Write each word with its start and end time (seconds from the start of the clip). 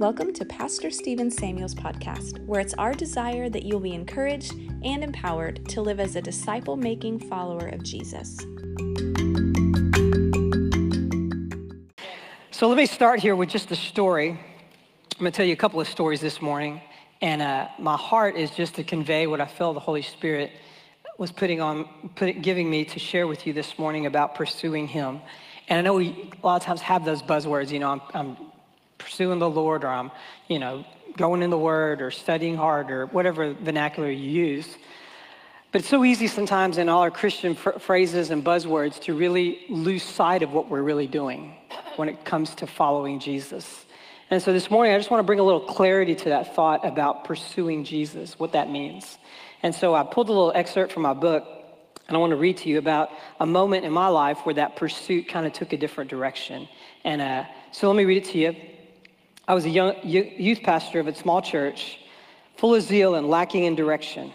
Welcome 0.00 0.32
to 0.32 0.46
Pastor 0.46 0.90
Stephen 0.90 1.30
Samuel's 1.30 1.74
podcast, 1.74 2.42
where 2.46 2.58
it's 2.58 2.72
our 2.72 2.94
desire 2.94 3.50
that 3.50 3.64
you'll 3.64 3.80
be 3.80 3.92
encouraged 3.92 4.54
and 4.82 5.04
empowered 5.04 5.68
to 5.68 5.82
live 5.82 6.00
as 6.00 6.16
a 6.16 6.22
disciple 6.22 6.78
making 6.78 7.18
follower 7.28 7.68
of 7.68 7.82
Jesus. 7.82 8.38
So 12.50 12.66
let 12.66 12.78
me 12.78 12.86
start 12.86 13.20
here 13.20 13.36
with 13.36 13.50
just 13.50 13.70
a 13.72 13.76
story. 13.76 14.30
I'm 14.30 14.38
going 15.18 15.32
to 15.32 15.36
tell 15.36 15.44
you 15.44 15.52
a 15.52 15.56
couple 15.56 15.82
of 15.82 15.86
stories 15.86 16.22
this 16.22 16.40
morning. 16.40 16.80
And 17.20 17.42
uh, 17.42 17.68
my 17.78 17.98
heart 17.98 18.36
is 18.36 18.50
just 18.52 18.76
to 18.76 18.84
convey 18.84 19.26
what 19.26 19.42
I 19.42 19.46
feel 19.46 19.74
the 19.74 19.80
Holy 19.80 20.00
Spirit 20.00 20.50
was 21.18 21.30
putting 21.30 21.60
on, 21.60 21.86
put, 22.16 22.40
giving 22.40 22.70
me 22.70 22.86
to 22.86 22.98
share 22.98 23.26
with 23.26 23.46
you 23.46 23.52
this 23.52 23.78
morning 23.78 24.06
about 24.06 24.34
pursuing 24.34 24.88
Him. 24.88 25.20
And 25.68 25.78
I 25.78 25.82
know 25.82 25.92
we 25.92 26.32
a 26.42 26.46
lot 26.46 26.56
of 26.56 26.62
times 26.62 26.80
have 26.80 27.04
those 27.04 27.20
buzzwords, 27.20 27.70
you 27.70 27.80
know, 27.80 27.90
I'm, 27.90 28.00
I'm 28.14 28.49
pursuing 29.00 29.40
the 29.40 29.50
Lord 29.50 29.82
or 29.82 29.88
I'm, 29.88 30.12
you 30.48 30.58
know, 30.60 30.84
going 31.16 31.42
in 31.42 31.50
the 31.50 31.58
Word 31.58 32.00
or 32.00 32.10
studying 32.10 32.56
hard 32.56 32.90
or 32.90 33.06
whatever 33.06 33.52
vernacular 33.54 34.10
you 34.10 34.30
use. 34.30 34.68
But 35.72 35.82
it's 35.82 35.88
so 35.88 36.04
easy 36.04 36.26
sometimes 36.26 36.78
in 36.78 36.88
all 36.88 37.02
our 37.02 37.10
Christian 37.10 37.54
phrases 37.54 38.30
and 38.30 38.44
buzzwords 38.44 39.00
to 39.02 39.14
really 39.14 39.64
lose 39.68 40.02
sight 40.02 40.42
of 40.42 40.52
what 40.52 40.68
we're 40.68 40.82
really 40.82 41.06
doing 41.06 41.56
when 41.96 42.08
it 42.08 42.24
comes 42.24 42.54
to 42.56 42.66
following 42.66 43.20
Jesus. 43.20 43.84
And 44.30 44.42
so 44.42 44.52
this 44.52 44.70
morning, 44.70 44.94
I 44.94 44.98
just 44.98 45.10
want 45.10 45.20
to 45.20 45.26
bring 45.26 45.40
a 45.40 45.44
little 45.44 45.60
clarity 45.60 46.14
to 46.14 46.28
that 46.30 46.54
thought 46.54 46.84
about 46.84 47.24
pursuing 47.24 47.84
Jesus, 47.84 48.38
what 48.38 48.52
that 48.52 48.70
means. 48.70 49.18
And 49.62 49.74
so 49.74 49.94
I 49.94 50.02
pulled 50.02 50.28
a 50.28 50.32
little 50.32 50.52
excerpt 50.54 50.92
from 50.92 51.02
my 51.02 51.14
book, 51.14 51.44
and 52.08 52.16
I 52.16 52.20
want 52.20 52.30
to 52.30 52.36
read 52.36 52.56
to 52.58 52.68
you 52.68 52.78
about 52.78 53.10
a 53.38 53.46
moment 53.46 53.84
in 53.84 53.92
my 53.92 54.08
life 54.08 54.38
where 54.44 54.54
that 54.56 54.74
pursuit 54.74 55.28
kind 55.28 55.46
of 55.46 55.52
took 55.52 55.72
a 55.72 55.76
different 55.76 56.10
direction. 56.10 56.68
And 57.04 57.20
uh, 57.22 57.44
so 57.70 57.88
let 57.88 57.96
me 57.96 58.04
read 58.04 58.24
it 58.24 58.30
to 58.30 58.38
you. 58.38 58.56
I 59.50 59.54
was 59.54 59.64
a 59.64 59.68
young 59.68 59.96
youth 60.04 60.62
pastor 60.62 61.00
of 61.00 61.08
a 61.08 61.14
small 61.16 61.42
church, 61.42 61.98
full 62.56 62.76
of 62.76 62.82
zeal 62.82 63.16
and 63.16 63.28
lacking 63.28 63.64
in 63.64 63.74
direction 63.74 64.30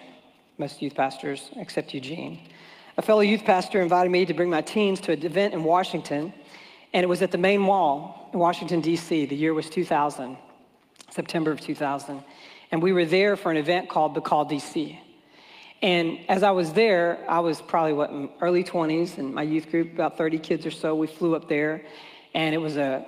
most 0.58 0.82
youth 0.82 0.94
pastors 0.94 1.52
except 1.56 1.94
Eugene. 1.94 2.42
A 2.98 3.02
fellow 3.02 3.22
youth 3.22 3.46
pastor 3.46 3.82
invited 3.82 4.10
me 4.10 4.26
to 4.26 4.34
bring 4.34 4.50
my 4.50 4.60
teens 4.60 5.00
to 5.00 5.14
an 5.14 5.26
event 5.26 5.54
in 5.54 5.64
Washington, 5.64 6.34
and 6.92 7.02
it 7.02 7.08
was 7.08 7.22
at 7.22 7.32
the 7.32 7.38
main 7.38 7.62
mall 7.62 8.30
in 8.34 8.40
Washington, 8.40 8.82
D.C. 8.82 9.26
The 9.26 9.38
year 9.38 9.54
was 9.54 9.70
2000, 9.70 10.36
September 11.12 11.52
of 11.52 11.62
2000. 11.62 12.22
And 12.74 12.84
we 12.84 12.92
were 12.92 13.06
there 13.06 13.38
for 13.38 13.52
an 13.52 13.58
event 13.58 13.88
called 13.88 14.16
the 14.16 14.22
Call 14.22 14.46
DC. 14.46 15.00
And 15.82 16.20
as 16.28 16.44
I 16.44 16.52
was 16.52 16.74
there, 16.74 17.24
I 17.30 17.40
was 17.40 17.62
probably, 17.62 17.94
what, 17.94 18.12
early 18.42 18.66
20s, 18.66 19.18
and 19.18 19.34
my 19.34 19.44
youth 19.44 19.72
group, 19.72 19.94
about 19.94 20.18
30 20.18 20.40
kids 20.40 20.66
or 20.66 20.72
so, 20.72 20.94
we 20.94 21.08
flew 21.08 21.38
up 21.38 21.48
there, 21.48 21.86
and 22.34 22.54
it 22.54 22.58
was 22.58 22.76
a, 22.76 23.06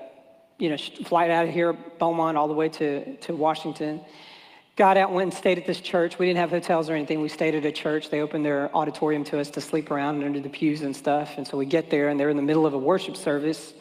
you 0.58 0.69
know, 0.69 0.77
flight 0.77 1.31
out 1.31 1.47
of 1.47 1.53
here, 1.53 1.73
Beaumont, 1.73 2.38
all 2.38 2.47
the 2.47 2.53
way 2.53 2.69
to, 2.69 3.16
to 3.17 3.36
Washington 3.36 4.02
got 4.77 4.95
out, 4.95 5.11
went 5.11 5.23
and 5.23 5.33
stayed 5.33 5.58
at 5.58 5.66
this 5.66 5.81
church. 5.81 6.19
We 6.19 6.27
didn't 6.27 6.38
have 6.38 6.52
hotels 6.52 6.88
or 6.88 6.94
anything. 6.94 7.19
We 7.19 7.30
stayed 7.30 7.55
at 7.55 7.66
a 7.66 7.72
church. 7.72 8.11
They 8.11 8.22
opened 8.22 8.45
their 8.45 8.73
auditorium 8.75 9.23
to 9.25 9.39
us 9.39 9.50
to 9.52 9.61
sleep 9.61 9.89
around 9.89 10.23
under 10.23 10.39
the 10.39 10.50
pews 10.50 10.83
and 10.83 10.95
stuff. 10.95 11.33
And 11.38 11.47
so 11.47 11.58
we 11.58 11.66
get 11.66 11.89
there, 11.89 12.09
and 12.09 12.19
they're 12.19 12.30
in 12.30 12.38
the 12.38 12.44
middle 12.44 12.66
of 12.67 12.75
a 12.75 12.78
worship 12.78 13.17
service. 13.17 13.73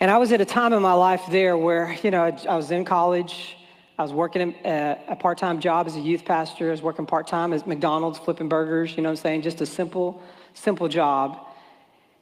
And 0.00 0.10
I 0.10 0.16
was 0.16 0.32
at 0.32 0.40
a 0.40 0.46
time 0.46 0.72
in 0.72 0.80
my 0.80 0.94
life 0.94 1.22
there 1.30 1.58
where, 1.58 1.94
you 2.02 2.10
know, 2.10 2.24
I 2.24 2.56
was 2.56 2.70
in 2.70 2.86
college. 2.86 3.56
I 3.98 4.02
was 4.02 4.12
working 4.12 4.54
uh, 4.64 4.96
a, 5.08 5.12
a 5.12 5.16
part 5.16 5.36
time 5.36 5.60
job 5.60 5.86
as 5.86 5.96
a 5.96 6.00
youth 6.00 6.24
pastor. 6.24 6.68
I 6.68 6.70
was 6.70 6.80
working 6.80 7.04
part 7.04 7.26
time 7.26 7.52
at 7.52 7.66
McDonald's, 7.66 8.18
flipping 8.18 8.48
burgers, 8.48 8.96
you 8.96 9.02
know 9.02 9.10
what 9.10 9.18
I'm 9.18 9.22
saying? 9.22 9.42
Just 9.42 9.60
a 9.60 9.66
simple, 9.66 10.22
simple 10.54 10.88
job. 10.88 11.47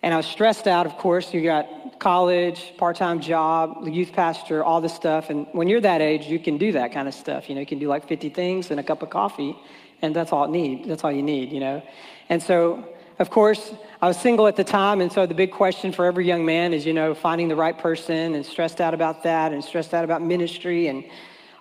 And 0.06 0.14
I 0.14 0.18
was 0.18 0.26
stressed 0.26 0.68
out, 0.68 0.86
of 0.86 0.98
course. 0.98 1.34
You 1.34 1.42
got 1.42 1.98
college, 1.98 2.74
part-time 2.76 3.18
job, 3.18 3.88
youth 3.88 4.12
pastor, 4.12 4.62
all 4.62 4.80
this 4.80 4.94
stuff. 4.94 5.30
And 5.30 5.48
when 5.50 5.66
you're 5.66 5.80
that 5.80 6.00
age, 6.00 6.26
you 6.26 6.38
can 6.38 6.58
do 6.58 6.70
that 6.70 6.92
kind 6.92 7.08
of 7.08 7.14
stuff. 7.14 7.48
You 7.48 7.56
know, 7.56 7.60
you 7.60 7.66
can 7.66 7.80
do 7.80 7.88
like 7.88 8.06
50 8.06 8.28
things 8.28 8.70
and 8.70 8.78
a 8.78 8.84
cup 8.84 9.02
of 9.02 9.10
coffee, 9.10 9.56
and 10.02 10.14
that's 10.14 10.30
all 10.30 10.44
it 10.44 10.50
need. 10.50 10.84
That's 10.84 11.02
all 11.02 11.10
you 11.10 11.24
need, 11.24 11.50
you 11.50 11.58
know. 11.58 11.82
And 12.28 12.40
so, 12.40 12.88
of 13.18 13.30
course, 13.30 13.74
I 14.00 14.06
was 14.06 14.16
single 14.16 14.46
at 14.46 14.54
the 14.54 14.62
time, 14.62 15.00
and 15.00 15.10
so 15.10 15.26
the 15.26 15.34
big 15.34 15.50
question 15.50 15.90
for 15.90 16.04
every 16.04 16.24
young 16.24 16.46
man 16.46 16.72
is, 16.72 16.86
you 16.86 16.92
know, 16.92 17.12
finding 17.12 17.48
the 17.48 17.56
right 17.56 17.76
person, 17.76 18.36
and 18.36 18.46
stressed 18.46 18.80
out 18.80 18.94
about 18.94 19.24
that, 19.24 19.52
and 19.52 19.64
stressed 19.64 19.92
out 19.92 20.04
about 20.04 20.22
ministry, 20.22 20.86
and 20.86 21.02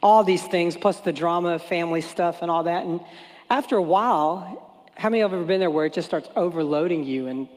all 0.03 0.23
these 0.23 0.43
things, 0.43 0.77
plus 0.77 0.99
the 0.99 1.11
drama 1.11 1.57
family 1.57 2.01
stuff 2.01 2.43
and 2.43 2.51
all 2.51 2.61
that. 2.65 2.85
And 2.85 2.99
after 3.49 3.75
a 3.75 3.81
while, 3.81 4.64
how 4.95 5.09
many 5.09 5.21
of 5.21 5.31
you 5.31 5.35
have 5.35 5.41
ever 5.41 5.47
been 5.47 5.59
there 5.59 5.69
where 5.69 5.85
it 5.85 5.93
just 5.93 6.07
starts 6.07 6.29
overloading 6.35 7.03
you 7.03 7.27
and 7.27 7.47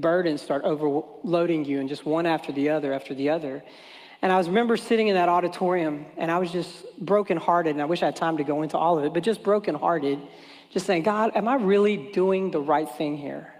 burdens 0.00 0.42
start 0.42 0.64
overloading 0.64 1.64
you 1.64 1.80
and 1.80 1.88
just 1.88 2.04
one 2.04 2.26
after 2.26 2.52
the 2.52 2.68
other 2.68 2.92
after 2.92 3.14
the 3.14 3.30
other? 3.30 3.62
And 4.20 4.30
I 4.30 4.38
was 4.38 4.46
remember 4.46 4.76
sitting 4.76 5.08
in 5.08 5.14
that 5.14 5.28
auditorium 5.28 6.06
and 6.16 6.30
I 6.30 6.38
was 6.38 6.52
just 6.52 6.84
brokenhearted, 6.98 7.72
and 7.72 7.82
I 7.82 7.86
wish 7.86 8.02
I 8.02 8.06
had 8.06 8.16
time 8.16 8.36
to 8.36 8.44
go 8.44 8.62
into 8.62 8.78
all 8.78 8.98
of 8.98 9.04
it, 9.04 9.14
but 9.14 9.22
just 9.22 9.42
brokenhearted, 9.42 10.20
just 10.70 10.86
saying, 10.86 11.02
God, 11.02 11.32
am 11.34 11.48
I 11.48 11.54
really 11.54 11.96
doing 12.12 12.50
the 12.50 12.60
right 12.60 12.88
thing 12.88 13.16
here? 13.16 13.52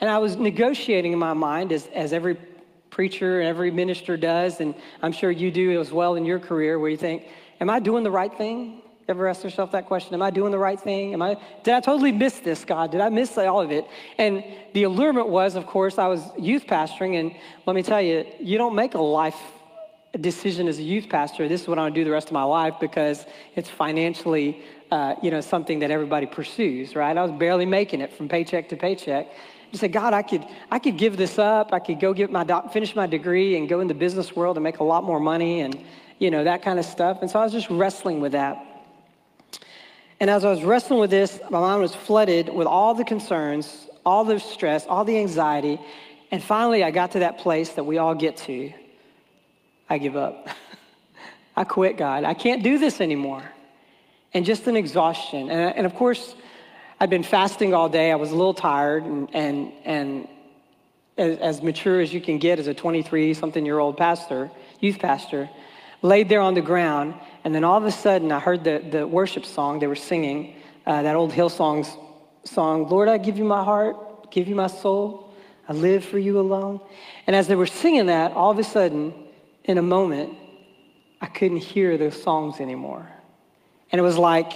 And 0.00 0.10
I 0.10 0.18
was 0.18 0.36
negotiating 0.36 1.12
in 1.12 1.18
my 1.18 1.34
mind, 1.34 1.72
as, 1.72 1.86
as 1.94 2.12
every 2.12 2.36
preacher 2.90 3.40
and 3.40 3.48
every 3.48 3.70
minister 3.70 4.16
does, 4.16 4.60
and 4.60 4.74
I'm 5.02 5.12
sure 5.12 5.30
you 5.30 5.50
do 5.50 5.80
as 5.80 5.92
well 5.92 6.16
in 6.16 6.24
your 6.24 6.40
career, 6.40 6.78
where 6.78 6.90
you 6.90 6.96
think, 6.96 7.24
Am 7.60 7.70
I 7.70 7.78
doing 7.78 8.02
the 8.02 8.10
right 8.10 8.36
thing? 8.36 8.82
Ever 9.06 9.28
ask 9.28 9.44
yourself 9.44 9.72
that 9.72 9.84
question? 9.86 10.14
Am 10.14 10.22
I 10.22 10.30
doing 10.30 10.50
the 10.50 10.58
right 10.58 10.80
thing? 10.80 11.12
Am 11.12 11.20
I, 11.20 11.36
did 11.62 11.74
I 11.74 11.80
totally 11.80 12.10
miss 12.10 12.38
this, 12.38 12.64
God? 12.64 12.90
Did 12.90 13.02
I 13.02 13.10
miss 13.10 13.36
all 13.36 13.60
of 13.60 13.70
it? 13.70 13.86
And 14.16 14.42
the 14.72 14.84
allurement 14.84 15.28
was, 15.28 15.56
of 15.56 15.66
course, 15.66 15.98
I 15.98 16.06
was 16.06 16.22
youth 16.38 16.66
pastoring, 16.66 17.20
and 17.20 17.34
let 17.66 17.76
me 17.76 17.82
tell 17.82 18.00
you, 18.00 18.24
you 18.40 18.56
don't 18.56 18.74
make 18.74 18.94
a 18.94 19.00
life 19.00 19.36
decision 20.18 20.68
as 20.68 20.78
a 20.78 20.82
youth 20.82 21.08
pastor. 21.10 21.48
This 21.48 21.62
is 21.62 21.68
what 21.68 21.78
I 21.78 21.82
want 21.82 21.94
to 21.94 22.00
do 22.00 22.04
the 22.04 22.10
rest 22.10 22.28
of 22.28 22.32
my 22.32 22.44
life 22.44 22.74
because 22.80 23.26
it's 23.56 23.68
financially, 23.68 24.62
uh, 24.90 25.16
you 25.22 25.30
know, 25.30 25.42
something 25.42 25.80
that 25.80 25.90
everybody 25.90 26.24
pursues, 26.26 26.94
right? 26.94 27.16
I 27.16 27.22
was 27.22 27.32
barely 27.32 27.66
making 27.66 28.00
it 28.00 28.12
from 28.12 28.28
paycheck 28.28 28.70
to 28.70 28.76
paycheck. 28.76 29.26
You 29.70 29.78
said, 29.78 29.92
God, 29.92 30.14
I 30.14 30.22
could, 30.22 30.46
I 30.70 30.78
could 30.78 30.96
give 30.96 31.16
this 31.16 31.38
up. 31.38 31.74
I 31.74 31.80
could 31.80 32.00
go 32.00 32.14
get 32.14 32.30
my 32.30 32.44
doc, 32.44 32.72
finish 32.72 32.94
my 32.94 33.06
degree 33.06 33.58
and 33.58 33.68
go 33.68 33.80
in 33.80 33.88
the 33.88 33.94
business 33.94 34.34
world 34.34 34.56
and 34.56 34.64
make 34.64 34.78
a 34.78 34.84
lot 34.84 35.04
more 35.04 35.20
money 35.20 35.60
and, 35.60 35.76
you 36.20 36.30
know, 36.30 36.44
that 36.44 36.62
kind 36.62 36.78
of 36.78 36.86
stuff. 36.86 37.18
And 37.20 37.30
so 37.30 37.40
I 37.40 37.44
was 37.44 37.52
just 37.52 37.68
wrestling 37.68 38.20
with 38.20 38.32
that. 38.32 38.73
And 40.20 40.30
as 40.30 40.44
I 40.44 40.50
was 40.50 40.62
wrestling 40.62 41.00
with 41.00 41.10
this, 41.10 41.40
my 41.50 41.60
mind 41.60 41.82
was 41.82 41.94
flooded 41.94 42.48
with 42.48 42.66
all 42.66 42.94
the 42.94 43.04
concerns, 43.04 43.88
all 44.06 44.24
the 44.24 44.38
stress, 44.38 44.86
all 44.86 45.04
the 45.04 45.18
anxiety. 45.18 45.80
And 46.30 46.42
finally, 46.42 46.84
I 46.84 46.90
got 46.90 47.12
to 47.12 47.20
that 47.20 47.38
place 47.38 47.70
that 47.70 47.84
we 47.84 47.98
all 47.98 48.14
get 48.14 48.36
to. 48.38 48.72
I 49.88 49.98
give 49.98 50.16
up. 50.16 50.48
I 51.56 51.64
quit, 51.64 51.96
God. 51.96 52.24
I 52.24 52.34
can't 52.34 52.62
do 52.62 52.78
this 52.78 53.00
anymore. 53.00 53.42
And 54.32 54.44
just 54.44 54.66
an 54.66 54.76
exhaustion. 54.76 55.50
And, 55.50 55.76
and 55.76 55.86
of 55.86 55.94
course, 55.94 56.34
I'd 57.00 57.10
been 57.10 57.22
fasting 57.22 57.74
all 57.74 57.88
day. 57.88 58.10
I 58.10 58.16
was 58.16 58.30
a 58.30 58.36
little 58.36 58.54
tired 58.54 59.04
and, 59.04 59.28
and, 59.34 59.72
and 59.84 60.28
as, 61.16 61.38
as 61.38 61.62
mature 61.62 62.00
as 62.00 62.12
you 62.12 62.20
can 62.20 62.38
get 62.38 62.58
as 62.58 62.66
a 62.66 62.74
23 62.74 63.34
something 63.34 63.64
year 63.64 63.78
old 63.78 63.96
pastor, 63.96 64.50
youth 64.80 64.98
pastor, 64.98 65.48
laid 66.04 66.28
there 66.28 66.40
on 66.40 66.52
the 66.54 66.60
ground 66.60 67.14
and 67.44 67.54
then 67.54 67.62
all 67.62 67.76
of 67.76 67.84
a 67.84 67.92
sudden, 67.92 68.30
I 68.30 68.40
heard 68.40 68.64
the, 68.64 68.78
the 68.90 69.06
worship 69.06 69.44
song 69.44 69.78
they 69.78 69.86
were 69.86 69.94
singing, 69.94 70.56
uh, 70.86 71.02
that 71.02 71.14
old 71.14 71.32
Hillsongs 71.32 71.88
song, 72.44 72.88
Lord, 72.88 73.08
I 73.08 73.18
give 73.18 73.36
you 73.38 73.44
my 73.44 73.62
heart, 73.62 74.30
give 74.30 74.48
you 74.48 74.54
my 74.54 74.66
soul, 74.66 75.30
I 75.68 75.74
live 75.74 76.04
for 76.04 76.18
you 76.18 76.40
alone. 76.40 76.80
And 77.26 77.36
as 77.36 77.48
they 77.48 77.54
were 77.54 77.66
singing 77.66 78.06
that, 78.06 78.32
all 78.32 78.50
of 78.50 78.58
a 78.58 78.64
sudden, 78.64 79.14
in 79.64 79.76
a 79.76 79.82
moment, 79.82 80.36
I 81.20 81.26
couldn't 81.26 81.58
hear 81.58 81.96
those 81.98 82.20
songs 82.22 82.60
anymore. 82.60 83.10
And 83.92 83.98
it 83.98 84.02
was 84.02 84.18
like, 84.18 84.52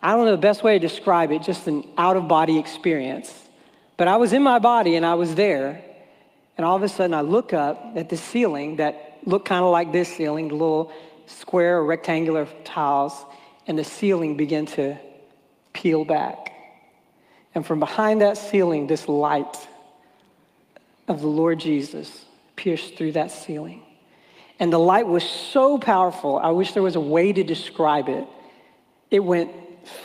I 0.00 0.12
don't 0.12 0.24
know 0.24 0.32
the 0.32 0.36
best 0.36 0.62
way 0.62 0.78
to 0.78 0.78
describe 0.78 1.32
it, 1.32 1.42
just 1.42 1.66
an 1.66 1.88
out 1.96 2.16
of 2.16 2.28
body 2.28 2.58
experience. 2.58 3.32
But 3.96 4.06
I 4.08 4.16
was 4.16 4.32
in 4.32 4.42
my 4.42 4.60
body 4.60 4.94
and 4.94 5.04
I 5.04 5.14
was 5.14 5.34
there. 5.34 5.84
And 6.56 6.64
all 6.64 6.76
of 6.76 6.82
a 6.82 6.88
sudden, 6.88 7.14
I 7.14 7.20
look 7.20 7.52
up 7.52 7.92
at 7.94 8.08
the 8.08 8.16
ceiling 8.16 8.76
that 8.76 9.07
looked 9.28 9.46
kind 9.46 9.62
of 9.62 9.70
like 9.70 9.92
this 9.92 10.08
ceiling, 10.08 10.48
the 10.48 10.54
little 10.54 10.90
square 11.26 11.78
or 11.78 11.84
rectangular 11.84 12.48
tiles, 12.64 13.12
and 13.66 13.78
the 13.78 13.84
ceiling 13.84 14.36
began 14.36 14.64
to 14.64 14.96
peel 15.74 16.04
back. 16.04 16.52
And 17.54 17.64
from 17.64 17.78
behind 17.78 18.22
that 18.22 18.38
ceiling, 18.38 18.86
this 18.86 19.06
light 19.06 19.68
of 21.06 21.20
the 21.20 21.26
Lord 21.26 21.60
Jesus 21.60 22.24
pierced 22.56 22.96
through 22.96 23.12
that 23.12 23.30
ceiling. 23.30 23.82
And 24.58 24.72
the 24.72 24.78
light 24.78 25.06
was 25.06 25.22
so 25.22 25.78
powerful, 25.78 26.38
I 26.38 26.50
wish 26.50 26.72
there 26.72 26.82
was 26.82 26.96
a 26.96 27.00
way 27.00 27.32
to 27.32 27.44
describe 27.44 28.08
it. 28.08 28.26
It 29.10 29.20
went 29.20 29.52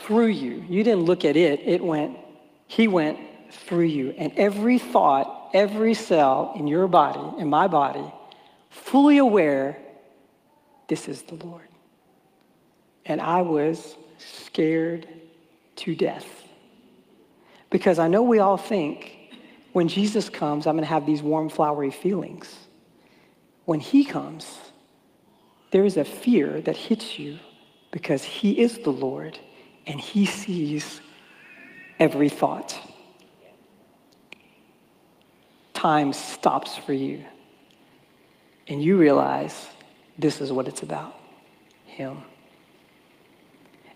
through 0.04 0.28
you. 0.28 0.64
You 0.68 0.84
didn't 0.84 1.04
look 1.04 1.24
at 1.24 1.36
it, 1.36 1.60
it 1.60 1.82
went, 1.82 2.18
He 2.66 2.88
went 2.88 3.18
through 3.50 3.86
you. 3.86 4.10
And 4.18 4.32
every 4.36 4.78
thought, 4.78 5.50
every 5.54 5.94
cell 5.94 6.52
in 6.56 6.66
your 6.66 6.88
body, 6.88 7.40
in 7.40 7.48
my 7.48 7.68
body, 7.68 8.04
fully 8.74 9.18
aware 9.18 9.78
this 10.88 11.08
is 11.08 11.22
the 11.22 11.34
Lord. 11.36 11.68
And 13.06 13.20
I 13.20 13.42
was 13.42 13.96
scared 14.18 15.08
to 15.76 15.94
death. 15.94 16.26
Because 17.70 17.98
I 17.98 18.08
know 18.08 18.22
we 18.22 18.38
all 18.38 18.56
think 18.56 19.32
when 19.72 19.88
Jesus 19.88 20.28
comes, 20.28 20.66
I'm 20.66 20.76
going 20.76 20.84
to 20.84 20.88
have 20.88 21.06
these 21.06 21.22
warm, 21.22 21.48
flowery 21.48 21.90
feelings. 21.90 22.54
When 23.64 23.80
he 23.80 24.04
comes, 24.04 24.58
there 25.74 25.84
is 25.84 25.96
a 25.96 26.04
fear 26.04 26.60
that 26.60 26.76
hits 26.76 27.18
you 27.18 27.38
because 27.90 28.22
He 28.22 28.60
is 28.60 28.78
the 28.78 28.92
Lord 28.92 29.38
and 29.86 30.00
He 30.00 30.24
sees 30.24 31.00
every 31.98 32.28
thought. 32.28 32.78
Time 35.72 36.12
stops 36.12 36.76
for 36.76 36.92
you, 36.92 37.24
and 38.68 38.82
you 38.82 38.96
realize 38.96 39.68
this 40.18 40.40
is 40.40 40.52
what 40.52 40.68
it's 40.68 40.82
about 40.82 41.14
Him. 41.86 42.18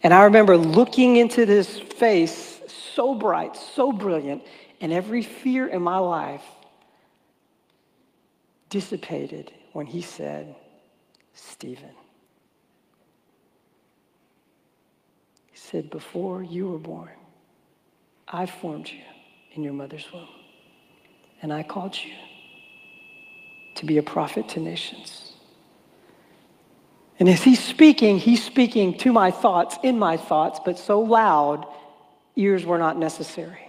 And 0.03 0.15
I 0.15 0.25
remember 0.25 0.57
looking 0.57 1.17
into 1.17 1.47
this 1.47 1.79
face, 1.79 2.61
so 2.95 3.15
bright, 3.15 3.57
so 3.57 3.93
brilliant, 3.93 4.43
and 4.81 4.93
every 4.93 5.23
fear 5.23 5.67
in 5.67 5.83
my 5.83 5.99
life 5.99 6.45
dissipated 8.69 9.53
when 9.73 9.87
he 9.87 10.03
said, 10.03 10.55
Stephen. 11.35 11.91
He 15.51 15.57
said, 15.57 15.91
Before 15.91 16.43
you 16.43 16.69
were 16.69 16.79
born, 16.79 17.11
I 18.27 18.47
formed 18.47 18.89
you 18.89 19.03
in 19.53 19.63
your 19.63 19.73
mother's 19.73 20.07
womb, 20.13 20.29
and 21.43 21.53
I 21.53 21.63
called 21.63 21.97
you 21.97 22.13
to 23.79 23.87
be 23.87 23.99
a 23.99 24.03
prophet 24.03 24.49
to 24.51 24.61
nations. 24.61 25.33
And 27.19 27.29
as 27.29 27.43
he's 27.43 27.63
speaking, 27.63 28.19
he's 28.19 28.45
speaking 28.45 28.97
to 28.99 29.13
my 29.13 29.31
thoughts, 29.31 29.77
in 29.83 29.99
my 29.99 30.17
thoughts, 30.17 30.61
but 30.65 30.79
so 30.79 31.01
loud, 31.01 31.67
ears 32.37 32.65
were 32.65 32.79
not 32.79 32.97
necessary. 32.97 33.69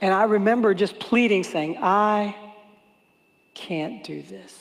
And 0.00 0.14
I 0.14 0.24
remember 0.24 0.74
just 0.74 1.00
pleading, 1.00 1.42
saying, 1.42 1.78
I 1.80 2.36
can't 3.54 4.04
do 4.04 4.22
this. 4.22 4.54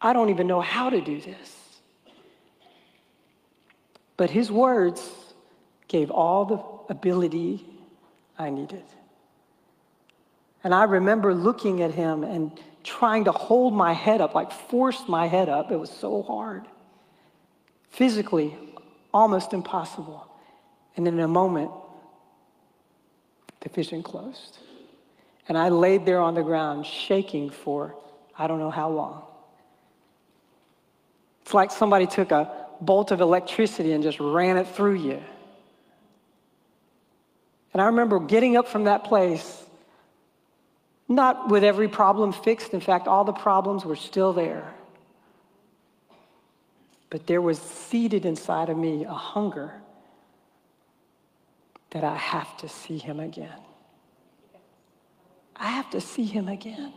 I 0.00 0.14
don't 0.14 0.30
even 0.30 0.46
know 0.46 0.60
how 0.60 0.88
to 0.88 1.00
do 1.00 1.20
this. 1.20 1.56
But 4.16 4.30
his 4.30 4.50
words 4.50 5.02
gave 5.88 6.10
all 6.10 6.44
the 6.44 6.92
ability 6.92 7.66
I 8.38 8.50
needed. 8.50 8.84
And 10.64 10.74
I 10.74 10.84
remember 10.84 11.34
looking 11.34 11.82
at 11.82 11.92
him 11.92 12.22
and 12.24 12.52
trying 12.84 13.24
to 13.24 13.32
hold 13.32 13.74
my 13.74 13.92
head 13.92 14.20
up, 14.20 14.34
like 14.34 14.52
force 14.52 15.08
my 15.08 15.26
head 15.26 15.48
up. 15.48 15.70
It 15.70 15.76
was 15.76 15.90
so 15.90 16.22
hard. 16.22 16.66
Physically, 17.90 18.56
almost 19.12 19.52
impossible. 19.52 20.26
And 20.96 21.06
in 21.06 21.18
a 21.20 21.28
moment, 21.28 21.70
the 23.60 23.68
vision 23.68 24.02
closed. 24.02 24.58
And 25.48 25.58
I 25.58 25.68
laid 25.68 26.06
there 26.06 26.20
on 26.20 26.34
the 26.34 26.42
ground, 26.42 26.86
shaking 26.86 27.50
for 27.50 27.96
I 28.38 28.46
don't 28.46 28.58
know 28.58 28.70
how 28.70 28.88
long. 28.88 29.22
It's 31.42 31.52
like 31.52 31.70
somebody 31.70 32.06
took 32.06 32.30
a 32.30 32.50
bolt 32.80 33.10
of 33.10 33.20
electricity 33.20 33.92
and 33.92 34.02
just 34.02 34.18
ran 34.20 34.56
it 34.56 34.66
through 34.68 34.94
you. 34.94 35.22
And 37.72 37.80
I 37.80 37.86
remember 37.86 38.20
getting 38.20 38.56
up 38.56 38.68
from 38.68 38.84
that 38.84 39.04
place, 39.04 39.62
not 41.08 41.48
with 41.48 41.64
every 41.64 41.88
problem 41.88 42.32
fixed. 42.32 42.74
In 42.74 42.80
fact, 42.80 43.06
all 43.06 43.24
the 43.24 43.32
problems 43.32 43.84
were 43.84 43.96
still 43.96 44.32
there. 44.32 44.72
But 47.10 47.26
there 47.26 47.42
was 47.42 47.58
seated 47.58 48.24
inside 48.24 48.70
of 48.70 48.76
me 48.76 49.04
a 49.04 49.12
hunger 49.12 49.74
that 51.90 52.04
I 52.04 52.16
have 52.16 52.56
to 52.58 52.68
see 52.68 52.96
him 52.96 53.20
again. 53.20 53.60
I 55.54 55.68
have 55.68 55.90
to 55.90 56.00
see 56.00 56.24
him 56.24 56.48
again. 56.48 56.92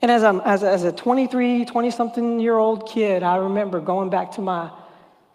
And 0.00 0.12
as, 0.12 0.22
I'm, 0.22 0.40
as, 0.40 0.62
as 0.62 0.84
a 0.84 0.92
23, 0.92 1.64
20 1.64 1.90
something 1.90 2.38
year 2.38 2.56
old 2.56 2.88
kid, 2.88 3.24
I 3.24 3.36
remember 3.36 3.80
going 3.80 4.10
back 4.10 4.32
to 4.32 4.40
my 4.40 4.70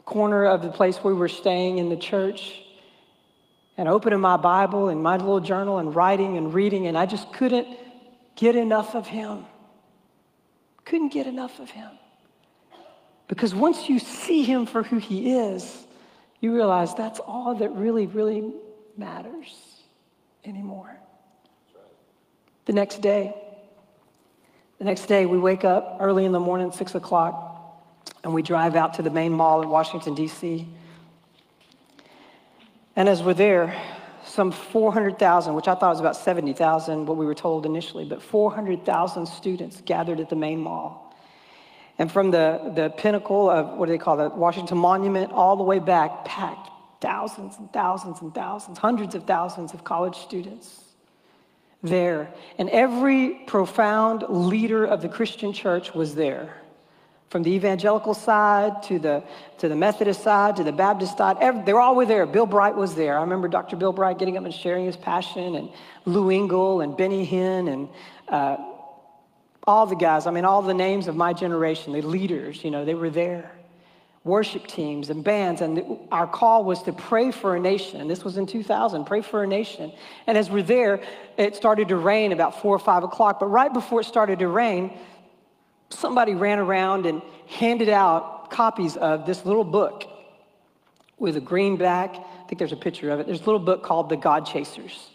corner 0.05 0.45
of 0.45 0.61
the 0.61 0.69
place 0.69 1.03
we 1.03 1.13
were 1.13 1.27
staying 1.27 1.79
in 1.79 1.89
the 1.89 1.97
church 1.97 2.61
and 3.77 3.89
opening 3.89 4.19
my 4.19 4.37
Bible 4.37 4.89
and 4.89 5.01
my 5.01 5.17
little 5.17 5.39
journal 5.39 5.79
and 5.79 5.95
writing 5.95 6.37
and 6.37 6.53
reading, 6.53 6.87
and 6.87 6.97
I 6.97 7.05
just 7.05 7.31
couldn't 7.33 7.67
get 8.35 8.55
enough 8.55 8.95
of 8.95 9.07
him. 9.07 9.45
Couldn't 10.85 11.13
get 11.13 11.27
enough 11.27 11.59
of 11.59 11.69
him. 11.69 11.89
Because 13.27 13.55
once 13.55 13.89
you 13.89 13.99
see 13.99 14.43
him 14.43 14.65
for 14.65 14.83
who 14.83 14.97
he 14.97 15.33
is, 15.33 15.85
you 16.39 16.53
realize 16.53 16.93
that's 16.93 17.19
all 17.19 17.55
that 17.55 17.71
really, 17.71 18.05
really 18.05 18.53
matters 18.97 19.81
anymore. 20.45 20.99
The 22.65 22.73
next 22.73 23.01
day, 23.01 23.33
the 24.77 24.85
next 24.85 25.05
day 25.05 25.25
we 25.25 25.37
wake 25.39 25.63
up 25.63 25.97
early 25.99 26.25
in 26.25 26.31
the 26.31 26.39
morning, 26.39 26.71
six 26.71 26.95
o'clock, 26.95 27.49
and 28.23 28.33
we 28.33 28.41
drive 28.41 28.75
out 28.75 28.95
to 28.95 29.01
the 29.01 29.09
main 29.09 29.31
mall 29.31 29.61
in 29.61 29.69
Washington, 29.69 30.13
D.C. 30.15 30.67
And 32.95 33.09
as 33.09 33.23
we're 33.23 33.33
there, 33.33 33.75
some 34.25 34.51
400,000, 34.51 35.53
which 35.53 35.67
I 35.67 35.75
thought 35.75 35.89
was 35.89 35.99
about 35.99 36.15
70,000, 36.15 37.05
what 37.05 37.17
we 37.17 37.25
were 37.25 37.35
told 37.35 37.65
initially, 37.65 38.05
but 38.05 38.21
400,000 38.21 39.25
students 39.25 39.81
gathered 39.85 40.19
at 40.19 40.29
the 40.29 40.35
main 40.35 40.59
mall. 40.59 41.15
And 41.97 42.11
from 42.11 42.31
the, 42.31 42.71
the 42.75 42.89
pinnacle 42.89 43.49
of, 43.49 43.77
what 43.77 43.87
do 43.87 43.91
they 43.91 43.97
call 43.97 44.19
it, 44.19 44.33
Washington 44.33 44.77
Monument, 44.77 45.31
all 45.31 45.55
the 45.55 45.63
way 45.63 45.79
back, 45.79 46.25
packed 46.25 46.69
thousands 47.01 47.57
and 47.57 47.71
thousands 47.73 48.21
and 48.21 48.33
thousands, 48.33 48.77
hundreds 48.77 49.13
of 49.15 49.25
thousands 49.25 49.73
of 49.73 49.83
college 49.83 50.17
students 50.17 50.83
there. 51.83 52.31
And 52.57 52.69
every 52.69 53.41
profound 53.45 54.23
leader 54.29 54.85
of 54.85 55.01
the 55.01 55.09
Christian 55.09 55.51
church 55.51 55.93
was 55.93 56.15
there. 56.15 56.55
From 57.29 57.43
the 57.43 57.51
evangelical 57.51 58.13
side 58.13 58.83
to 58.83 58.99
the, 58.99 59.23
to 59.57 59.67
the 59.67 59.75
Methodist 59.75 60.21
side 60.21 60.55
to 60.57 60.63
the 60.63 60.71
Baptist 60.71 61.17
side, 61.17 61.37
every, 61.41 61.63
they 61.63 61.73
were 61.73 61.81
all 61.81 62.05
there. 62.05 62.25
Bill 62.25 62.45
Bright 62.45 62.75
was 62.75 62.93
there. 62.93 63.17
I 63.17 63.21
remember 63.21 63.47
Dr. 63.47 63.75
Bill 63.75 63.91
Bright 63.91 64.19
getting 64.19 64.37
up 64.37 64.45
and 64.45 64.53
sharing 64.53 64.85
his 64.85 64.97
passion, 64.97 65.55
and 65.55 65.69
Lou 66.05 66.29
Engle 66.29 66.81
and 66.81 66.95
Benny 66.95 67.25
Hinn 67.25 67.71
and 67.73 67.89
uh, 68.27 68.57
all 69.65 69.87
the 69.87 69.95
guys. 69.95 70.27
I 70.27 70.31
mean, 70.31 70.45
all 70.45 70.61
the 70.61 70.73
names 70.73 71.07
of 71.07 71.15
my 71.15 71.33
generation, 71.33 71.93
the 71.93 72.01
leaders, 72.01 72.63
you 72.63 72.69
know, 72.69 72.85
they 72.85 72.95
were 72.95 73.09
there 73.09 73.51
worship 74.23 74.65
teams 74.67 75.09
and 75.09 75.23
bands, 75.23 75.61
and 75.61 75.97
our 76.11 76.25
call 76.25 76.63
was 76.63 76.81
to 76.83 76.93
pray 76.93 77.31
for 77.31 77.55
a 77.55 77.59
nation. 77.59 77.99
And 77.99 78.09
This 78.09 78.23
was 78.23 78.37
in 78.37 78.45
2000, 78.45 79.05
pray 79.05 79.21
for 79.21 79.43
a 79.43 79.47
nation. 79.47 79.91
And 80.27 80.37
as 80.37 80.49
we're 80.49 80.63
there, 80.63 81.01
it 81.37 81.55
started 81.55 81.89
to 81.89 81.97
rain 81.97 82.31
about 82.31 82.61
four 82.61 82.75
or 82.75 82.79
five 82.79 83.03
o'clock. 83.03 83.39
But 83.39 83.47
right 83.47 83.73
before 83.73 84.01
it 84.01 84.05
started 84.05 84.39
to 84.39 84.47
rain, 84.47 84.97
somebody 85.93 86.35
ran 86.35 86.59
around 86.59 87.05
and 87.05 87.21
handed 87.47 87.89
out 87.89 88.49
copies 88.49 88.97
of 88.97 89.25
this 89.25 89.45
little 89.45 89.63
book 89.63 90.03
with 91.17 91.37
a 91.37 91.41
green 91.41 91.77
back. 91.77 92.15
I 92.15 92.47
think 92.47 92.59
there's 92.59 92.71
a 92.71 92.77
picture 92.77 93.09
of 93.11 93.19
it. 93.19 93.25
There's 93.25 93.41
a 93.41 93.45
little 93.45 93.59
book 93.59 93.83
called 93.83 94.09
The 94.09 94.17
God 94.17 94.45
Chasers. 94.45 95.09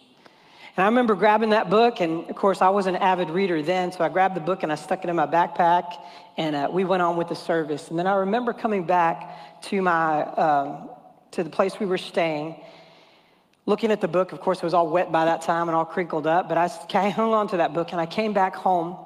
And 0.76 0.84
I 0.84 0.88
remember 0.88 1.16
grabbing 1.16 1.50
that 1.50 1.70
book, 1.70 2.00
and 2.00 2.30
of 2.30 2.36
course, 2.36 2.62
I 2.62 2.68
was 2.68 2.86
an 2.86 2.94
avid 2.94 3.30
reader 3.30 3.62
then, 3.62 3.90
so 3.90 4.04
I 4.04 4.08
grabbed 4.08 4.36
the 4.36 4.40
book 4.40 4.62
and 4.62 4.70
I 4.70 4.76
stuck 4.76 5.02
it 5.02 5.10
in 5.10 5.16
my 5.16 5.26
backpack, 5.26 6.00
and 6.36 6.54
uh, 6.54 6.68
we 6.70 6.84
went 6.84 7.02
on 7.02 7.16
with 7.16 7.28
the 7.28 7.34
service. 7.34 7.88
And 7.88 7.98
then 7.98 8.06
I 8.06 8.14
remember 8.14 8.52
coming 8.52 8.84
back 8.84 9.62
to 9.62 9.82
my 9.82 10.22
um, 10.22 10.90
to 11.32 11.42
the 11.42 11.50
place 11.50 11.78
we 11.80 11.86
were 11.86 11.98
staying, 11.98 12.62
looking 13.66 13.90
at 13.90 14.00
the 14.00 14.08
book. 14.08 14.30
Of 14.32 14.40
course, 14.40 14.58
it 14.58 14.64
was 14.64 14.72
all 14.72 14.88
wet 14.88 15.10
by 15.10 15.24
that 15.24 15.42
time 15.42 15.68
and 15.68 15.74
all 15.74 15.84
crinkled 15.84 16.28
up, 16.28 16.48
but 16.48 16.56
I, 16.56 16.70
I 16.94 17.08
hung 17.10 17.34
on 17.34 17.48
to 17.48 17.56
that 17.56 17.74
book, 17.74 17.90
and 17.90 18.00
I 18.00 18.06
came 18.06 18.32
back 18.32 18.54
home 18.54 18.96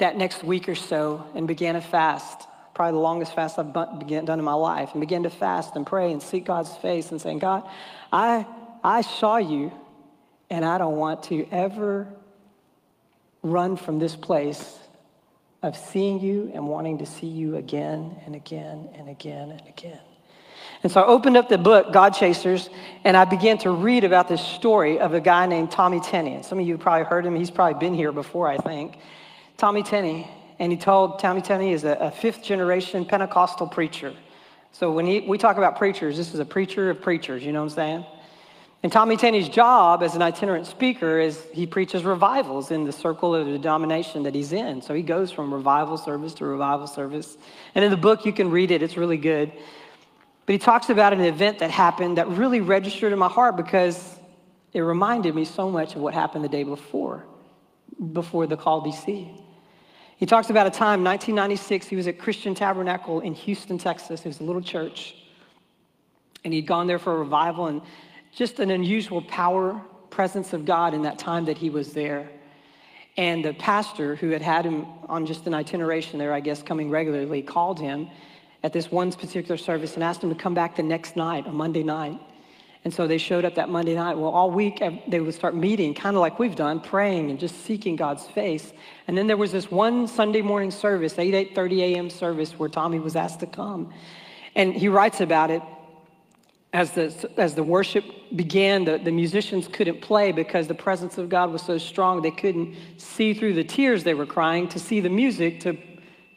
that 0.00 0.16
next 0.16 0.44
week 0.44 0.68
or 0.68 0.74
so 0.74 1.26
and 1.34 1.48
began 1.48 1.76
a 1.76 1.80
fast. 1.80 2.46
Probably 2.74 2.92
the 2.92 2.98
longest 2.98 3.34
fast 3.34 3.58
I've 3.58 3.72
done 3.72 4.28
in 4.28 4.44
my 4.44 4.54
life, 4.54 4.90
and 4.92 5.00
began 5.00 5.22
to 5.24 5.30
fast 5.30 5.76
and 5.76 5.86
pray 5.86 6.12
and 6.12 6.22
seek 6.22 6.44
God's 6.44 6.74
face 6.76 7.10
and 7.10 7.20
saying, 7.20 7.38
God, 7.38 7.68
I 8.12 8.46
I 8.82 9.02
saw 9.02 9.36
you 9.36 9.72
and 10.48 10.64
I 10.64 10.78
don't 10.78 10.96
want 10.96 11.24
to 11.24 11.46
ever 11.50 12.08
run 13.42 13.76
from 13.76 13.98
this 13.98 14.16
place 14.16 14.78
of 15.62 15.76
seeing 15.76 16.20
you 16.20 16.50
and 16.54 16.66
wanting 16.66 16.98
to 16.98 17.06
see 17.06 17.26
you 17.26 17.56
again 17.56 18.16
and 18.24 18.34
again 18.34 18.88
and 18.94 19.08
again 19.08 19.50
and 19.50 19.62
again. 19.68 20.00
And 20.82 20.90
so 20.90 21.02
I 21.02 21.06
opened 21.06 21.36
up 21.36 21.50
the 21.50 21.58
book, 21.58 21.92
God 21.92 22.10
Chasers, 22.10 22.70
and 23.04 23.14
I 23.16 23.26
began 23.26 23.58
to 23.58 23.70
read 23.70 24.04
about 24.04 24.28
this 24.28 24.40
story 24.40 24.98
of 24.98 25.12
a 25.12 25.20
guy 25.20 25.44
named 25.46 25.70
Tommy 25.70 26.00
Tenney. 26.00 26.34
And 26.34 26.44
some 26.44 26.58
of 26.58 26.66
you 26.66 26.78
probably 26.78 27.04
heard 27.04 27.26
him. 27.26 27.36
He's 27.36 27.50
probably 27.50 27.78
been 27.78 27.94
here 27.94 28.12
before, 28.12 28.48
I 28.48 28.56
think. 28.56 28.98
Tommy 29.60 29.82
Tenney. 29.82 30.26
And 30.58 30.72
he 30.72 30.78
told, 30.78 31.18
Tommy 31.18 31.42
Tenney 31.42 31.72
is 31.72 31.84
a, 31.84 31.92
a 31.92 32.10
fifth 32.10 32.42
generation 32.42 33.04
Pentecostal 33.04 33.66
preacher. 33.66 34.14
So 34.72 34.90
when 34.90 35.06
he, 35.06 35.20
we 35.20 35.36
talk 35.36 35.58
about 35.58 35.76
preachers, 35.76 36.16
this 36.16 36.32
is 36.32 36.40
a 36.40 36.44
preacher 36.46 36.88
of 36.88 37.02
preachers, 37.02 37.42
you 37.42 37.52
know 37.52 37.60
what 37.60 37.72
I'm 37.72 37.76
saying? 37.76 38.06
And 38.82 38.90
Tommy 38.90 39.18
Tenney's 39.18 39.50
job 39.50 40.02
as 40.02 40.14
an 40.14 40.22
itinerant 40.22 40.66
speaker 40.66 41.18
is 41.18 41.44
he 41.52 41.66
preaches 41.66 42.04
revivals 42.04 42.70
in 42.70 42.84
the 42.84 42.92
circle 42.92 43.34
of 43.34 43.46
the 43.46 43.58
denomination 43.58 44.22
that 44.22 44.34
he's 44.34 44.52
in. 44.52 44.80
So 44.80 44.94
he 44.94 45.02
goes 45.02 45.30
from 45.30 45.52
revival 45.52 45.98
service 45.98 46.32
to 46.34 46.46
revival 46.46 46.86
service. 46.86 47.36
And 47.74 47.84
in 47.84 47.90
the 47.90 47.98
book, 47.98 48.24
you 48.24 48.32
can 48.32 48.50
read 48.50 48.70
it, 48.70 48.82
it's 48.82 48.96
really 48.96 49.18
good. 49.18 49.52
But 50.46 50.52
he 50.54 50.58
talks 50.58 50.88
about 50.88 51.12
an 51.12 51.20
event 51.20 51.58
that 51.58 51.70
happened 51.70 52.16
that 52.16 52.28
really 52.28 52.62
registered 52.62 53.12
in 53.12 53.18
my 53.18 53.28
heart 53.28 53.58
because 53.58 54.18
it 54.72 54.80
reminded 54.80 55.34
me 55.34 55.44
so 55.44 55.70
much 55.70 55.94
of 55.94 56.00
what 56.00 56.14
happened 56.14 56.44
the 56.44 56.48
day 56.48 56.64
before, 56.64 57.26
before 58.12 58.46
the 58.46 58.56
call 58.56 58.82
DC. 58.82 59.38
He 60.20 60.26
talks 60.26 60.50
about 60.50 60.66
a 60.66 60.70
time, 60.70 61.02
1996, 61.02 61.86
he 61.86 61.96
was 61.96 62.06
at 62.06 62.18
Christian 62.18 62.54
Tabernacle 62.54 63.20
in 63.20 63.32
Houston, 63.32 63.78
Texas. 63.78 64.20
It 64.20 64.26
was 64.26 64.40
a 64.40 64.44
little 64.44 64.60
church. 64.60 65.14
And 66.44 66.52
he'd 66.52 66.66
gone 66.66 66.86
there 66.86 66.98
for 66.98 67.14
a 67.14 67.18
revival 67.18 67.68
and 67.68 67.80
just 68.30 68.60
an 68.60 68.70
unusual 68.70 69.22
power, 69.22 69.80
presence 70.10 70.52
of 70.52 70.66
God 70.66 70.92
in 70.92 71.00
that 71.02 71.18
time 71.18 71.46
that 71.46 71.56
he 71.56 71.70
was 71.70 71.94
there. 71.94 72.28
And 73.16 73.42
the 73.42 73.54
pastor 73.54 74.14
who 74.14 74.28
had 74.28 74.42
had 74.42 74.66
him 74.66 74.84
on 75.08 75.24
just 75.24 75.46
an 75.46 75.54
itineration 75.54 76.18
there, 76.18 76.34
I 76.34 76.40
guess, 76.40 76.62
coming 76.62 76.90
regularly, 76.90 77.40
called 77.40 77.80
him 77.80 78.06
at 78.62 78.74
this 78.74 78.90
one 78.90 79.10
particular 79.12 79.56
service 79.56 79.94
and 79.94 80.04
asked 80.04 80.22
him 80.22 80.28
to 80.28 80.36
come 80.36 80.52
back 80.52 80.76
the 80.76 80.82
next 80.82 81.16
night, 81.16 81.46
a 81.46 81.50
Monday 81.50 81.82
night. 81.82 82.20
And 82.84 82.94
so 82.94 83.06
they 83.06 83.18
showed 83.18 83.44
up 83.44 83.56
that 83.56 83.68
Monday 83.68 83.94
night. 83.94 84.16
Well, 84.16 84.30
all 84.30 84.50
week 84.50 84.82
they 85.06 85.20
would 85.20 85.34
start 85.34 85.54
meeting, 85.54 85.92
kind 85.92 86.16
of 86.16 86.20
like 86.20 86.38
we've 86.38 86.56
done, 86.56 86.80
praying 86.80 87.30
and 87.30 87.38
just 87.38 87.64
seeking 87.64 87.94
God's 87.94 88.26
face. 88.26 88.72
And 89.06 89.18
then 89.18 89.26
there 89.26 89.36
was 89.36 89.52
this 89.52 89.70
one 89.70 90.06
Sunday 90.06 90.40
morning 90.40 90.70
service, 90.70 91.18
8, 91.18 91.54
8.30 91.54 91.78
a.m. 91.80 92.10
service, 92.10 92.58
where 92.58 92.70
Tommy 92.70 92.98
was 92.98 93.16
asked 93.16 93.40
to 93.40 93.46
come. 93.46 93.92
And 94.54 94.74
he 94.74 94.88
writes 94.88 95.20
about 95.20 95.50
it 95.50 95.62
as 96.72 96.92
the, 96.92 97.30
as 97.36 97.54
the 97.54 97.62
worship 97.62 98.04
began, 98.34 98.84
the, 98.84 98.98
the 98.98 99.10
musicians 99.10 99.66
couldn't 99.68 100.00
play 100.00 100.30
because 100.30 100.68
the 100.68 100.74
presence 100.74 101.18
of 101.18 101.28
God 101.28 101.50
was 101.50 101.62
so 101.62 101.78
strong. 101.78 102.22
They 102.22 102.30
couldn't 102.30 102.76
see 102.96 103.34
through 103.34 103.54
the 103.54 103.64
tears 103.64 104.04
they 104.04 104.14
were 104.14 104.26
crying 104.26 104.68
to 104.68 104.78
see 104.78 105.00
the 105.00 105.08
music 105.08 105.60
to 105.60 105.76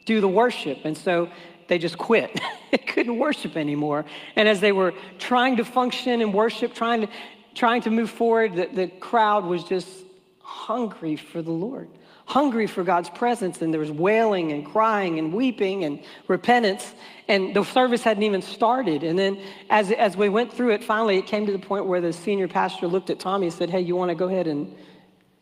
do 0.04 0.20
the 0.20 0.28
worship. 0.28 0.78
And 0.84 0.96
so 0.96 1.30
they 1.68 1.78
just 1.78 1.98
quit. 1.98 2.38
they 2.74 2.78
couldn't 2.78 3.18
worship 3.18 3.56
anymore. 3.56 4.04
And 4.34 4.48
as 4.48 4.58
they 4.60 4.72
were 4.72 4.94
trying 5.20 5.56
to 5.58 5.64
function 5.64 6.20
and 6.20 6.34
worship, 6.34 6.74
trying 6.74 7.02
to, 7.02 7.08
trying 7.54 7.82
to 7.82 7.90
move 7.90 8.10
forward, 8.10 8.56
the, 8.56 8.66
the 8.66 8.88
crowd 8.88 9.44
was 9.44 9.62
just 9.62 9.88
hungry 10.40 11.14
for 11.14 11.40
the 11.40 11.52
Lord, 11.52 11.88
hungry 12.26 12.66
for 12.66 12.82
God's 12.82 13.08
presence. 13.10 13.62
And 13.62 13.72
there 13.72 13.78
was 13.78 13.92
wailing 13.92 14.50
and 14.50 14.66
crying 14.66 15.20
and 15.20 15.32
weeping 15.32 15.84
and 15.84 16.02
repentance. 16.26 16.94
And 17.28 17.54
the 17.54 17.62
service 17.62 18.02
hadn't 18.02 18.24
even 18.24 18.42
started. 18.42 19.04
And 19.04 19.16
then 19.16 19.38
as, 19.70 19.92
as 19.92 20.16
we 20.16 20.28
went 20.28 20.52
through 20.52 20.70
it, 20.70 20.82
finally 20.82 21.16
it 21.16 21.26
came 21.26 21.46
to 21.46 21.52
the 21.52 21.60
point 21.60 21.86
where 21.86 22.00
the 22.00 22.12
senior 22.12 22.48
pastor 22.48 22.88
looked 22.88 23.08
at 23.08 23.20
Tommy 23.20 23.46
and 23.46 23.54
said, 23.54 23.70
Hey, 23.70 23.82
you 23.82 23.94
want 23.94 24.08
to 24.08 24.16
go 24.16 24.26
ahead 24.26 24.48
and 24.48 24.74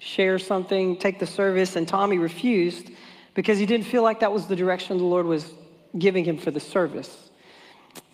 share 0.01 0.39
something, 0.39 0.99
take 0.99 1.19
the 1.19 1.27
service? 1.27 1.77
And 1.77 1.89
Tommy 1.89 2.19
refused 2.19 2.91
because 3.33 3.59
he 3.59 3.65
didn't 3.65 3.87
feel 3.87 4.03
like 4.03 4.21
that 4.21 4.31
was 4.31 4.49
the 4.49 4.57
direction 4.57 4.99
the 4.99 5.05
Lord 5.05 5.25
was 5.25 5.51
giving 5.99 6.25
him 6.25 6.39
for 6.39 6.51
the 6.51 6.61
service. 6.61 7.31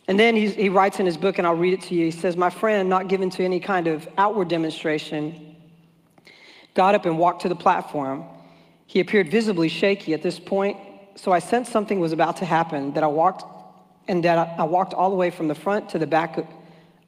And 0.09 0.19
then 0.19 0.37
he 0.37 0.69
writes 0.71 1.01
in 1.01 1.07
his 1.07 1.19
book, 1.19 1.37
and 1.37 1.47
I'll 1.47 1.55
read 1.55 1.75
it 1.75 1.83
to 1.83 1.95
you. 1.95 2.07
He 2.07 2.11
says, 2.11 2.37
My 2.37 2.49
friend, 2.49 2.89
not 2.89 3.09
given 3.09 3.29
to 3.31 3.45
any 3.45 3.61
kind 3.61 3.87
of 3.87 4.09
outward 4.17 4.49
demonstration, 4.49 5.55
got 6.75 6.95
up 6.95 7.05
and 7.05 7.19
walked 7.19 7.43
to 7.43 7.49
the 7.49 7.57
platform. 7.57 8.25
He 8.87 9.01
appeared 9.01 9.31
visibly 9.31 9.69
shaky 9.69 10.15
at 10.15 10.23
this 10.23 10.39
point, 10.39 10.79
so 11.15 11.31
I 11.31 11.41
sensed 11.41 11.71
something 11.71 12.01
was 12.01 12.13
about 12.13 12.39
to 12.39 12.47
happen 12.47 12.95
that 12.95 13.05
I 13.05 13.07
walked 13.07 13.45
and 14.09 14.25
that 14.25 14.59
I 14.59 14.65
walked 14.65 14.95
all 14.95 15.11
the 15.11 15.17
way 15.17 15.29
from 15.31 15.49
the 15.49 15.55
front 15.55 15.91
to 15.91 15.99
the 15.99 16.07
back 16.07 16.39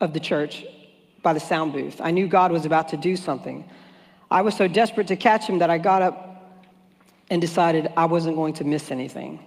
of 0.01 0.13
the 0.13 0.21
church 0.21 0.67
by 1.23 1.33
the 1.33 1.41
sound 1.41 1.73
booth. 1.73 2.01
I 2.03 2.11
knew 2.11 2.29
God 2.29 2.53
was 2.53 2.67
about 2.67 2.91
to 2.91 2.99
do 2.99 3.17
something. 3.17 3.69
I 4.31 4.43
was 4.43 4.55
so 4.55 4.69
desperate 4.69 5.09
to 5.09 5.17
catch 5.17 5.47
him 5.47 5.59
that 5.61 5.71
I 5.71 5.79
got 5.79 6.03
up 6.03 6.61
and 7.31 7.41
decided 7.41 7.91
I 7.97 8.05
wasn't 8.05 8.37
going 8.37 8.55
to 8.55 8.65
miss 8.65 8.91
anything. 8.91 9.41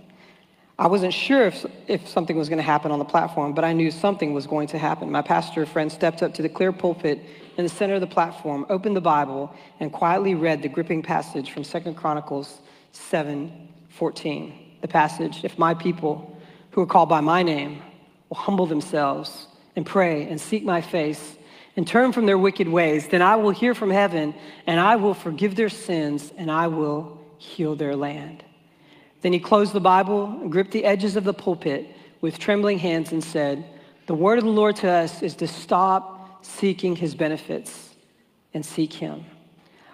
I 0.78 0.88
wasn't 0.88 1.14
sure 1.14 1.46
if, 1.46 1.66
if 1.88 2.08
something 2.08 2.36
was 2.36 2.50
going 2.50 2.58
to 2.58 2.64
happen 2.64 2.92
on 2.92 2.98
the 2.98 3.06
platform, 3.06 3.54
but 3.54 3.64
I 3.64 3.74
knew 3.74 3.92
something 3.92 4.34
was 4.34 4.48
going 4.48 4.68
to 4.70 4.80
happen. 4.80 5.12
My 5.12 5.22
pastor 5.22 5.66
friend 5.68 5.92
stepped 5.92 6.24
up 6.24 6.34
to 6.36 6.42
the 6.42 6.50
clear 6.50 6.72
pulpit 6.72 7.20
in 7.58 7.64
the 7.64 7.70
center 7.70 7.94
of 7.94 8.02
the 8.02 8.08
platform, 8.08 8.66
opened 8.70 8.96
the 8.96 9.02
Bible, 9.02 9.54
and 9.80 9.92
quietly 9.92 10.34
read 10.34 10.64
the 10.64 10.70
gripping 10.70 11.04
passage 11.04 11.52
from 11.52 11.64
2 11.64 11.94
Chronicles 11.94 12.62
7 12.92 13.70
14. 13.90 14.78
The 14.82 14.88
passage, 14.88 15.44
if 15.44 15.60
my 15.60 15.76
people 15.76 16.36
who 16.72 16.82
are 16.82 16.88
called 16.88 17.10
by 17.10 17.22
my 17.22 17.44
name 17.44 17.82
will 18.30 18.38
humble 18.38 18.66
themselves 18.66 19.48
and 19.76 19.86
pray 19.86 20.28
and 20.28 20.42
seek 20.42 20.64
my 20.64 20.82
face 20.82 21.38
and 21.76 21.88
turn 21.88 22.12
from 22.12 22.26
their 22.26 22.38
wicked 22.40 22.68
ways, 22.68 23.08
then 23.08 23.22
I 23.22 23.36
will 23.36 23.52
hear 23.52 23.76
from 23.76 23.92
heaven 23.92 24.34
and 24.66 24.80
I 24.80 24.96
will 24.96 25.14
forgive 25.14 25.56
their 25.56 25.70
sins 25.70 26.34
and 26.36 26.50
I 26.50 26.68
will 26.68 27.22
heal 27.38 27.76
their 27.76 27.96
land. 27.96 28.44
Then 29.24 29.32
he 29.32 29.40
closed 29.40 29.72
the 29.72 29.80
Bible, 29.80 30.28
gripped 30.50 30.72
the 30.72 30.84
edges 30.84 31.16
of 31.16 31.24
the 31.24 31.34
pulpit 31.34 31.88
with 32.20 32.38
trembling 32.38 32.78
hands, 32.78 33.14
and 33.14 33.24
said, 33.24 33.66
The 34.06 34.14
word 34.14 34.38
of 34.38 34.44
the 34.44 34.50
Lord 34.50 34.76
to 34.78 34.90
us 34.90 35.24
is 35.24 35.34
to 35.38 35.48
stop 35.48 36.46
seeking 36.46 36.98
his 36.98 37.16
benefits 37.16 37.96
and 38.54 38.66
seek 38.66 38.92
him. 38.92 39.24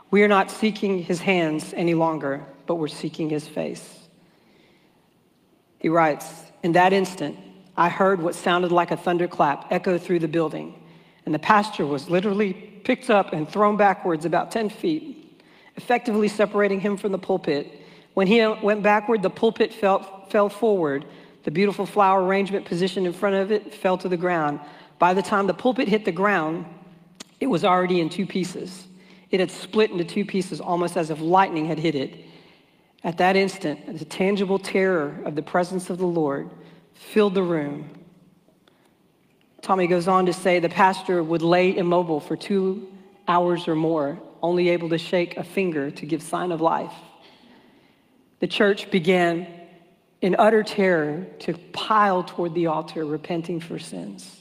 We 0.10 0.24
are 0.24 0.28
not 0.28 0.50
seeking 0.50 1.04
his 1.04 1.22
hands 1.22 1.76
any 1.78 1.94
longer, 1.94 2.44
but 2.66 2.76
we're 2.76 2.88
seeking 2.88 3.30
his 3.30 3.48
face. 3.48 4.08
He 5.78 5.90
writes, 5.90 6.26
In 6.64 6.72
that 6.72 6.92
instant, 6.92 7.38
I 7.78 7.88
heard 7.88 8.20
what 8.20 8.34
sounded 8.34 8.72
like 8.72 8.90
a 8.90 8.98
thunderclap 8.98 9.68
echo 9.70 10.00
through 10.00 10.20
the 10.20 10.28
building, 10.28 10.74
and 11.28 11.36
the 11.36 11.40
pastor 11.40 11.86
was 11.86 12.10
literally 12.10 12.54
picked 12.54 13.12
up 13.12 13.32
and 13.32 13.48
thrown 13.48 13.78
backwards 13.78 14.26
about 14.26 14.50
10 14.50 14.72
feet, 14.72 15.40
effectively 15.76 16.28
separating 16.28 16.80
him 16.80 16.98
from 16.98 17.12
the 17.12 17.20
pulpit 17.20 17.79
when 18.20 18.28
he 18.28 18.46
went 18.46 18.84
backward, 18.84 19.22
the 19.22 19.30
pulpit 19.30 19.74
fell, 19.74 20.26
fell 20.30 20.50
forward. 20.50 21.06
The 21.44 21.52
beautiful 21.52 21.86
flower 21.86 22.22
arrangement 22.22 22.66
positioned 22.66 23.08
in 23.08 23.14
front 23.14 23.38
of 23.38 23.50
it 23.50 23.74
fell 23.74 23.98
to 23.98 24.10
the 24.10 24.18
ground. 24.18 24.60
By 24.98 25.14
the 25.14 25.22
time 25.22 25.48
the 25.48 25.54
pulpit 25.54 25.88
hit 25.88 26.04
the 26.04 26.12
ground, 26.12 26.66
it 27.40 27.48
was 27.48 27.64
already 27.64 28.02
in 28.02 28.10
two 28.10 28.26
pieces. 28.26 28.88
It 29.32 29.40
had 29.40 29.50
split 29.50 29.92
into 29.92 30.04
two 30.04 30.26
pieces, 30.26 30.60
almost 30.60 30.98
as 30.98 31.12
if 31.12 31.22
lightning 31.22 31.66
had 31.66 31.80
hit 31.80 31.96
it. 31.96 32.26
At 33.06 33.20
that 33.20 33.38
instant, 33.38 33.98
the 33.98 34.04
tangible 34.04 34.60
terror 34.60 35.22
of 35.24 35.36
the 35.36 35.42
presence 35.42 35.90
of 35.90 35.98
the 35.98 36.06
Lord 36.06 36.50
filled 36.96 37.36
the 37.36 37.44
room. 37.44 37.90
Tommy 39.62 39.88
goes 39.88 40.10
on 40.10 40.26
to 40.26 40.34
say 40.34 40.60
the 40.60 40.68
pastor 40.68 41.24
would 41.24 41.42
lay 41.42 41.78
immobile 41.78 42.20
for 42.20 42.36
two 42.36 42.86
hours 43.30 43.66
or 43.66 43.76
more, 43.76 44.20
only 44.42 44.68
able 44.68 44.90
to 44.90 44.98
shake 44.98 45.38
a 45.38 45.44
finger 45.46 45.90
to 45.92 46.06
give 46.06 46.22
sign 46.22 46.52
of 46.52 46.60
life 46.60 46.92
the 48.40 48.48
church 48.48 48.90
began 48.92 49.48
in 50.22 50.36
utter 50.38 50.64
terror 50.64 51.26
to 51.40 51.54
pile 51.74 52.24
toward 52.24 52.54
the 52.54 52.68
altar, 52.68 53.06
repenting 53.06 53.60
for 53.60 53.80
sins. 53.80 54.40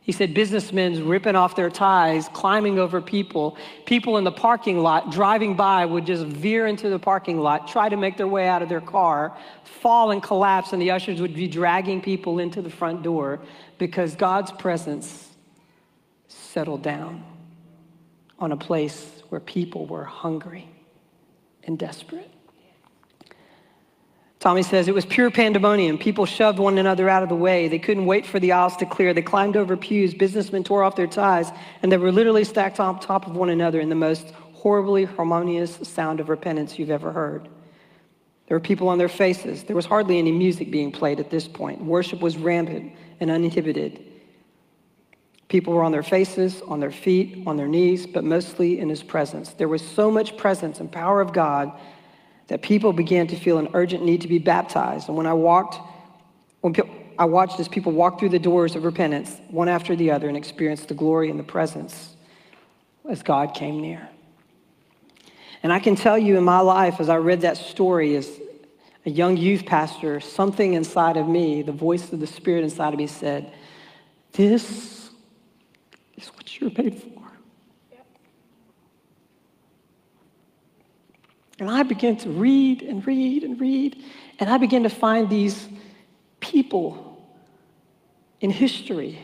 He 0.00 0.12
said 0.12 0.34
businessmen 0.34 1.08
ripping 1.08 1.34
off 1.34 1.56
their 1.56 1.70
ties, 1.70 2.28
climbing 2.28 2.78
over 2.78 3.00
people. 3.00 3.56
People 3.86 4.18
in 4.18 4.24
the 4.24 4.32
parking 4.32 4.80
lot 4.80 5.10
driving 5.10 5.56
by 5.56 5.86
would 5.86 6.04
just 6.04 6.26
veer 6.26 6.66
into 6.66 6.90
the 6.90 6.98
parking 6.98 7.38
lot, 7.38 7.68
try 7.68 7.88
to 7.88 7.96
make 7.96 8.18
their 8.18 8.28
way 8.28 8.46
out 8.46 8.60
of 8.60 8.68
their 8.68 8.82
car, 8.82 9.34
fall 9.64 10.10
and 10.10 10.22
collapse, 10.22 10.74
and 10.74 10.82
the 10.82 10.90
ushers 10.90 11.22
would 11.22 11.34
be 11.34 11.48
dragging 11.48 12.02
people 12.02 12.38
into 12.38 12.60
the 12.60 12.68
front 12.68 13.02
door 13.02 13.40
because 13.78 14.14
God's 14.14 14.52
presence 14.52 15.30
settled 16.28 16.82
down 16.82 17.24
on 18.38 18.52
a 18.52 18.58
place 18.58 19.22
where 19.30 19.40
people 19.40 19.86
were 19.86 20.04
hungry 20.04 20.68
and 21.62 21.78
desperate. 21.78 22.30
Tommy 24.44 24.62
says 24.62 24.88
it 24.88 24.94
was 24.94 25.06
pure 25.06 25.30
pandemonium. 25.30 25.96
People 25.96 26.26
shoved 26.26 26.58
one 26.58 26.76
another 26.76 27.08
out 27.08 27.22
of 27.22 27.30
the 27.30 27.34
way. 27.34 27.66
They 27.66 27.78
couldn't 27.78 28.04
wait 28.04 28.26
for 28.26 28.38
the 28.38 28.52
aisles 28.52 28.76
to 28.76 28.84
clear. 28.84 29.14
They 29.14 29.22
climbed 29.22 29.56
over 29.56 29.74
pews. 29.74 30.12
Businessmen 30.12 30.62
tore 30.62 30.84
off 30.84 30.96
their 30.96 31.06
ties, 31.06 31.50
and 31.80 31.90
they 31.90 31.96
were 31.96 32.12
literally 32.12 32.44
stacked 32.44 32.78
on 32.78 33.00
top 33.00 33.26
of 33.26 33.34
one 33.34 33.48
another 33.48 33.80
in 33.80 33.88
the 33.88 33.94
most 33.94 34.32
horribly 34.52 35.06
harmonious 35.06 35.76
sound 35.88 36.20
of 36.20 36.28
repentance 36.28 36.78
you've 36.78 36.90
ever 36.90 37.10
heard. 37.10 37.48
There 38.46 38.54
were 38.54 38.60
people 38.60 38.88
on 38.88 38.98
their 38.98 39.08
faces. 39.08 39.64
There 39.64 39.74
was 39.74 39.86
hardly 39.86 40.18
any 40.18 40.30
music 40.30 40.70
being 40.70 40.92
played 40.92 41.20
at 41.20 41.30
this 41.30 41.48
point. 41.48 41.82
Worship 41.82 42.20
was 42.20 42.36
rampant 42.36 42.92
and 43.20 43.30
uninhibited. 43.30 44.04
People 45.48 45.72
were 45.72 45.84
on 45.84 45.92
their 45.92 46.02
faces, 46.02 46.60
on 46.68 46.80
their 46.80 46.90
feet, 46.90 47.44
on 47.46 47.56
their 47.56 47.66
knees, 47.66 48.06
but 48.06 48.24
mostly 48.24 48.78
in 48.78 48.90
his 48.90 49.02
presence. 49.02 49.54
There 49.54 49.68
was 49.68 49.80
so 49.80 50.10
much 50.10 50.36
presence 50.36 50.80
and 50.80 50.92
power 50.92 51.22
of 51.22 51.32
God 51.32 51.72
that 52.48 52.62
people 52.62 52.92
began 52.92 53.26
to 53.28 53.36
feel 53.36 53.58
an 53.58 53.68
urgent 53.74 54.04
need 54.04 54.20
to 54.20 54.28
be 54.28 54.38
baptized. 54.38 55.08
And 55.08 55.16
when 55.16 55.26
I 55.26 55.32
walked, 55.32 55.78
when 56.60 56.74
I 57.18 57.24
watched 57.24 57.58
as 57.60 57.68
people 57.68 57.92
walked 57.92 58.20
through 58.20 58.30
the 58.30 58.38
doors 58.38 58.76
of 58.76 58.84
repentance, 58.84 59.36
one 59.48 59.68
after 59.68 59.96
the 59.96 60.10
other, 60.10 60.28
and 60.28 60.36
experienced 60.36 60.88
the 60.88 60.94
glory 60.94 61.30
and 61.30 61.38
the 61.38 61.44
presence 61.44 62.16
as 63.08 63.22
God 63.22 63.54
came 63.54 63.80
near. 63.80 64.08
And 65.62 65.72
I 65.72 65.78
can 65.78 65.96
tell 65.96 66.18
you 66.18 66.36
in 66.36 66.44
my 66.44 66.60
life, 66.60 67.00
as 67.00 67.08
I 67.08 67.16
read 67.16 67.40
that 67.42 67.56
story 67.56 68.16
as 68.16 68.28
a 69.06 69.10
young 69.10 69.36
youth 69.36 69.64
pastor, 69.64 70.20
something 70.20 70.74
inside 70.74 71.16
of 71.16 71.28
me, 71.28 71.62
the 71.62 71.72
voice 71.72 72.12
of 72.12 72.20
the 72.20 72.26
Spirit 72.26 72.64
inside 72.64 72.92
of 72.92 72.98
me 72.98 73.06
said, 73.06 73.52
This 74.32 75.10
is 76.16 76.28
what 76.28 76.60
you're 76.60 76.70
made 76.76 77.02
for. 77.02 77.13
And 81.58 81.70
I 81.70 81.82
began 81.84 82.16
to 82.18 82.30
read 82.30 82.82
and 82.82 83.06
read 83.06 83.44
and 83.44 83.60
read, 83.60 84.02
and 84.40 84.50
I 84.50 84.58
began 84.58 84.82
to 84.82 84.88
find 84.88 85.30
these 85.30 85.68
people 86.40 87.24
in 88.40 88.50
history, 88.50 89.18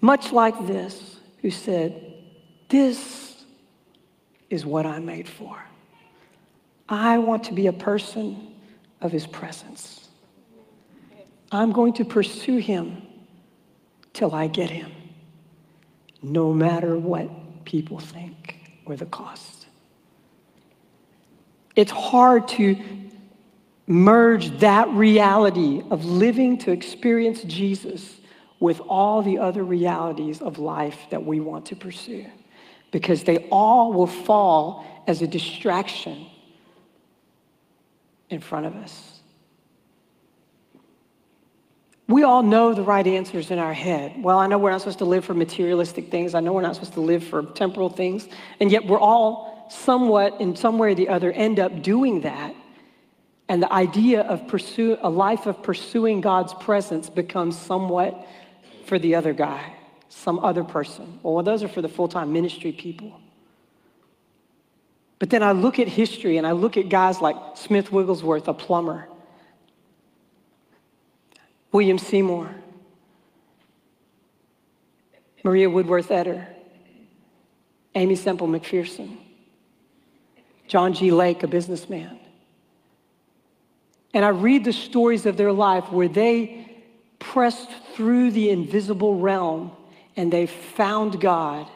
much 0.00 0.32
like 0.32 0.66
this, 0.66 1.18
who 1.42 1.50
said, 1.50 2.14
This 2.68 3.44
is 4.48 4.64
what 4.64 4.86
I'm 4.86 5.04
made 5.04 5.28
for. 5.28 5.62
I 6.88 7.18
want 7.18 7.44
to 7.44 7.52
be 7.52 7.66
a 7.66 7.72
person 7.72 8.54
of 9.00 9.12
his 9.12 9.26
presence. 9.26 10.08
I'm 11.52 11.72
going 11.72 11.92
to 11.94 12.04
pursue 12.04 12.56
him 12.56 13.02
till 14.12 14.34
I 14.34 14.46
get 14.46 14.70
him, 14.70 14.90
no 16.22 16.52
matter 16.52 16.96
what 16.96 17.64
people 17.64 17.98
think 17.98 18.56
or 18.86 18.96
the 18.96 19.06
cost. 19.06 19.63
It's 21.76 21.90
hard 21.90 22.48
to 22.48 22.76
merge 23.86 24.58
that 24.60 24.88
reality 24.90 25.82
of 25.90 26.04
living 26.04 26.58
to 26.58 26.70
experience 26.70 27.42
Jesus 27.42 28.16
with 28.60 28.80
all 28.80 29.22
the 29.22 29.38
other 29.38 29.62
realities 29.62 30.40
of 30.40 30.58
life 30.58 30.98
that 31.10 31.24
we 31.24 31.40
want 31.40 31.66
to 31.66 31.76
pursue 31.76 32.24
because 32.90 33.24
they 33.24 33.48
all 33.50 33.92
will 33.92 34.06
fall 34.06 34.86
as 35.06 35.20
a 35.20 35.26
distraction 35.26 36.26
in 38.30 38.40
front 38.40 38.66
of 38.66 38.74
us. 38.76 39.20
We 42.06 42.22
all 42.22 42.42
know 42.42 42.74
the 42.74 42.82
right 42.82 43.06
answers 43.06 43.50
in 43.50 43.58
our 43.58 43.72
head. 43.72 44.22
Well, 44.22 44.38
I 44.38 44.46
know 44.46 44.58
we're 44.58 44.70
not 44.70 44.80
supposed 44.82 44.98
to 44.98 45.06
live 45.06 45.24
for 45.24 45.34
materialistic 45.34 46.10
things. 46.10 46.34
I 46.34 46.40
know 46.40 46.52
we're 46.52 46.62
not 46.62 46.74
supposed 46.74 46.92
to 46.94 47.00
live 47.00 47.24
for 47.24 47.42
temporal 47.42 47.88
things. 47.88 48.28
And 48.60 48.70
yet 48.70 48.86
we're 48.86 49.00
all 49.00 49.53
somewhat, 49.74 50.40
in 50.40 50.56
some 50.56 50.78
way 50.78 50.92
or 50.92 50.94
the 50.94 51.08
other, 51.08 51.32
end 51.32 51.58
up 51.60 51.82
doing 51.82 52.22
that. 52.22 52.54
And 53.48 53.62
the 53.62 53.72
idea 53.72 54.22
of 54.22 54.48
pursue, 54.48 54.96
a 55.02 55.10
life 55.10 55.46
of 55.46 55.62
pursuing 55.62 56.20
God's 56.20 56.54
presence 56.54 57.10
becomes 57.10 57.58
somewhat 57.58 58.26
for 58.86 58.98
the 58.98 59.14
other 59.14 59.32
guy, 59.32 59.74
some 60.08 60.38
other 60.38 60.64
person. 60.64 61.18
Well, 61.22 61.42
those 61.42 61.62
are 61.62 61.68
for 61.68 61.82
the 61.82 61.88
full 61.88 62.08
time 62.08 62.32
ministry 62.32 62.72
people. 62.72 63.20
But 65.18 65.30
then 65.30 65.42
I 65.42 65.52
look 65.52 65.78
at 65.78 65.88
history 65.88 66.38
and 66.38 66.46
I 66.46 66.52
look 66.52 66.76
at 66.76 66.88
guys 66.88 67.20
like 67.20 67.36
Smith 67.54 67.92
Wigglesworth, 67.92 68.48
a 68.48 68.54
plumber, 68.54 69.08
William 71.72 71.98
Seymour, 71.98 72.54
Maria 75.42 75.68
Woodworth 75.68 76.08
Etter, 76.08 76.46
Aimee 77.94 78.16
Semple 78.16 78.48
McPherson, 78.48 79.18
John 80.66 80.94
G. 80.94 81.10
Lake, 81.10 81.42
a 81.42 81.46
businessman. 81.46 82.18
And 84.12 84.24
I 84.24 84.28
read 84.28 84.64
the 84.64 84.72
stories 84.72 85.26
of 85.26 85.36
their 85.36 85.52
life 85.52 85.90
where 85.90 86.08
they 86.08 86.82
pressed 87.18 87.70
through 87.94 88.30
the 88.30 88.50
invisible 88.50 89.18
realm 89.18 89.72
and 90.16 90.32
they 90.32 90.46
found 90.46 91.20
God 91.20 91.68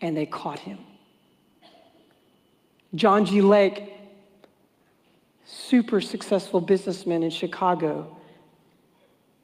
and 0.00 0.16
they 0.16 0.26
caught 0.26 0.58
him. 0.58 0.78
John 2.94 3.24
G. 3.24 3.40
Lake, 3.40 3.92
super 5.44 6.00
successful 6.00 6.60
businessman 6.60 7.22
in 7.22 7.30
Chicago, 7.30 8.16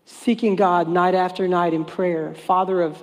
seeking 0.05 0.57
God 0.57 0.89
night 0.89 1.15
after 1.15 1.49
night 1.49 1.75
in 1.75 1.85
prayer, 1.85 2.35
father 2.35 2.83
of, 2.83 3.03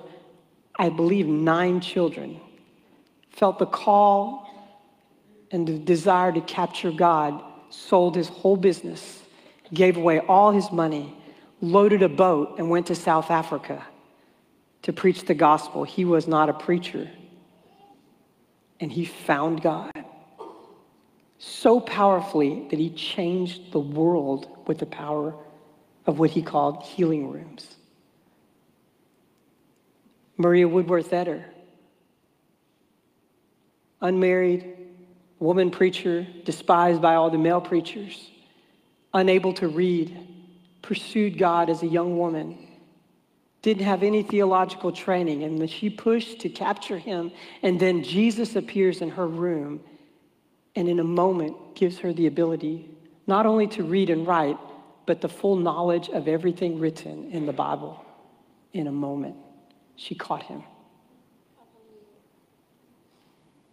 I 0.78 0.90
believe, 0.90 1.28
nine 1.28 1.82
children, 1.82 2.40
felt 3.32 3.60
the 3.60 3.66
call 3.66 4.49
and 5.52 5.68
the 5.68 5.78
desire 5.78 6.32
to 6.32 6.42
capture 6.42 6.92
God, 6.92 7.42
sold 7.70 8.16
his 8.16 8.28
whole 8.28 8.58
business, 8.58 9.22
gave 9.74 9.98
away 9.98 10.20
all 10.20 10.52
his 10.52 10.72
money, 10.72 11.16
loaded 11.62 12.02
a 12.02 12.10
boat, 12.10 12.58
and 12.58 12.70
went 12.70 12.88
to 12.88 12.96
South 12.96 13.32
Africa 13.32 13.86
to 14.84 14.94
preach 14.94 15.26
the 15.26 15.34
gospel. 15.34 15.84
He 15.84 16.06
was 16.06 16.28
not 16.28 16.50
a 16.50 16.54
preacher, 16.54 17.10
and 18.80 18.92
he 18.92 19.06
found 19.06 19.62
God 19.62 19.92
so 21.38 21.80
powerfully 21.80 22.68
that 22.70 22.80
he 22.80 22.90
changed 22.90 23.72
the 23.72 23.80
world 23.80 24.48
with 24.68 24.78
the 24.78 24.86
power 24.86 25.34
of 26.06 26.20
what 26.20 26.30
he 26.32 26.42
called 26.42 26.84
healing 26.84 27.32
rooms. 27.32 27.76
Maria 30.38 30.68
Woodworth 30.68 31.12
Etter, 31.12 31.44
unmarried, 34.02 34.78
woman 35.40 35.72
preacher, 35.72 36.28
despised 36.44 37.02
by 37.02 37.16
all 37.16 37.30
the 37.30 37.38
male 37.38 37.62
preachers, 37.62 38.30
unable 39.14 39.54
to 39.54 39.68
read, 39.68 40.18
pursued 40.82 41.38
God 41.38 41.70
as 41.70 41.82
a 41.82 41.88
young 41.88 42.18
woman, 42.18 42.68
didn't 43.62 43.86
have 43.86 44.04
any 44.04 44.24
theological 44.24 44.92
training, 44.92 45.44
and 45.44 45.70
she 45.70 45.90
pushed 45.90 46.40
to 46.40 46.50
capture 46.50 46.98
him, 46.98 47.32
and 47.62 47.80
then 47.80 48.04
Jesus 48.04 48.56
appears 48.56 49.02
in 49.02 49.10
her 49.10 49.28
room 49.28 49.82
and 50.76 50.88
in 50.88 51.00
a 51.00 51.04
moment 51.04 51.76
gives 51.76 52.00
her 52.00 52.14
the 52.14 52.28
ability 52.28 52.90
not 53.30 53.46
only 53.46 53.68
to 53.68 53.84
read 53.84 54.10
and 54.10 54.26
write, 54.26 54.58
but 55.06 55.22
the 55.22 55.30
full 55.30 55.56
knowledge 55.56 56.10
of 56.10 56.28
everything 56.28 56.80
written 56.80 57.30
in 57.32 57.46
the 57.46 57.54
Bible 57.54 58.04
in 58.74 58.88
a 58.88 58.92
moment. 58.92 59.36
She 59.96 60.16
caught 60.16 60.44
him. 60.44 60.64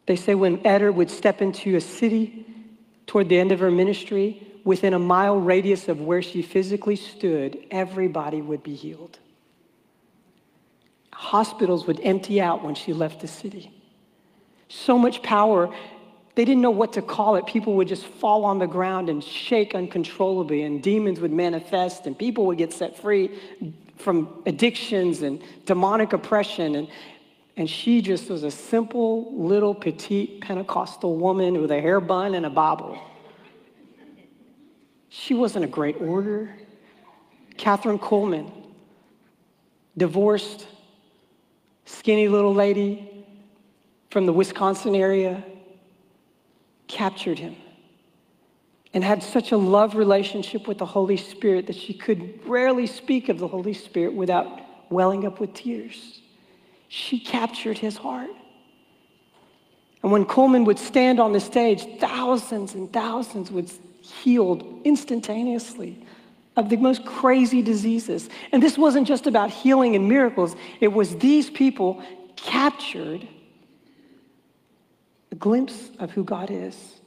They 0.07 0.17
say 0.17 0.35
when 0.35 0.59
Etter 0.59 0.95
would 0.95 1.11
step 1.11 1.43
into 1.43 1.77
a 1.77 1.81
city 1.81 2.47
toward 3.07 3.29
the 3.29 3.39
end 3.39 3.53
of 3.53 3.61
her 3.61 3.71
ministry, 3.71 4.47
within 4.65 4.95
a 4.95 4.99
mile 4.99 5.39
radius 5.39 5.89
of 5.89 6.01
where 6.01 6.23
she 6.23 6.43
physically 6.43 6.97
stood, 6.97 7.59
everybody 7.71 8.41
would 8.41 8.63
be 8.63 8.75
healed. 8.75 9.19
Hospitals 11.13 11.87
would 11.87 12.01
empty 12.01 12.41
out 12.41 12.65
when 12.65 12.75
she 12.75 12.93
left 12.93 13.21
the 13.21 13.29
city. 13.29 13.73
So 14.69 14.99
much 14.99 15.23
power 15.23 15.73
they 16.37 16.45
didn't 16.45 16.61
know 16.61 16.71
what 16.71 16.93
to 16.93 17.03
call 17.03 17.37
it. 17.37 17.47
People 17.47 17.75
would 17.77 17.89
just 17.89 18.05
fall 18.05 18.45
on 18.45 18.59
the 18.59 18.67
ground 18.67 19.09
and 19.09 19.25
shake 19.25 19.75
uncontrollably, 19.75 20.63
and 20.63 20.83
demons 20.83 21.19
would 21.19 21.33
manifest, 21.33 22.07
and 22.07 22.17
people 22.17 22.45
would 22.45 22.59
get 22.59 22.75
set 22.75 22.99
free 22.99 23.31
from 23.97 24.43
addictions 24.45 25.23
and 25.23 25.43
demonic 25.65 26.13
oppression. 26.13 26.77
And, 26.77 26.89
and 27.57 27.69
she 27.69 28.03
just 28.03 28.29
was 28.29 28.43
a 28.43 28.51
simple, 28.51 29.35
little, 29.35 29.75
petite 29.75 30.43
Pentecostal 30.43 31.17
woman 31.17 31.61
with 31.61 31.71
a 31.71 31.81
hair 31.81 32.01
bun 32.01 32.35
and 32.35 32.45
a 32.45 32.51
Bible. 32.51 32.99
She 35.09 35.33
wasn't 35.33 35.65
a 35.65 35.69
great 35.69 35.97
order. 36.01 36.55
Kathryn 37.57 37.99
Kuhlman, 37.99 38.53
divorced, 39.97 40.67
skinny 41.87 42.29
little 42.29 42.55
lady 42.55 43.25
from 44.11 44.27
the 44.27 44.33
Wisconsin 44.33 44.95
area 44.95 45.43
captured 46.89 47.39
him 47.39 47.57
and 48.93 49.03
had 49.03 49.23
such 49.23 49.53
a 49.53 49.57
love 49.57 49.95
relationship 49.95 50.69
with 50.69 50.79
the 50.79 50.87
Holy 50.87 51.17
Spirit 51.17 51.67
that 51.67 51.77
she 51.77 51.95
could 51.95 52.47
rarely 52.47 52.87
speak 52.87 53.31
of 53.31 53.39
the 53.39 53.49
Holy 53.49 53.73
Spirit 53.73 54.13
without 54.13 54.61
welling 54.91 55.27
up 55.27 55.41
with 55.41 55.55
tears. 55.55 56.21
She 56.89 57.19
captured 57.19 57.79
his 57.79 57.97
heart. 57.97 58.31
And 60.03 60.13
when 60.13 60.25
Kuhlman 60.25 60.65
would 60.67 60.79
stand 60.79 61.19
on 61.19 61.33
the 61.33 61.41
stage, 61.41 61.85
thousands 61.99 62.75
and 62.75 62.93
thousands 62.93 63.51
would 63.51 63.71
healed 64.23 64.83
instantaneously 64.85 66.05
of 66.57 66.69
the 66.69 66.77
most 66.77 67.05
crazy 67.05 67.61
diseases. 67.61 68.29
And 68.53 68.63
this 68.63 68.79
wasn't 68.79 69.07
just 69.07 69.27
about 69.27 69.51
healing 69.51 69.95
and 69.95 70.09
miracles, 70.09 70.57
it 70.81 70.89
was 70.89 71.17
these 71.17 71.51
people 71.51 72.03
captured 72.37 73.27
a 75.33 75.35
glimpse 75.35 75.91
of 75.99 76.11
who 76.13 76.25
God 76.25 76.51
is. 76.51 77.01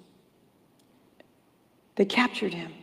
They 1.96 2.06
captured 2.06 2.54
him. 2.54 2.74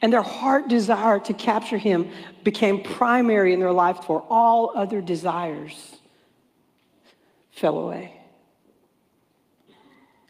And 0.00 0.12
their 0.12 0.22
heart 0.22 0.68
desire 0.68 1.18
to 1.20 1.34
capture 1.34 1.78
him 1.78 2.10
became 2.44 2.82
primary 2.82 3.52
in 3.52 3.60
their 3.60 3.72
life 3.72 4.04
for 4.04 4.24
all 4.30 4.72
other 4.76 5.00
desires 5.00 5.97
fell 7.58 7.78
away. 7.78 8.14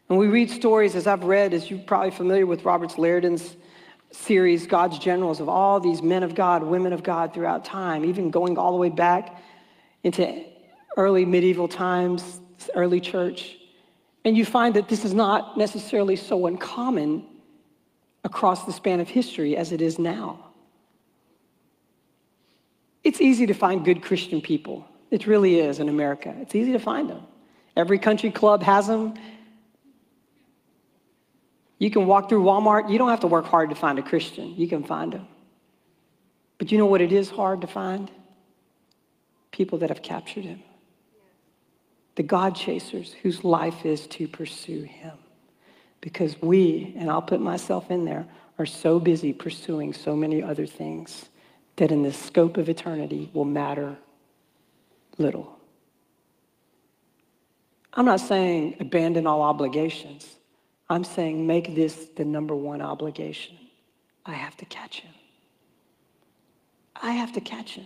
And 0.09 0.17
we 0.17 0.27
read 0.27 0.49
stories, 0.49 0.95
as 0.95 1.05
I've 1.05 1.23
read, 1.23 1.53
as 1.53 1.69
you're 1.69 1.79
probably 1.79 2.11
familiar 2.11 2.45
with 2.45 2.65
Roberts 2.65 2.97
Liardon's 2.97 3.55
series, 4.11 4.65
God's 4.65 4.97
Generals, 4.97 5.39
of 5.39 5.47
all 5.47 5.79
these 5.79 6.01
men 6.01 6.23
of 6.23 6.33
God, 6.33 6.63
women 6.63 6.93
of 6.93 7.03
God 7.03 7.33
throughout 7.33 7.63
time, 7.63 8.03
even 8.03 8.31
going 8.31 8.57
all 8.57 8.71
the 8.71 8.77
way 8.77 8.89
back 8.89 9.39
into 10.03 10.43
early 10.97 11.25
medieval 11.25 11.67
times, 11.67 12.41
early 12.73 12.99
church. 12.99 13.57
And 14.25 14.35
you 14.35 14.45
find 14.45 14.73
that 14.75 14.89
this 14.89 15.05
is 15.05 15.13
not 15.13 15.57
necessarily 15.57 16.15
so 16.15 16.47
uncommon 16.47 17.25
across 18.23 18.65
the 18.65 18.73
span 18.73 18.99
of 18.99 19.07
history 19.07 19.55
as 19.55 19.71
it 19.71 19.81
is 19.81 19.99
now. 19.99 20.47
It's 23.03 23.21
easy 23.21 23.45
to 23.45 23.53
find 23.53 23.85
good 23.85 24.01
Christian 24.01 24.41
people. 24.41 24.85
It 25.11 25.27
really 25.27 25.59
is 25.59 25.79
in 25.79 25.89
America. 25.89 26.33
It's 26.39 26.55
easy 26.55 26.71
to 26.73 26.79
find 26.79 27.09
them. 27.09 27.23
Every 27.75 27.99
country 27.99 28.31
club 28.31 28.63
has 28.63 28.87
them. 28.87 29.15
You 31.77 31.89
can 31.89 32.05
walk 32.05 32.29
through 32.29 32.43
Walmart. 32.43 32.91
You 32.91 32.97
don't 32.97 33.09
have 33.09 33.21
to 33.21 33.27
work 33.27 33.45
hard 33.45 33.69
to 33.69 33.75
find 33.75 33.97
a 33.99 34.03
Christian. 34.03 34.55
You 34.55 34.67
can 34.67 34.83
find 34.83 35.13
them. 35.13 35.27
But 36.57 36.71
you 36.71 36.77
know 36.77 36.85
what 36.85 37.01
it 37.01 37.11
is 37.11 37.29
hard 37.29 37.61
to 37.61 37.67
find? 37.67 38.11
People 39.51 39.79
that 39.79 39.89
have 39.89 40.01
captured 40.01 40.43
him 40.43 40.61
the 42.19 42.23
God 42.23 42.53
chasers 42.53 43.13
whose 43.23 43.45
life 43.45 43.85
is 43.85 44.05
to 44.07 44.27
pursue 44.27 44.81
him. 44.81 45.13
because 46.01 46.41
we, 46.41 46.93
and 46.97 47.09
I'll 47.09 47.21
put 47.21 47.39
myself 47.39 47.89
in 47.89 48.03
there, 48.03 48.25
are 48.57 48.65
so 48.65 48.99
busy 48.99 49.31
pursuing 49.31 49.93
so 49.93 50.17
many 50.17 50.43
other 50.43 50.65
things 50.65 51.29
that 51.77 51.93
in 51.93 52.03
the 52.03 52.11
scope 52.11 52.57
of 52.57 52.67
eternity 52.67 53.29
will 53.33 53.45
matter 53.45 53.97
little. 55.19 55.57
I'm 57.93 58.05
not 58.05 58.19
saying 58.19 58.77
abandon 58.79 59.27
all 59.27 59.41
obligations. 59.41 60.35
I'm 60.89 61.03
saying 61.03 61.45
make 61.45 61.75
this 61.75 62.07
the 62.15 62.25
number 62.25 62.55
one 62.55 62.81
obligation. 62.81 63.57
I 64.25 64.33
have 64.33 64.57
to 64.57 64.65
catch 64.65 65.01
him. 65.01 65.13
I 66.95 67.11
have 67.11 67.33
to 67.33 67.41
catch 67.41 67.75
him. 67.75 67.85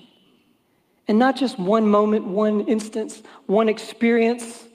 And 1.08 1.20
not 1.20 1.36
just 1.36 1.60
one 1.60 1.88
moment, 1.88 2.26
one 2.26 2.62
instance, 2.62 3.24
one 3.46 3.68
experience, 3.68 4.66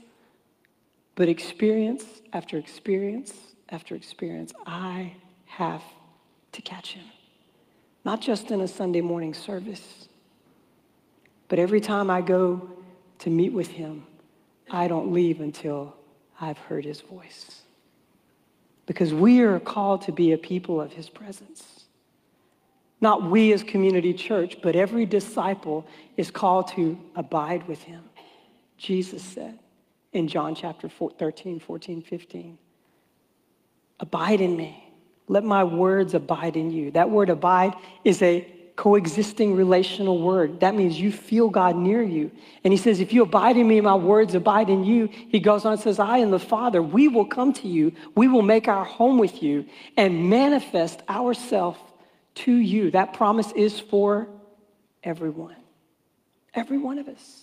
but 1.14 1.28
experience 1.28 2.04
after 2.32 2.58
experience 2.58 3.32
after 3.70 3.94
experience. 3.94 4.52
I 4.66 5.14
have 5.46 5.82
to 6.52 6.62
catch 6.62 6.92
him. 6.92 7.04
Not 8.04 8.20
just 8.20 8.50
in 8.50 8.60
a 8.60 8.68
Sunday 8.68 9.00
morning 9.00 9.34
service, 9.34 10.07
but 11.48 11.58
every 11.58 11.80
time 11.80 12.11
I 12.11 12.20
go 12.20 12.68
to 13.20 13.30
meet 13.30 13.52
with 13.52 13.68
him, 13.68 14.06
I 14.70 14.87
don't 14.87 15.12
leave 15.12 15.40
until 15.40 15.96
I've 16.40 16.58
heard 16.58 16.84
his 16.84 17.00
voice. 17.00 17.62
Because 18.87 19.12
we 19.12 19.40
are 19.40 19.58
called 19.58 20.02
to 20.02 20.12
be 20.12 20.32
a 20.32 20.38
people 20.38 20.80
of 20.80 20.92
his 20.92 21.08
presence. 21.08 21.84
Not 23.00 23.30
we 23.30 23.52
as 23.52 23.62
community 23.62 24.12
church, 24.12 24.58
but 24.62 24.74
every 24.74 25.06
disciple 25.06 25.87
is 26.16 26.30
called 26.30 26.68
to 26.68 26.98
abide 27.14 27.66
with 27.68 27.82
him. 27.82 28.02
Jesus 28.76 29.22
said 29.22 29.58
in 30.12 30.28
John 30.28 30.54
chapter 30.54 30.88
13, 30.88 31.61
14, 31.61 32.02
15, 32.02 32.58
Abide 34.00 34.40
in 34.40 34.56
me. 34.56 34.84
Let 35.26 35.44
my 35.44 35.64
words 35.64 36.14
abide 36.14 36.56
in 36.56 36.70
you. 36.70 36.90
That 36.92 37.11
word 37.11 37.30
abide 37.30 37.74
is 38.04 38.22
a 38.22 38.46
coexisting 38.78 39.56
relational 39.56 40.22
word. 40.22 40.60
That 40.60 40.76
means 40.76 41.00
you 41.00 41.10
feel 41.10 41.50
God 41.50 41.74
near 41.74 42.00
you. 42.00 42.30
And 42.62 42.72
he 42.72 42.76
says, 42.76 43.00
If 43.00 43.12
you 43.12 43.24
abide 43.24 43.56
in 43.56 43.66
me, 43.66 43.80
my 43.80 43.96
words 43.96 44.36
abide 44.36 44.70
in 44.70 44.84
you. 44.84 45.08
He 45.08 45.40
goes 45.40 45.64
on 45.64 45.72
and 45.72 45.80
says, 45.80 45.98
I 45.98 46.18
and 46.18 46.32
the 46.32 46.38
Father, 46.38 46.80
we 46.80 47.08
will 47.08 47.24
come 47.26 47.52
to 47.54 47.66
you. 47.66 47.92
We 48.14 48.28
will 48.28 48.42
make 48.42 48.68
our 48.68 48.84
home 48.84 49.18
with 49.18 49.42
you 49.42 49.66
and 49.96 50.30
manifest 50.30 51.02
ourselves 51.08 51.80
to 52.36 52.52
you. 52.52 52.92
That 52.92 53.14
promise 53.14 53.50
is 53.50 53.80
for 53.80 54.28
everyone, 55.02 55.56
every 56.54 56.78
one 56.78 57.00
of 57.00 57.08
us. 57.08 57.42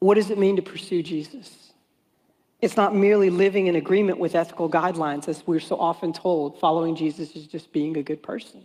What 0.00 0.16
does 0.16 0.28
it 0.28 0.36
mean 0.36 0.56
to 0.56 0.62
pursue 0.62 1.02
Jesus? 1.02 1.72
It's 2.66 2.76
not 2.76 2.96
merely 2.96 3.30
living 3.30 3.68
in 3.68 3.76
agreement 3.76 4.18
with 4.18 4.34
ethical 4.34 4.68
guidelines, 4.68 5.28
as 5.28 5.46
we're 5.46 5.60
so 5.60 5.76
often 5.76 6.12
told. 6.12 6.58
Following 6.58 6.96
Jesus 6.96 7.36
is 7.36 7.46
just 7.46 7.70
being 7.70 7.96
a 7.96 8.02
good 8.02 8.24
person. 8.24 8.64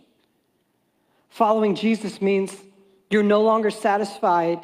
Following 1.28 1.76
Jesus 1.76 2.20
means 2.20 2.52
you're 3.10 3.22
no 3.22 3.42
longer 3.42 3.70
satisfied 3.70 4.58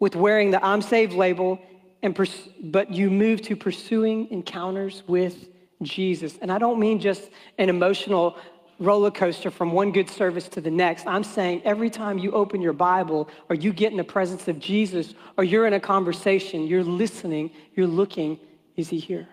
with 0.00 0.14
wearing 0.14 0.50
the 0.50 0.62
I'm 0.62 0.82
saved 0.82 1.14
label, 1.14 1.58
and 2.02 2.14
pers- 2.14 2.50
but 2.60 2.92
you 2.92 3.10
move 3.10 3.40
to 3.48 3.56
pursuing 3.56 4.30
encounters 4.30 5.02
with 5.06 5.48
Jesus. 5.80 6.36
And 6.42 6.52
I 6.52 6.58
don't 6.58 6.78
mean 6.78 7.00
just 7.00 7.30
an 7.56 7.70
emotional 7.70 8.36
roller 8.78 9.10
coaster 9.10 9.50
from 9.50 9.72
one 9.72 9.92
good 9.92 10.10
service 10.10 10.46
to 10.48 10.60
the 10.60 10.70
next. 10.70 11.06
I'm 11.06 11.24
saying 11.24 11.62
every 11.64 11.88
time 11.88 12.18
you 12.18 12.32
open 12.32 12.60
your 12.60 12.74
Bible 12.74 13.30
or 13.48 13.56
you 13.56 13.72
get 13.72 13.92
in 13.92 13.96
the 13.96 14.04
presence 14.04 14.46
of 14.46 14.58
Jesus 14.58 15.14
or 15.38 15.44
you're 15.44 15.66
in 15.66 15.72
a 15.72 15.80
conversation, 15.80 16.66
you're 16.66 16.84
listening, 16.84 17.50
you're 17.74 17.86
looking, 17.86 18.38
is 18.76 18.88
he 18.88 18.98
here? 18.98 19.28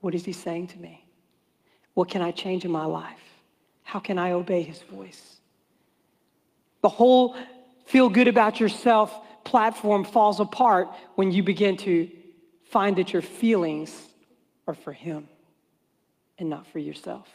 What 0.00 0.14
is 0.14 0.24
he 0.24 0.32
saying 0.32 0.68
to 0.68 0.78
me? 0.78 1.06
What 1.94 2.08
can 2.08 2.22
I 2.22 2.30
change 2.30 2.64
in 2.64 2.70
my 2.70 2.84
life? 2.84 3.20
How 3.82 3.98
can 3.98 4.18
I 4.18 4.32
obey 4.32 4.62
his 4.62 4.80
voice? 4.82 5.40
The 6.82 6.88
whole 6.88 7.36
feel 7.86 8.08
good 8.08 8.28
about 8.28 8.60
yourself 8.60 9.12
platform 9.44 10.04
falls 10.04 10.40
apart 10.40 10.88
when 11.16 11.32
you 11.32 11.42
begin 11.42 11.76
to 11.78 12.08
find 12.70 12.96
that 12.96 13.12
your 13.12 13.22
feelings 13.22 13.92
are 14.66 14.74
for 14.74 14.92
Him 14.92 15.28
and 16.38 16.48
not 16.48 16.66
for 16.68 16.78
yourself. 16.78 17.28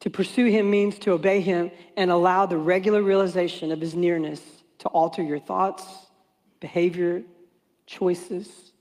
To 0.00 0.10
pursue 0.10 0.46
Him 0.46 0.70
means 0.70 0.98
to 1.00 1.12
obey 1.12 1.40
Him 1.40 1.70
and 1.96 2.10
allow 2.10 2.46
the 2.46 2.58
regular 2.58 3.02
realization 3.02 3.72
of 3.72 3.80
His 3.80 3.94
nearness 3.94 4.40
to 4.80 4.88
alter 4.88 5.22
your 5.22 5.38
thoughts, 5.38 5.84
behavior, 6.60 7.22
choices, 7.86 8.72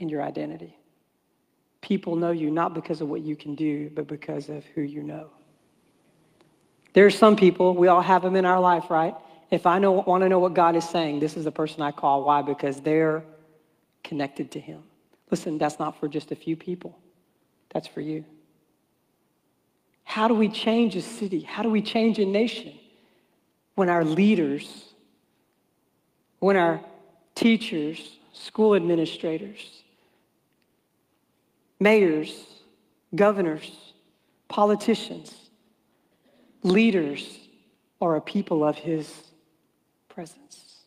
and 0.00 0.10
your 0.10 0.22
identity. 0.22 0.76
People 1.80 2.16
know 2.16 2.30
you 2.30 2.50
not 2.50 2.74
because 2.74 3.00
of 3.00 3.08
what 3.08 3.20
you 3.20 3.36
can 3.36 3.54
do, 3.54 3.90
but 3.90 4.06
because 4.06 4.48
of 4.48 4.64
who 4.74 4.82
you 4.82 5.02
know. 5.02 5.28
There 6.92 7.06
are 7.06 7.10
some 7.10 7.36
people, 7.36 7.74
we 7.74 7.88
all 7.88 8.00
have 8.00 8.22
them 8.22 8.36
in 8.36 8.44
our 8.44 8.60
life, 8.60 8.90
right? 8.90 9.14
If 9.50 9.66
I 9.66 9.78
know, 9.78 9.92
want 9.92 10.22
to 10.22 10.28
know 10.28 10.38
what 10.38 10.54
God 10.54 10.76
is 10.76 10.88
saying, 10.88 11.20
this 11.20 11.36
is 11.36 11.44
the 11.44 11.52
person 11.52 11.82
I 11.82 11.92
call. 11.92 12.24
Why? 12.24 12.42
Because 12.42 12.80
they're 12.80 13.22
connected 14.04 14.50
to 14.52 14.60
Him. 14.60 14.82
Listen, 15.30 15.58
that's 15.58 15.78
not 15.78 15.98
for 15.98 16.08
just 16.08 16.32
a 16.32 16.36
few 16.36 16.56
people, 16.56 16.98
that's 17.72 17.86
for 17.86 18.00
you. 18.00 18.24
How 20.04 20.26
do 20.26 20.34
we 20.34 20.48
change 20.48 20.96
a 20.96 21.02
city? 21.02 21.40
How 21.40 21.62
do 21.62 21.70
we 21.70 21.82
change 21.82 22.18
a 22.18 22.24
nation 22.24 22.72
when 23.74 23.88
our 23.88 24.04
leaders, 24.04 24.84
when 26.40 26.56
our 26.56 26.80
teachers, 27.34 28.17
school 28.38 28.74
administrators, 28.74 29.82
mayors, 31.80 32.46
governors, 33.14 33.92
politicians, 34.48 35.34
leaders 36.62 37.38
are 38.00 38.16
a 38.16 38.20
people 38.20 38.64
of 38.64 38.76
his 38.76 39.12
presence? 40.08 40.82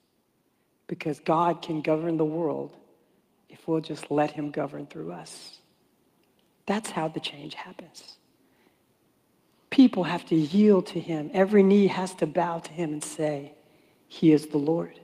Because 0.87 1.19
God 1.19 1.61
can 1.61 1.81
govern 1.81 2.17
the 2.17 2.25
world 2.25 2.75
if 3.49 3.67
we'll 3.67 3.81
just 3.81 4.09
let 4.09 4.31
him 4.31 4.51
govern 4.51 4.87
through 4.87 5.11
us. 5.11 5.59
That's 6.65 6.89
how 6.89 7.07
the 7.07 7.19
change 7.19 7.53
happens. 7.53 8.17
People 9.69 10.03
have 10.03 10.25
to 10.25 10.35
yield 10.35 10.87
to 10.87 10.99
him. 10.99 11.31
Every 11.33 11.63
knee 11.63 11.87
has 11.87 12.13
to 12.15 12.27
bow 12.27 12.59
to 12.59 12.71
him 12.71 12.91
and 12.91 13.03
say, 13.03 13.53
He 14.07 14.31
is 14.31 14.47
the 14.47 14.57
Lord. 14.57 14.99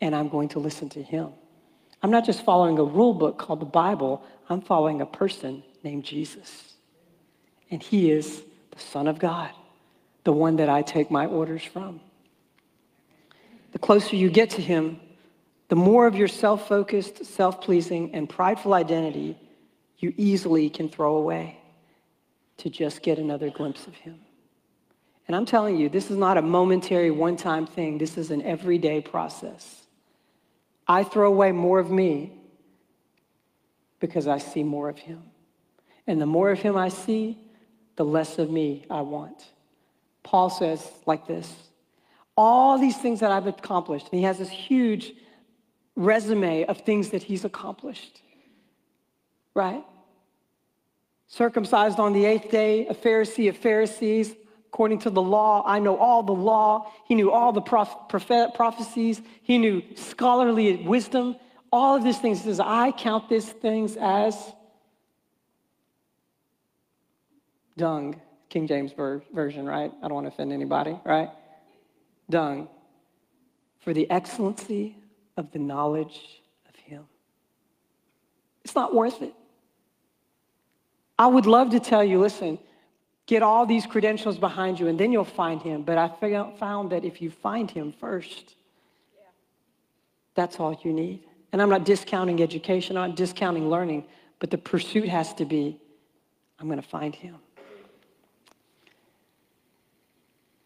And 0.00 0.14
I'm 0.14 0.28
going 0.28 0.48
to 0.50 0.58
listen 0.58 0.88
to 0.90 1.02
him. 1.02 1.30
I'm 2.06 2.12
not 2.12 2.24
just 2.24 2.44
following 2.44 2.78
a 2.78 2.84
rule 2.84 3.14
book 3.14 3.36
called 3.36 3.58
the 3.58 3.64
Bible, 3.64 4.22
I'm 4.48 4.60
following 4.60 5.00
a 5.00 5.06
person 5.06 5.64
named 5.82 6.04
Jesus. 6.04 6.74
And 7.68 7.82
he 7.82 8.12
is 8.12 8.44
the 8.70 8.78
Son 8.78 9.08
of 9.08 9.18
God, 9.18 9.50
the 10.22 10.30
one 10.30 10.54
that 10.54 10.68
I 10.68 10.82
take 10.82 11.10
my 11.10 11.26
orders 11.26 11.64
from. 11.64 12.00
The 13.72 13.80
closer 13.80 14.14
you 14.14 14.30
get 14.30 14.50
to 14.50 14.62
him, 14.62 15.00
the 15.66 15.74
more 15.74 16.06
of 16.06 16.14
your 16.14 16.28
self 16.28 16.68
focused, 16.68 17.24
self 17.24 17.60
pleasing, 17.60 18.14
and 18.14 18.28
prideful 18.28 18.72
identity 18.72 19.36
you 19.98 20.14
easily 20.16 20.70
can 20.70 20.88
throw 20.88 21.16
away 21.16 21.58
to 22.58 22.70
just 22.70 23.02
get 23.02 23.18
another 23.18 23.50
glimpse 23.50 23.88
of 23.88 23.96
Him. 23.96 24.20
And 25.26 25.34
I'm 25.34 25.44
telling 25.44 25.76
you, 25.76 25.88
this 25.88 26.08
is 26.12 26.16
not 26.16 26.36
a 26.36 26.42
momentary, 26.42 27.10
one 27.10 27.36
time 27.36 27.66
thing, 27.66 27.98
this 27.98 28.16
is 28.16 28.30
an 28.30 28.42
everyday 28.42 29.00
process. 29.00 29.85
I 30.86 31.02
throw 31.04 31.28
away 31.28 31.52
more 31.52 31.78
of 31.78 31.90
me 31.90 32.32
because 33.98 34.26
I 34.26 34.38
see 34.38 34.62
more 34.62 34.88
of 34.88 34.98
Him. 34.98 35.22
And 36.06 36.20
the 36.20 36.26
more 36.26 36.50
of 36.50 36.60
Him 36.60 36.76
I 36.76 36.88
see, 36.88 37.38
the 37.96 38.04
less 38.04 38.38
of 38.38 38.50
me 38.50 38.84
I 38.90 39.00
want. 39.00 39.44
Paul 40.22 40.50
says 40.50 40.88
like 41.06 41.26
this 41.26 41.54
all 42.36 42.78
these 42.78 42.98
things 42.98 43.20
that 43.20 43.30
I've 43.30 43.46
accomplished, 43.46 44.08
and 44.12 44.18
he 44.18 44.24
has 44.24 44.38
this 44.38 44.50
huge 44.50 45.14
resume 45.94 46.64
of 46.66 46.82
things 46.82 47.10
that 47.10 47.22
he's 47.22 47.44
accomplished. 47.44 48.20
Right? 49.54 49.82
Circumcised 51.28 51.98
on 51.98 52.12
the 52.12 52.26
eighth 52.26 52.50
day, 52.50 52.86
a 52.88 52.94
Pharisee 52.94 53.48
of 53.48 53.56
Pharisees, 53.56 54.34
according 54.76 54.98
to 54.98 55.08
the 55.08 55.22
law. 55.22 55.62
I 55.64 55.78
know 55.78 55.96
all 55.96 56.22
the 56.22 56.34
law. 56.34 56.92
He 57.06 57.14
knew 57.14 57.32
all 57.32 57.50
the 57.50 57.62
prophet, 57.62 58.52
prophecies. 58.52 59.22
He 59.42 59.56
knew 59.56 59.82
scholarly 59.94 60.76
wisdom. 60.76 61.36
All 61.72 61.96
of 61.96 62.04
these 62.04 62.18
things. 62.18 62.40
He 62.40 62.44
says, 62.44 62.60
I 62.60 62.92
count 62.92 63.30
these 63.30 63.48
things 63.48 63.96
as 63.96 64.36
dung. 67.78 68.20
King 68.50 68.66
James 68.66 68.92
Version, 68.92 69.64
right? 69.64 69.90
I 70.02 70.08
don't 70.08 70.14
want 70.14 70.26
to 70.26 70.32
offend 70.34 70.52
anybody, 70.52 71.00
right? 71.06 71.30
Dung. 72.28 72.68
For 73.80 73.94
the 73.94 74.10
excellency 74.10 74.98
of 75.38 75.52
the 75.52 75.58
knowledge 75.58 76.20
of 76.68 76.76
Him. 76.76 77.04
It's 78.62 78.74
not 78.74 78.94
worth 78.94 79.22
it. 79.22 79.32
I 81.18 81.28
would 81.28 81.46
love 81.46 81.70
to 81.70 81.80
tell 81.80 82.04
you 82.04 82.20
listen, 82.20 82.58
get 83.26 83.42
all 83.42 83.66
these 83.66 83.86
credentials 83.86 84.38
behind 84.38 84.78
you 84.80 84.88
and 84.88 84.98
then 84.98 85.12
you'll 85.12 85.24
find 85.24 85.60
Him. 85.60 85.82
But 85.82 85.98
I 85.98 86.08
found 86.58 86.90
that 86.92 87.04
if 87.04 87.20
you 87.20 87.30
find 87.30 87.70
Him 87.70 87.92
first, 87.92 88.54
That's 90.34 90.60
all 90.60 90.78
you 90.84 90.92
need. 90.92 91.24
And 91.52 91.62
I'm 91.62 91.70
not 91.70 91.84
discounting 91.84 92.42
education, 92.42 92.96
I'm 92.96 93.08
not 93.10 93.16
discounting 93.16 93.70
learning, 93.70 94.04
but 94.38 94.50
the 94.50 94.58
pursuit 94.58 95.08
has 95.08 95.32
to 95.34 95.44
be 95.44 95.80
I'm 96.58 96.66
going 96.66 96.80
to 96.80 96.88
find 96.88 97.14
him. 97.14 97.36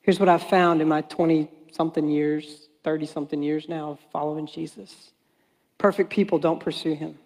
Here's 0.02 0.20
what 0.20 0.28
I've 0.28 0.48
found 0.48 0.80
in 0.80 0.88
my 0.88 1.02
20 1.02 1.48
something 1.72 2.08
years, 2.08 2.68
30 2.84 3.06
something 3.06 3.42
years 3.42 3.68
now 3.68 3.92
of 3.92 3.98
following 4.12 4.46
Jesus 4.46 5.12
perfect 5.78 6.10
people 6.10 6.38
don't 6.38 6.60
pursue 6.60 6.94
him, 6.94 7.18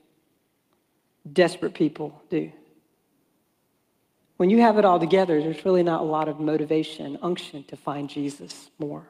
desperate 1.33 1.75
people 1.75 2.23
do. 2.31 2.53
When 4.37 4.51
you 4.51 4.61
have 4.61 4.79
it 4.79 4.85
all 4.85 4.99
together, 4.99 5.40
there's 5.40 5.64
really 5.64 5.83
not 5.83 6.01
a 6.01 6.05
lot 6.05 6.29
of 6.29 6.40
motivation, 6.40 7.18
unction 7.23 7.64
to 7.64 7.77
find 7.77 8.11
Jesus 8.11 8.70
more. 8.79 9.07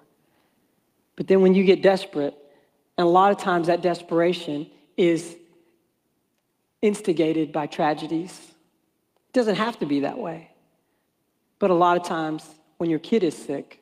But 1.16 1.28
then 1.28 1.40
when 1.40 1.54
you 1.54 1.64
get 1.64 1.82
desperate, 1.82 2.34
and 2.96 3.06
a 3.06 3.10
lot 3.10 3.32
of 3.32 3.38
times 3.38 3.66
that 3.66 3.82
desperation 3.82 4.70
is 4.96 5.36
instigated 6.84 7.50
by 7.50 7.66
tragedies. 7.66 8.38
It 9.28 9.32
doesn't 9.32 9.56
have 9.56 9.78
to 9.78 9.86
be 9.86 10.00
that 10.00 10.18
way. 10.18 10.50
But 11.58 11.70
a 11.70 11.74
lot 11.74 11.96
of 11.96 12.04
times 12.04 12.46
when 12.76 12.90
your 12.90 12.98
kid 12.98 13.24
is 13.24 13.34
sick, 13.34 13.80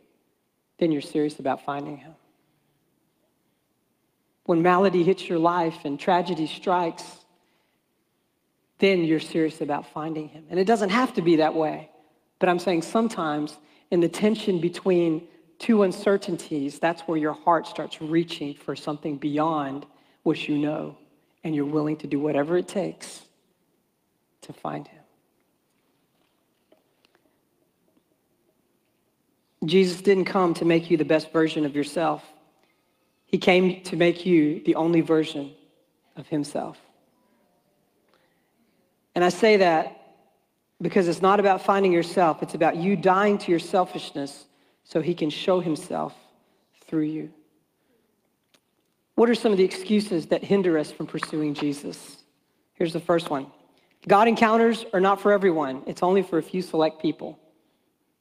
then 0.79 0.93
you're 0.93 1.03
serious 1.03 1.41
about 1.41 1.65
finding 1.65 1.97
him. 1.97 2.13
When 4.45 4.63
malady 4.63 5.03
hits 5.03 5.29
your 5.29 5.41
life 5.41 5.85
and 5.85 5.99
tragedy 5.99 6.47
strikes, 6.47 7.03
then 8.83 9.05
you're 9.05 9.21
serious 9.21 9.61
about 9.61 9.87
finding 9.92 10.29
him. 10.29 10.45
And 10.51 10.59
it 10.59 10.64
doesn't 10.64 10.88
have 10.88 11.14
to 11.14 11.23
be 11.23 11.37
that 11.37 11.55
way. 11.55 11.88
But 12.40 12.49
I'm 12.49 12.59
saying 12.59 12.83
sometimes 12.83 13.57
in 13.92 14.01
the 14.01 14.09
tension 14.09 14.61
between 14.61 15.29
two 15.61 15.85
uncertainties, 15.85 16.81
that's 16.81 17.03
where 17.03 17.16
your 17.16 17.33
heart 17.33 17.68
starts 17.68 18.03
reaching 18.03 18.55
for 18.55 18.75
something 18.75 19.18
beyond 19.18 19.87
what 20.25 20.49
you 20.49 20.59
know, 20.59 20.99
and 21.45 21.55
you're 21.55 21.64
willing 21.64 21.97
to 21.99 22.09
do 22.09 22.18
whatever 22.18 22.57
it 22.57 22.66
takes 22.66 23.23
to 24.40 24.53
find 24.53 24.88
him. 24.88 24.99
Jesus 29.64 30.03
didn't 30.03 30.25
come 30.25 30.55
to 30.55 30.64
make 30.64 30.90
you 30.90 30.97
the 30.97 31.05
best 31.05 31.33
version 31.33 31.64
of 31.64 31.77
yourself. 31.77 32.25
He 33.27 33.38
came 33.38 33.81
to 33.85 33.95
make 33.95 34.27
you 34.27 34.61
the 34.64 34.75
only 34.75 35.03
version 35.03 35.53
of 36.16 36.27
himself. 36.27 36.82
And 39.14 39.25
I 39.25 39.29
say 39.29 39.59
that 39.59 39.98
because 40.81 41.07
it's 41.09 41.22
not 41.22 41.38
about 41.38 41.62
finding 41.62 41.92
yourself, 41.92 42.42
it's 42.42 42.55
about 42.55 42.77
you 42.77 42.96
dying 42.96 43.38
to 43.38 43.51
your 43.51 43.61
selfishness 43.61 44.46
so 44.85 45.01
he 45.01 45.14
can 45.14 45.31
show 45.31 45.61
himself 45.61 46.14
through 46.87 47.05
you. 47.05 47.31
What 49.14 49.31
are 49.31 49.35
some 49.35 49.53
of 49.53 49.59
the 49.59 49.64
excuses 49.64 50.27
that 50.27 50.42
hinder 50.42 50.79
us 50.79 50.90
from 50.90 51.07
pursuing 51.07 51.55
Jesus? 51.55 52.16
Here's 52.75 52.92
the 52.92 53.01
first 53.01 53.31
one 53.31 53.46
God 54.09 54.27
encounters 54.27 54.85
are 54.92 55.01
not 55.01 55.20
for 55.20 55.33
everyone, 55.33 55.83
it's 55.87 56.03
only 56.03 56.22
for 56.22 56.38
a 56.38 56.42
few 56.42 56.62
select 56.62 57.01
people. 57.01 57.38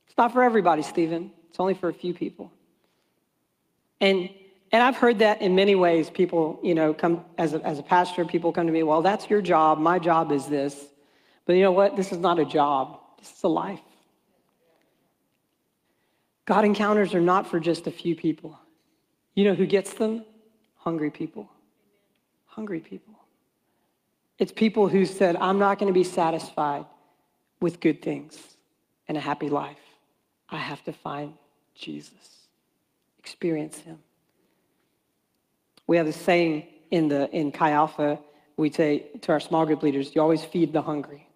It's 0.08 0.18
not 0.18 0.34
for 0.34 0.44
everybody, 0.44 0.82
Stephen. 0.82 1.32
It's 1.50 1.60
only 1.60 1.74
for 1.74 1.88
a 1.90 1.94
few 1.94 2.14
people. 2.14 2.52
And 4.02 4.30
and 4.72 4.82
I've 4.82 4.96
heard 4.96 5.20
that 5.20 5.42
in 5.42 5.56
many 5.56 5.76
ways. 5.76 6.10
People, 6.10 6.60
you 6.64 6.74
know, 6.74 6.94
come 6.94 7.26
as 7.38 7.54
a, 7.54 7.62
as 7.66 7.80
a 7.80 7.84
pastor, 7.84 8.24
people 8.26 8.54
come 8.54 8.68
to 8.68 8.74
me, 8.74 8.84
well, 8.84 9.02
that's 9.02 9.30
your 9.30 9.42
job. 9.42 9.80
My 9.80 10.00
job 10.00 10.32
is 10.32 10.46
this. 10.46 10.86
But 11.46 11.54
you 11.54 11.64
know 11.64 11.72
what? 11.72 11.96
This 11.96 12.12
is 12.12 12.20
not 12.20 12.40
a 12.40 12.46
job, 12.46 13.00
this 13.20 13.32
is 13.32 13.44
a 13.44 13.48
life. 13.48 13.82
God 16.46 16.66
encounters 16.66 17.14
are 17.14 17.22
not 17.22 17.48
for 17.48 17.60
just 17.60 17.88
a 17.88 17.92
few 17.92 18.16
people. 18.16 18.60
You 19.36 19.46
know 19.46 19.54
who 19.54 19.66
gets 19.66 19.94
them? 19.94 20.26
Hungry 20.78 21.12
people. 21.12 21.50
Hungry 22.46 22.80
people. 22.80 23.14
It's 24.40 24.52
people 24.52 24.88
who 24.88 25.06
said, 25.06 25.36
I'm 25.36 25.60
not 25.60 25.78
going 25.80 25.88
to 25.88 25.98
be 25.98 26.04
satisfied 26.04 26.86
with 27.60 27.80
good 27.80 28.02
things 28.02 28.38
and 29.08 29.18
a 29.18 29.22
happy 29.22 29.50
life. 29.50 29.78
I 30.50 30.58
have 30.58 30.84
to 30.86 30.92
find 30.92 31.34
Jesus, 31.76 32.48
experience 33.20 33.78
him. 33.78 34.00
We 35.92 35.98
have 35.98 36.06
this 36.06 36.16
saying 36.16 36.68
in, 36.90 37.10
the, 37.10 37.30
in 37.36 37.52
Chi 37.52 37.72
Alpha, 37.72 38.18
we 38.56 38.72
say 38.72 39.08
to 39.24 39.34
our 39.34 39.42
small 39.42 39.66
group 39.66 39.84
leaders, 39.84 40.16
you 40.16 40.22
always 40.22 40.42
feed 40.42 40.72
the 40.72 40.82
hungry. 40.82 41.28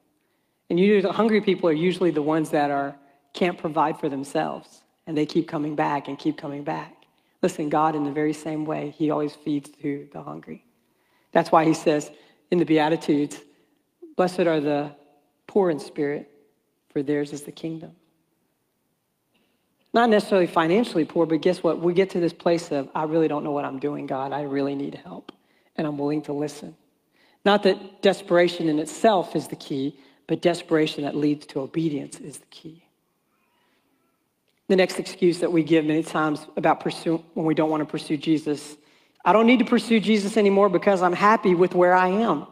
And 0.70 0.80
you, 0.80 1.02
the 1.02 1.12
hungry 1.12 1.42
people 1.42 1.68
are 1.68 1.74
usually 1.74 2.10
the 2.10 2.22
ones 2.22 2.52
that 2.52 2.72
are, 2.72 2.96
can't 3.34 3.58
provide 3.58 4.00
for 4.00 4.08
themselves, 4.08 4.84
and 5.08 5.18
they 5.18 5.26
keep 5.26 5.50
coming 5.50 5.76
back 5.76 6.08
and 6.08 6.18
keep 6.18 6.38
coming 6.38 6.64
back. 6.64 7.04
Listen, 7.42 7.68
God, 7.68 7.98
in 7.98 8.06
the 8.06 8.14
very 8.14 8.32
same 8.32 8.64
way, 8.64 8.96
He 8.98 9.12
always 9.12 9.36
feeds 9.36 9.70
to 9.82 10.08
the 10.14 10.24
hungry. 10.24 10.64
That's 11.34 11.52
why 11.52 11.66
He 11.66 11.74
says 11.74 12.10
in 12.50 12.58
the 12.58 12.66
Beatitudes, 12.66 13.42
Blessed 14.16 14.40
are 14.40 14.62
the 14.62 14.96
poor 15.48 15.70
in 15.70 15.82
spirit, 15.82 16.32
for 16.94 17.04
theirs 17.04 17.34
is 17.34 17.42
the 17.42 17.52
kingdom. 17.52 17.92
Not 19.96 20.10
necessarily 20.10 20.46
financially 20.46 21.06
poor, 21.06 21.26
but 21.26 21.42
guess 21.42 21.64
what? 21.64 21.80
We 21.80 21.94
get 21.94 22.10
to 22.12 22.20
this 22.20 22.34
place 22.34 22.70
of, 22.70 22.90
I 22.94 23.06
really 23.06 23.30
don't 23.30 23.46
know 23.46 23.54
what 23.54 23.64
I'm 23.64 23.80
doing, 23.80 24.06
God. 24.06 24.34
I 24.34 24.42
really 24.42 24.76
need 24.76 24.96
help. 24.96 25.32
And 25.78 25.88
I'm 25.88 25.98
willing 25.98 26.22
to 26.24 26.34
listen. 26.34 26.76
Not 27.46 27.64
that 27.64 28.02
desperation 28.02 28.68
in 28.68 28.78
itself 28.78 29.38
is 29.38 29.48
the 29.48 29.56
key, 29.56 29.98
but 30.28 30.42
desperation 30.42 31.06
that 31.06 31.16
leads 31.16 31.46
to 31.48 31.62
obedience 31.62 32.20
is 32.20 32.40
the 32.40 32.46
key. 32.48 32.84
The 34.68 34.76
next 34.76 35.00
excuse 35.00 35.40
that 35.40 35.52
we 35.52 35.64
give 35.64 35.86
many 35.86 36.04
times 36.04 36.46
about 36.58 36.82
pursue 36.82 37.24
when 37.34 37.46
we 37.46 37.56
don't 37.56 37.70
want 37.70 37.80
to 37.80 37.86
pursue 37.86 38.18
Jesus, 38.18 38.76
I 39.24 39.32
don't 39.32 39.48
need 39.48 39.60
to 39.60 39.66
pursue 39.66 40.02
Jesus 40.02 40.36
anymore 40.36 40.68
because 40.68 41.02
I'm 41.02 41.14
happy 41.14 41.56
with 41.56 41.74
where 41.74 41.94
I 41.94 42.10
am. 42.10 42.48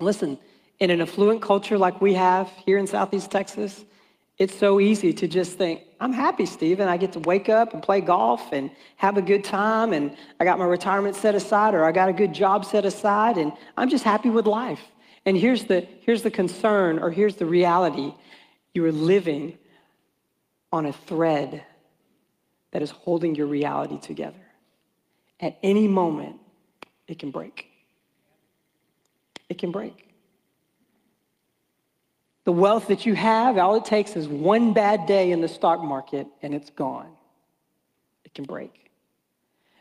Listen, 0.00 0.36
in 0.80 0.90
an 0.90 1.00
affluent 1.00 1.42
culture 1.42 1.78
like 1.78 2.00
we 2.00 2.14
have 2.14 2.50
here 2.64 2.78
in 2.78 2.88
Southeast 2.88 3.30
Texas, 3.30 3.84
it's 4.38 4.54
so 4.54 4.80
easy 4.80 5.12
to 5.14 5.26
just 5.26 5.56
think, 5.56 5.82
I'm 5.98 6.12
happy, 6.12 6.44
Stephen. 6.44 6.88
I 6.88 6.98
get 6.98 7.12
to 7.12 7.20
wake 7.20 7.48
up 7.48 7.72
and 7.72 7.82
play 7.82 8.02
golf 8.02 8.52
and 8.52 8.70
have 8.96 9.16
a 9.16 9.22
good 9.22 9.44
time, 9.44 9.94
and 9.94 10.14
I 10.38 10.44
got 10.44 10.58
my 10.58 10.66
retirement 10.66 11.16
set 11.16 11.34
aside, 11.34 11.74
or 11.74 11.84
I 11.84 11.92
got 11.92 12.08
a 12.10 12.12
good 12.12 12.34
job 12.34 12.64
set 12.64 12.84
aside, 12.84 13.38
and 13.38 13.52
I'm 13.76 13.88
just 13.88 14.04
happy 14.04 14.28
with 14.28 14.46
life. 14.46 14.80
And 15.24 15.36
here's 15.36 15.64
the, 15.64 15.86
here's 16.00 16.22
the 16.22 16.30
concern, 16.30 16.98
or 16.98 17.10
here's 17.10 17.36
the 17.36 17.46
reality 17.46 18.12
you 18.74 18.84
are 18.84 18.92
living 18.92 19.56
on 20.70 20.84
a 20.84 20.92
thread 20.92 21.64
that 22.72 22.82
is 22.82 22.90
holding 22.90 23.34
your 23.34 23.46
reality 23.46 23.98
together. 23.98 24.36
At 25.40 25.56
any 25.62 25.88
moment, 25.88 26.36
it 27.08 27.18
can 27.18 27.30
break. 27.30 27.68
It 29.48 29.56
can 29.56 29.70
break. 29.70 30.06
The 32.46 32.52
wealth 32.52 32.86
that 32.86 33.04
you 33.04 33.14
have, 33.14 33.58
all 33.58 33.74
it 33.74 33.84
takes 33.84 34.14
is 34.14 34.28
one 34.28 34.72
bad 34.72 35.06
day 35.06 35.32
in 35.32 35.40
the 35.40 35.48
stock 35.48 35.82
market 35.82 36.28
and 36.42 36.54
it's 36.54 36.70
gone. 36.70 37.10
It 38.24 38.34
can 38.34 38.44
break. 38.44 38.88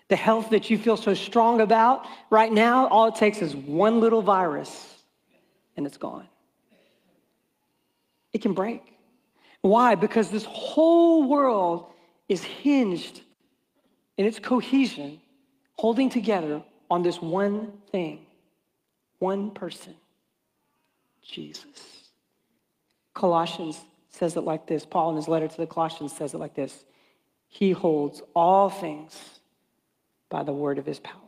The 0.08 0.16
health 0.16 0.50
that 0.50 0.72
you 0.72 0.80
feel 0.80 0.98
so 0.98 1.14
strong 1.14 1.62
about 1.62 2.08
right 2.32 2.52
now, 2.52 2.88
all 2.88 3.08
it 3.08 3.16
takes 3.16 3.44
is 3.44 3.56
one 3.56 4.00
little 4.00 4.24
virus 4.24 4.96
and 5.78 5.86
it's 5.86 5.98
gone. 5.98 6.28
It 8.34 8.42
can 8.42 8.54
break. 8.54 8.82
Why? 9.62 9.94
Because 9.94 10.32
this 10.32 10.46
whole 10.46 11.30
world 11.30 11.86
is 12.28 12.44
hinged 12.44 13.22
in 14.18 14.26
its 14.26 14.40
cohesion, 14.40 15.22
holding 15.74 16.10
together 16.10 16.64
on 16.90 17.04
this 17.04 17.22
one 17.22 17.74
thing, 17.92 18.26
one 19.20 19.52
person 19.52 19.94
Jesus. 21.22 21.95
Colossians 23.16 23.82
says 24.10 24.38
it 24.38 24.42
like 24.42 24.68
this. 24.68 24.86
Paul, 24.86 25.12
in 25.12 25.16
his 25.16 25.28
letter 25.28 25.48
to 25.48 25.58
the 25.58 25.66
Colossians, 25.66 26.16
says 26.16 26.36
it 26.36 26.38
like 26.38 26.54
this 26.54 26.86
He 27.48 27.72
holds 27.72 28.22
all 28.36 28.70
things 28.70 29.40
by 30.30 30.44
the 30.44 30.54
word 30.54 30.78
of 30.78 30.86
his 30.86 31.00
power. 31.00 31.22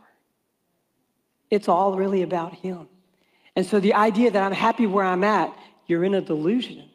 It's 1.49 1.67
all 1.67 1.95
really 1.95 2.21
about 2.21 2.53
him. 2.53 2.87
And 3.55 3.65
so 3.65 3.79
the 3.79 3.93
idea 3.93 4.29
that 4.29 4.43
I'm 4.43 4.51
happy 4.51 4.85
where 4.85 5.05
I'm 5.05 5.23
at, 5.23 5.51
you're 5.87 6.03
in 6.03 6.13
a 6.13 6.21
delusion. 6.21 6.89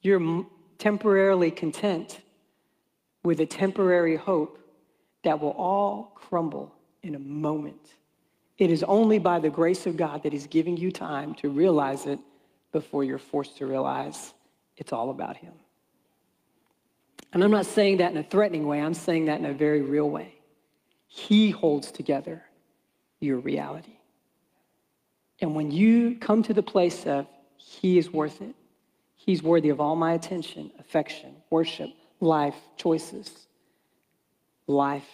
You're 0.00 0.46
temporarily 0.78 1.50
content 1.50 2.20
with 3.22 3.40
a 3.40 3.46
temporary 3.46 4.16
hope 4.16 4.58
that 5.22 5.40
will 5.40 5.50
all 5.50 6.12
crumble 6.14 6.74
in 7.02 7.14
a 7.14 7.18
moment. 7.18 7.94
It 8.58 8.70
is 8.70 8.82
only 8.84 9.18
by 9.18 9.38
the 9.38 9.50
grace 9.50 9.86
of 9.86 9.96
God 9.96 10.22
that 10.22 10.32
He's 10.32 10.46
giving 10.46 10.76
you 10.76 10.90
time 10.90 11.34
to 11.36 11.50
realize 11.50 12.06
it 12.06 12.18
before 12.72 13.04
you're 13.04 13.18
forced 13.18 13.56
to 13.58 13.66
realize 13.66 14.34
it's 14.76 14.92
all 14.92 15.10
about 15.10 15.36
Him. 15.36 15.52
And 17.32 17.42
I'm 17.42 17.50
not 17.50 17.66
saying 17.66 17.98
that 17.98 18.12
in 18.12 18.18
a 18.18 18.22
threatening 18.22 18.66
way, 18.66 18.80
I'm 18.80 18.94
saying 18.94 19.26
that 19.26 19.38
in 19.38 19.46
a 19.46 19.52
very 19.52 19.82
real 19.82 20.08
way. 20.08 20.34
He 21.06 21.50
holds 21.50 21.90
together 21.90 22.42
your 23.20 23.38
reality. 23.38 23.96
And 25.40 25.54
when 25.54 25.70
you 25.70 26.16
come 26.16 26.42
to 26.44 26.54
the 26.54 26.62
place 26.62 27.06
of 27.06 27.26
He 27.56 27.98
is 27.98 28.10
worth 28.10 28.40
it, 28.40 28.54
He's 29.16 29.42
worthy 29.42 29.70
of 29.70 29.80
all 29.80 29.96
my 29.96 30.12
attention, 30.12 30.70
affection, 30.78 31.34
worship, 31.50 31.90
life, 32.20 32.56
choices. 32.76 33.46
Life 34.66 35.08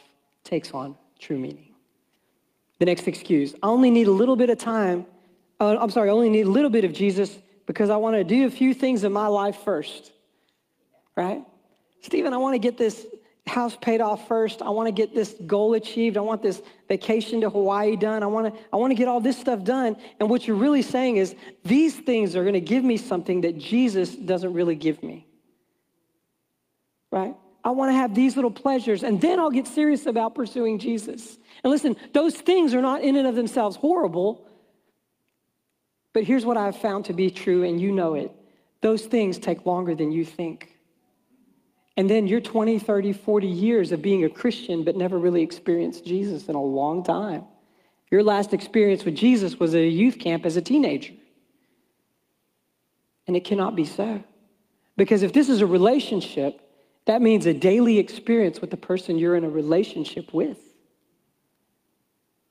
takes 0.45 0.73
on 0.73 0.97
true 1.19 1.39
meaning. 1.39 1.75
The 2.79 2.87
next 2.87 3.07
excuse, 3.07 3.55
I 3.63 3.69
only 3.69 3.91
need 3.91 4.09
a 4.09 4.13
little 4.13 4.37
bit 4.37 4.51
of 4.51 4.59
time. 4.59 5.07
Uh, 5.63 5.77
I'm 5.81 5.91
sorry, 5.91 6.09
I 6.09 6.13
only 6.13 6.29
need 6.29 6.47
a 6.47 6.51
little 6.51 6.71
bit 6.71 6.85
of 6.85 6.93
Jesus 6.93 7.39
because 7.67 7.89
I 7.89 7.95
want 7.95 8.17
to 8.17 8.25
do 8.25 8.47
a 8.47 8.51
few 8.51 8.75
things 8.75 9.05
in 9.05 9.13
my 9.13 9.29
life 9.29 9.59
first, 9.65 10.11
right? 11.17 11.45
Stephen, 12.01 12.35
I 12.35 12.39
want 12.39 12.55
to 12.55 12.59
get 12.59 12.77
this 12.77 13.07
house 13.47 13.77
paid 13.81 14.01
off 14.01 14.27
first. 14.27 14.61
I 14.61 14.71
want 14.71 14.89
to 14.89 14.93
get 14.93 15.15
this 15.15 15.37
goal 15.47 15.75
achieved. 15.75 16.17
I 16.17 16.21
want 16.21 16.43
this 16.43 16.61
vacation 16.89 17.43
to 17.43 17.49
Hawaii 17.51 17.95
done. 17.95 18.25
I 18.25 18.27
want 18.27 18.53
to 18.53 18.61
I 18.73 18.77
want 18.77 18.91
to 18.91 18.97
get 18.97 19.07
all 19.07 19.21
this 19.21 19.39
stuff 19.39 19.63
done. 19.63 19.95
And 20.19 20.29
what 20.29 20.49
you're 20.49 20.57
really 20.57 20.83
saying 20.83 21.19
is 21.19 21.37
these 21.65 21.95
things 21.95 22.35
are 22.35 22.43
going 22.43 22.55
to 22.55 22.61
give 22.61 22.83
me 22.83 22.97
something 22.97 23.43
that 23.43 23.57
Jesus 23.57 24.17
doesn't 24.17 24.53
really 24.53 24.75
give 24.75 25.01
me. 25.01 25.29
Right? 27.13 27.37
I 27.63 27.71
want 27.71 27.91
to 27.91 27.95
have 27.95 28.17
these 28.17 28.35
little 28.35 28.51
pleasures 28.51 29.05
and 29.05 29.21
then 29.21 29.39
I'll 29.39 29.53
get 29.53 29.69
serious 29.69 30.07
about 30.07 30.35
pursuing 30.35 30.81
Jesus. 30.81 31.39
And 31.63 31.71
listen, 31.71 31.95
those 32.13 32.35
things 32.35 32.75
are 32.75 32.83
not 32.83 33.03
in 33.03 33.15
and 33.15 33.29
of 33.29 33.37
themselves 33.37 33.77
horrible. 33.77 34.49
But 36.13 36.25
here's 36.25 36.45
what 36.45 36.57
I've 36.57 36.77
found 36.77 37.07
to 37.07 37.13
be 37.13 37.31
true 37.31 37.65
and 37.65 37.81
you 37.81 37.93
know 37.93 38.15
it. 38.15 38.31
Those 38.81 39.07
things 39.07 39.39
take 39.39 39.65
longer 39.65 39.95
than 39.95 40.13
you 40.13 40.25
think. 40.25 40.77
And 41.97 42.09
then 42.09 42.27
you're 42.27 42.41
20, 42.41 42.79
30, 42.79 43.13
40 43.13 43.47
years 43.47 43.93
of 43.93 44.03
being 44.03 44.25
a 44.25 44.31
Christian, 44.31 44.85
but 44.85 44.97
never 44.97 45.19
really 45.19 45.43
experienced 45.43 46.05
Jesus 46.05 46.49
in 46.49 46.55
a 46.55 46.63
long 46.63 47.05
time. 47.05 47.45
Your 48.11 48.23
last 48.23 48.53
experience 48.53 49.05
with 49.05 49.15
Jesus 49.15 49.59
was 49.59 49.75
at 49.75 49.81
a 49.81 49.89
youth 49.89 50.19
camp 50.19 50.45
as 50.45 50.57
a 50.57 50.63
teenager. 50.63 51.15
And 53.27 53.37
it 53.37 53.45
cannot 53.45 53.77
be 53.77 53.85
so. 53.85 54.23
Because 54.97 55.23
if 55.23 55.33
this 55.33 55.49
is 55.49 55.61
a 55.61 55.67
relationship, 55.67 56.61
that 57.07 57.23
means 57.23 57.47
a 57.47 57.55
daily 57.55 57.99
experience 57.99 58.61
with 58.61 58.71
the 58.71 58.77
person 58.77 59.19
you're 59.19 59.37
in 59.37 59.45
a 59.45 59.51
relationship 59.51 60.33
with. 60.35 60.59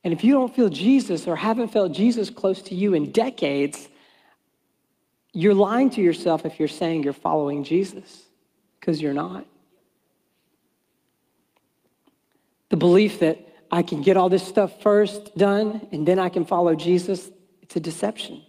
And 0.03 0.13
if 0.13 0.23
you 0.23 0.33
don't 0.33 0.53
feel 0.55 0.69
Jesus 0.69 1.27
or 1.27 1.35
haven't 1.35 1.69
felt 1.69 1.91
Jesus 1.91 2.29
close 2.29 2.61
to 2.63 2.75
you 2.75 2.93
in 2.93 3.11
decades, 3.11 3.87
you're 5.33 5.53
lying 5.53 5.89
to 5.91 6.01
yourself 6.01 6.45
if 6.45 6.59
you're 6.59 6.67
saying 6.67 7.03
you're 7.03 7.13
following 7.13 7.63
Jesus 7.63 8.23
because 8.79 9.01
you're 9.01 9.13
not. 9.13 9.45
The 12.69 12.77
belief 12.77 13.19
that 13.19 13.37
I 13.71 13.83
can 13.83 14.01
get 14.01 14.17
all 14.17 14.29
this 14.29 14.45
stuff 14.45 14.81
first 14.81 15.37
done 15.37 15.87
and 15.91 16.07
then 16.07 16.19
I 16.19 16.29
can 16.29 16.45
follow 16.45 16.75
Jesus, 16.75 17.29
it's 17.61 17.75
a 17.75 17.79
deception. 17.79 18.43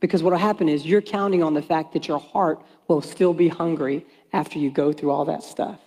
Because 0.00 0.22
what 0.22 0.32
will 0.32 0.38
happen 0.38 0.68
is 0.68 0.84
you're 0.84 1.02
counting 1.02 1.42
on 1.42 1.54
the 1.54 1.62
fact 1.62 1.92
that 1.94 2.08
your 2.08 2.20
heart 2.20 2.62
will 2.88 3.00
still 3.02 3.34
be 3.34 3.48
hungry 3.48 4.06
after 4.32 4.58
you 4.58 4.70
go 4.70 4.92
through 4.92 5.10
all 5.10 5.24
that 5.24 5.42
stuff. 5.42 5.80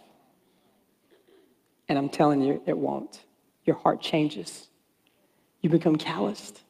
And 1.88 1.98
I'm 1.98 2.10
telling 2.10 2.42
you, 2.42 2.62
it 2.66 2.78
won't. 2.78 3.22
Your 3.66 3.76
heart 3.76 4.02
changes, 4.02 4.67
you 5.68 5.72
become 5.78 5.98
calloused. 5.98 6.62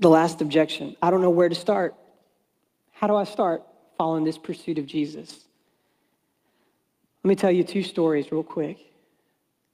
The 0.00 0.08
last 0.08 0.40
objection 0.40 0.96
I 1.00 1.10
don't 1.10 1.22
know 1.22 1.30
where 1.30 1.48
to 1.48 1.54
start. 1.54 1.94
How 2.90 3.06
do 3.06 3.14
I 3.14 3.24
start 3.24 3.62
following 3.96 4.24
this 4.24 4.38
pursuit 4.38 4.78
of 4.78 4.86
Jesus? 4.86 5.44
Let 7.22 7.28
me 7.28 7.36
tell 7.36 7.50
you 7.50 7.62
two 7.62 7.82
stories 7.82 8.32
real 8.32 8.42
quick. 8.42 8.78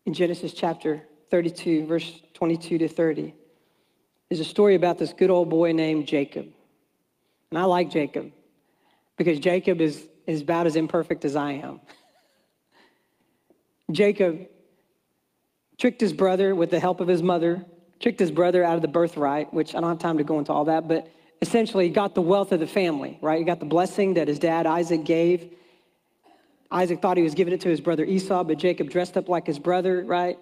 In 0.04 0.12
Genesis 0.12 0.52
chapter 0.52 1.02
32, 1.30 1.86
verse 1.86 2.20
22 2.34 2.78
to 2.78 2.88
30, 2.88 3.34
is 4.28 4.40
a 4.40 4.44
story 4.44 4.74
about 4.74 4.98
this 4.98 5.12
good 5.12 5.30
old 5.30 5.48
boy 5.48 5.72
named 5.72 6.06
Jacob. 6.06 6.46
And 7.50 7.58
I 7.58 7.64
like 7.64 7.90
Jacob 7.90 8.30
because 9.16 9.38
Jacob 9.38 9.80
is, 9.80 10.06
is 10.26 10.42
about 10.42 10.66
as 10.66 10.76
imperfect 10.76 11.24
as 11.24 11.34
I 11.34 11.52
am. 11.52 11.80
Jacob 13.90 14.48
tricked 15.78 16.00
his 16.00 16.12
brother 16.12 16.54
with 16.54 16.70
the 16.70 16.80
help 16.80 17.00
of 17.00 17.08
his 17.08 17.22
mother, 17.22 17.64
tricked 18.00 18.20
his 18.20 18.30
brother 18.30 18.64
out 18.64 18.76
of 18.76 18.82
the 18.82 18.88
birthright, 18.88 19.52
which 19.52 19.74
I 19.74 19.80
don't 19.80 19.90
have 19.90 19.98
time 19.98 20.18
to 20.18 20.24
go 20.24 20.38
into 20.38 20.52
all 20.52 20.66
that, 20.66 20.88
but 20.88 21.08
essentially 21.42 21.84
he 21.84 21.90
got 21.90 22.14
the 22.14 22.22
wealth 22.22 22.52
of 22.52 22.60
the 22.60 22.66
family, 22.66 23.18
right? 23.20 23.38
He 23.38 23.44
got 23.44 23.60
the 23.60 23.66
blessing 23.66 24.14
that 24.14 24.28
his 24.28 24.38
dad 24.38 24.66
Isaac 24.66 25.04
gave. 25.04 25.52
Isaac 26.70 27.00
thought 27.00 27.16
he 27.16 27.22
was 27.22 27.34
giving 27.34 27.52
it 27.52 27.60
to 27.62 27.68
his 27.68 27.80
brother 27.80 28.04
Esau, 28.04 28.44
but 28.44 28.58
Jacob 28.58 28.90
dressed 28.90 29.16
up 29.16 29.28
like 29.28 29.46
his 29.46 29.58
brother, 29.58 30.04
right? 30.04 30.38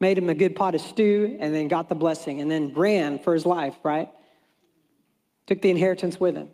Made 0.00 0.18
him 0.18 0.28
a 0.28 0.34
good 0.34 0.56
pot 0.56 0.74
of 0.74 0.80
stew 0.80 1.36
and 1.40 1.54
then 1.54 1.68
got 1.68 1.88
the 1.88 1.94
blessing 1.94 2.40
and 2.40 2.50
then 2.50 2.72
ran 2.74 3.18
for 3.18 3.34
his 3.34 3.46
life, 3.46 3.74
right? 3.82 4.08
Took 5.46 5.62
the 5.62 5.70
inheritance 5.70 6.18
with 6.18 6.36
him. 6.36 6.48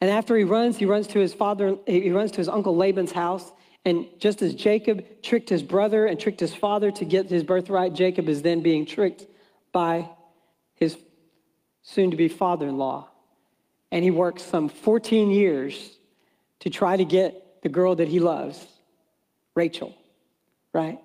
And 0.00 0.10
after 0.10 0.36
he 0.36 0.44
runs, 0.44 0.76
he 0.76 0.86
runs 0.86 1.06
to 1.08 1.18
his 1.18 1.32
father, 1.32 1.76
he 1.86 2.10
runs 2.10 2.30
to 2.32 2.38
his 2.38 2.48
uncle 2.48 2.76
Laban's 2.76 3.12
house. 3.12 3.52
And 3.84 4.06
just 4.18 4.40
as 4.40 4.54
Jacob 4.54 5.04
tricked 5.22 5.48
his 5.48 5.62
brother 5.62 6.06
and 6.06 6.18
tricked 6.18 6.40
his 6.40 6.54
father 6.54 6.90
to 6.92 7.04
get 7.04 7.28
his 7.28 7.42
birthright, 7.42 7.92
Jacob 7.92 8.28
is 8.28 8.42
then 8.42 8.62
being 8.62 8.86
tricked 8.86 9.26
by 9.72 10.08
his 10.74 10.96
soon 11.82 12.10
to 12.10 12.16
be 12.16 12.28
father 12.28 12.66
in 12.68 12.78
law 12.78 13.08
and 13.94 14.02
he 14.02 14.10
works 14.10 14.42
some 14.42 14.68
14 14.68 15.30
years 15.30 15.98
to 16.58 16.68
try 16.68 16.96
to 16.96 17.04
get 17.04 17.62
the 17.62 17.68
girl 17.68 17.94
that 17.94 18.08
he 18.08 18.18
loves, 18.18 18.66
Rachel, 19.54 19.96
right? 20.72 20.98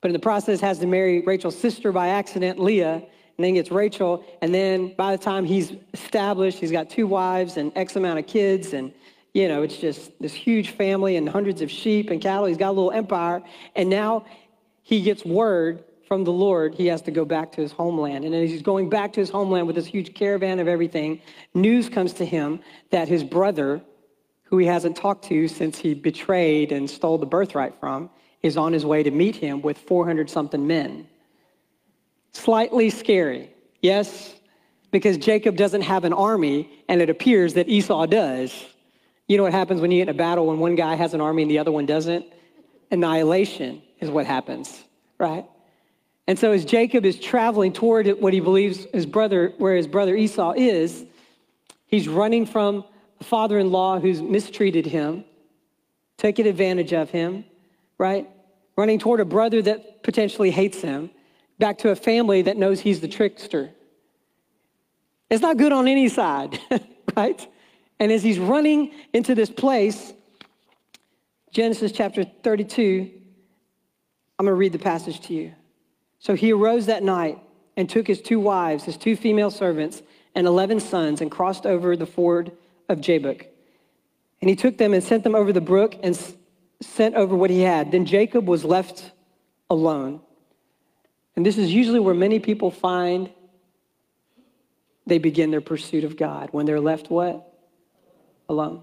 But 0.00 0.08
in 0.08 0.12
the 0.12 0.20
process, 0.20 0.60
has 0.60 0.78
to 0.78 0.86
marry 0.86 1.20
Rachel's 1.22 1.58
sister 1.58 1.90
by 1.90 2.10
accident, 2.10 2.60
Leah, 2.60 2.94
and 2.94 3.04
then 3.44 3.54
gets 3.54 3.72
Rachel. 3.72 4.24
And 4.40 4.54
then 4.54 4.94
by 4.96 5.16
the 5.16 5.22
time 5.22 5.44
he's 5.44 5.72
established, 5.92 6.60
he's 6.60 6.70
got 6.70 6.88
two 6.88 7.08
wives 7.08 7.56
and 7.56 7.72
X 7.74 7.96
amount 7.96 8.20
of 8.20 8.28
kids. 8.28 8.72
And, 8.72 8.92
you 9.38 9.46
know, 9.46 9.62
it's 9.62 9.76
just 9.76 10.10
this 10.20 10.34
huge 10.34 10.70
family 10.70 11.14
and 11.14 11.28
hundreds 11.28 11.62
of 11.62 11.70
sheep 11.70 12.10
and 12.10 12.20
cattle. 12.20 12.46
He's 12.46 12.56
got 12.56 12.70
a 12.70 12.72
little 12.72 12.90
empire. 12.90 13.40
And 13.76 13.88
now 13.88 14.26
he 14.82 15.00
gets 15.00 15.24
word 15.24 15.84
from 16.08 16.24
the 16.24 16.32
Lord, 16.32 16.74
he 16.74 16.86
has 16.86 17.02
to 17.02 17.10
go 17.10 17.24
back 17.24 17.52
to 17.52 17.60
his 17.60 17.70
homeland. 17.70 18.24
And 18.24 18.34
as 18.34 18.50
he's 18.50 18.62
going 18.62 18.88
back 18.88 19.12
to 19.12 19.20
his 19.20 19.30
homeland 19.30 19.66
with 19.66 19.76
this 19.76 19.86
huge 19.86 20.12
caravan 20.14 20.58
of 20.58 20.66
everything, 20.66 21.20
news 21.54 21.88
comes 21.88 22.14
to 22.14 22.24
him 22.24 22.60
that 22.90 23.06
his 23.06 23.22
brother, 23.22 23.80
who 24.44 24.58
he 24.58 24.66
hasn't 24.66 24.96
talked 24.96 25.26
to 25.26 25.46
since 25.46 25.78
he 25.78 25.92
betrayed 25.94 26.72
and 26.72 26.88
stole 26.90 27.18
the 27.18 27.26
birthright 27.26 27.78
from, 27.78 28.10
is 28.42 28.56
on 28.56 28.72
his 28.72 28.86
way 28.86 29.02
to 29.02 29.10
meet 29.10 29.36
him 29.36 29.60
with 29.60 29.78
400 29.78 30.28
something 30.28 30.66
men. 30.66 31.06
Slightly 32.32 32.90
scary, 32.90 33.50
yes, 33.82 34.34
because 34.90 35.18
Jacob 35.18 35.56
doesn't 35.56 35.82
have 35.82 36.04
an 36.04 36.14
army, 36.14 36.70
and 36.88 37.02
it 37.02 37.10
appears 37.10 37.54
that 37.54 37.68
Esau 37.68 38.06
does. 38.06 38.66
You 39.28 39.36
know 39.36 39.42
what 39.42 39.52
happens 39.52 39.80
when 39.80 39.90
you 39.90 39.98
get 39.98 40.08
in 40.08 40.14
a 40.14 40.18
battle 40.18 40.46
when 40.46 40.58
one 40.58 40.74
guy 40.74 40.94
has 40.94 41.12
an 41.12 41.20
army 41.20 41.42
and 41.42 41.50
the 41.50 41.58
other 41.58 41.70
one 41.70 41.84
doesn't? 41.84 42.24
Annihilation 42.90 43.82
is 44.00 44.10
what 44.10 44.24
happens, 44.24 44.82
right? 45.18 45.44
And 46.26 46.38
so 46.38 46.52
as 46.52 46.64
Jacob 46.64 47.04
is 47.04 47.20
traveling 47.20 47.72
toward 47.72 48.06
what 48.20 48.32
he 48.32 48.40
believes 48.40 48.86
his 48.92 49.04
brother, 49.04 49.52
where 49.58 49.76
his 49.76 49.86
brother 49.86 50.16
Esau 50.16 50.54
is, 50.56 51.04
he's 51.86 52.08
running 52.08 52.46
from 52.46 52.84
a 53.20 53.24
father-in-law 53.24 54.00
who's 54.00 54.22
mistreated 54.22 54.86
him, 54.86 55.24
taken 56.16 56.46
advantage 56.46 56.94
of 56.94 57.10
him, 57.10 57.44
right? 57.98 58.28
Running 58.76 58.98
toward 58.98 59.20
a 59.20 59.24
brother 59.26 59.60
that 59.62 60.02
potentially 60.02 60.50
hates 60.50 60.80
him, 60.80 61.10
back 61.58 61.78
to 61.78 61.90
a 61.90 61.96
family 61.96 62.42
that 62.42 62.56
knows 62.56 62.80
he's 62.80 63.00
the 63.00 63.08
trickster. 63.08 63.70
It's 65.28 65.42
not 65.42 65.58
good 65.58 65.72
on 65.72 65.86
any 65.86 66.08
side, 66.08 66.58
right? 67.16 67.46
And 68.00 68.12
as 68.12 68.22
he's 68.22 68.38
running 68.38 68.92
into 69.12 69.34
this 69.34 69.50
place, 69.50 70.12
Genesis 71.50 71.92
chapter 71.92 72.24
32, 72.24 73.10
I'm 74.38 74.46
going 74.46 74.52
to 74.52 74.58
read 74.58 74.72
the 74.72 74.78
passage 74.78 75.20
to 75.22 75.34
you. 75.34 75.52
So 76.20 76.34
he 76.34 76.52
arose 76.52 76.86
that 76.86 77.02
night 77.02 77.38
and 77.76 77.88
took 77.88 78.06
his 78.06 78.20
two 78.20 78.40
wives, 78.40 78.84
his 78.84 78.96
two 78.96 79.16
female 79.16 79.50
servants, 79.50 80.02
and 80.34 80.46
11 80.46 80.80
sons, 80.80 81.20
and 81.20 81.30
crossed 81.30 81.66
over 81.66 81.96
the 81.96 82.06
ford 82.06 82.52
of 82.88 83.00
Jabbok. 83.00 83.46
And 84.40 84.48
he 84.48 84.56
took 84.56 84.78
them 84.78 84.92
and 84.92 85.02
sent 85.02 85.24
them 85.24 85.34
over 85.34 85.52
the 85.52 85.60
brook 85.60 85.96
and 86.02 86.16
sent 86.80 87.14
over 87.16 87.34
what 87.34 87.50
he 87.50 87.60
had. 87.60 87.90
Then 87.90 88.04
Jacob 88.04 88.46
was 88.46 88.64
left 88.64 89.10
alone. 89.68 90.20
And 91.34 91.44
this 91.44 91.58
is 91.58 91.72
usually 91.72 92.00
where 92.00 92.14
many 92.14 92.38
people 92.38 92.70
find 92.70 93.30
they 95.06 95.18
begin 95.18 95.50
their 95.50 95.60
pursuit 95.60 96.04
of 96.04 96.16
God 96.16 96.50
when 96.52 96.66
they're 96.66 96.80
left 96.80 97.10
what? 97.10 97.47
Alone. 98.48 98.82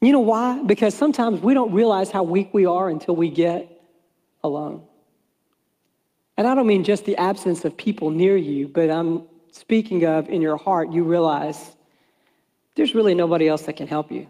You 0.00 0.12
know 0.12 0.20
why? 0.20 0.62
Because 0.62 0.94
sometimes 0.94 1.40
we 1.40 1.54
don't 1.54 1.72
realize 1.72 2.10
how 2.10 2.22
weak 2.22 2.52
we 2.52 2.66
are 2.66 2.88
until 2.88 3.16
we 3.16 3.30
get 3.30 3.70
alone. 4.42 4.82
And 6.36 6.46
I 6.46 6.54
don't 6.54 6.66
mean 6.66 6.84
just 6.84 7.04
the 7.04 7.16
absence 7.16 7.64
of 7.64 7.76
people 7.76 8.10
near 8.10 8.36
you, 8.36 8.68
but 8.68 8.90
I'm 8.90 9.22
speaking 9.52 10.04
of 10.04 10.28
in 10.28 10.42
your 10.42 10.56
heart, 10.56 10.92
you 10.92 11.04
realize 11.04 11.76
there's 12.74 12.94
really 12.94 13.14
nobody 13.14 13.48
else 13.48 13.62
that 13.62 13.76
can 13.76 13.86
help 13.86 14.10
you. 14.10 14.26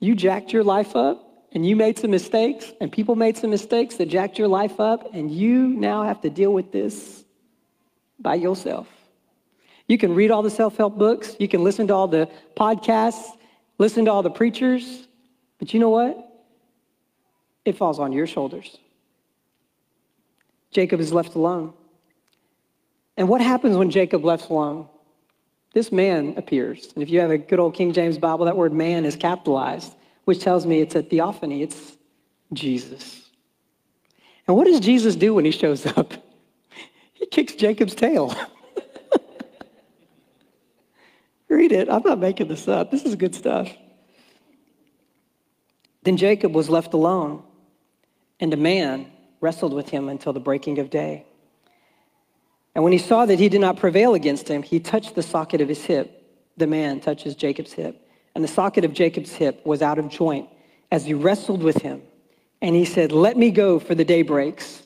You 0.00 0.14
jacked 0.14 0.52
your 0.52 0.64
life 0.64 0.96
up 0.96 1.24
and 1.52 1.64
you 1.64 1.76
made 1.76 1.98
some 1.98 2.10
mistakes, 2.10 2.72
and 2.80 2.90
people 2.90 3.14
made 3.14 3.36
some 3.36 3.50
mistakes 3.50 3.94
that 3.96 4.06
jacked 4.06 4.38
your 4.40 4.48
life 4.48 4.80
up, 4.80 5.14
and 5.14 5.30
you 5.30 5.68
now 5.68 6.02
have 6.02 6.20
to 6.22 6.30
deal 6.30 6.52
with 6.52 6.72
this 6.72 7.24
by 8.18 8.34
yourself. 8.34 8.88
You 9.86 9.98
can 9.98 10.14
read 10.14 10.30
all 10.30 10.42
the 10.42 10.50
self 10.50 10.76
help 10.76 10.96
books, 10.96 11.36
you 11.38 11.48
can 11.48 11.62
listen 11.62 11.86
to 11.88 11.94
all 11.94 12.08
the 12.08 12.28
podcasts, 12.56 13.26
listen 13.78 14.06
to 14.06 14.10
all 14.10 14.22
the 14.22 14.30
preachers, 14.30 15.06
but 15.58 15.74
you 15.74 15.80
know 15.80 15.90
what? 15.90 16.30
It 17.64 17.76
falls 17.76 17.98
on 17.98 18.12
your 18.12 18.26
shoulders. 18.26 18.78
Jacob 20.70 21.00
is 21.00 21.12
left 21.12 21.34
alone. 21.34 21.72
And 23.16 23.28
what 23.28 23.40
happens 23.40 23.76
when 23.76 23.90
Jacob 23.90 24.24
left 24.24 24.50
alone? 24.50 24.88
This 25.72 25.92
man 25.92 26.34
appears. 26.36 26.92
And 26.94 27.02
if 27.02 27.10
you 27.10 27.20
have 27.20 27.30
a 27.30 27.38
good 27.38 27.58
old 27.58 27.74
King 27.74 27.92
James 27.92 28.18
Bible, 28.18 28.44
that 28.46 28.56
word 28.56 28.72
man 28.72 29.04
is 29.04 29.16
capitalized, 29.16 29.94
which 30.24 30.40
tells 30.40 30.66
me 30.66 30.80
it's 30.80 30.94
a 30.94 31.02
theophany, 31.02 31.62
it's 31.62 31.96
Jesus. 32.52 33.30
And 34.46 34.56
what 34.56 34.66
does 34.66 34.80
Jesus 34.80 35.16
do 35.16 35.34
when 35.34 35.44
he 35.44 35.50
shows 35.50 35.86
up? 35.86 36.14
He 37.16 37.26
kicks 37.26 37.54
Jacob's 37.54 37.94
tail. 37.94 38.34
Read 41.54 41.70
it. 41.70 41.88
I'm 41.88 42.02
not 42.02 42.18
making 42.18 42.48
this 42.48 42.66
up. 42.66 42.90
This 42.90 43.04
is 43.04 43.14
good 43.14 43.32
stuff. 43.32 43.70
Then 46.02 46.16
Jacob 46.16 46.52
was 46.52 46.68
left 46.68 46.94
alone, 46.94 47.44
and 48.40 48.52
a 48.52 48.56
man 48.56 49.06
wrestled 49.40 49.72
with 49.72 49.88
him 49.88 50.08
until 50.08 50.32
the 50.32 50.40
breaking 50.40 50.80
of 50.80 50.90
day. 50.90 51.24
And 52.74 52.82
when 52.82 52.92
he 52.92 52.98
saw 52.98 53.24
that 53.24 53.38
he 53.38 53.48
did 53.48 53.60
not 53.60 53.76
prevail 53.76 54.14
against 54.14 54.48
him, 54.48 54.64
he 54.64 54.80
touched 54.80 55.14
the 55.14 55.22
socket 55.22 55.60
of 55.60 55.68
his 55.68 55.84
hip. 55.84 56.26
The 56.56 56.66
man 56.66 56.98
touches 56.98 57.36
Jacob's 57.36 57.72
hip. 57.72 58.04
And 58.34 58.42
the 58.42 58.48
socket 58.48 58.84
of 58.84 58.92
Jacob's 58.92 59.32
hip 59.32 59.64
was 59.64 59.80
out 59.80 60.00
of 60.00 60.08
joint 60.08 60.48
as 60.90 61.04
he 61.04 61.14
wrestled 61.14 61.62
with 61.62 61.76
him. 61.76 62.02
And 62.62 62.74
he 62.74 62.84
said, 62.84 63.12
Let 63.12 63.36
me 63.36 63.52
go, 63.52 63.78
for 63.78 63.94
the 63.94 64.04
day 64.04 64.22
breaks. 64.22 64.82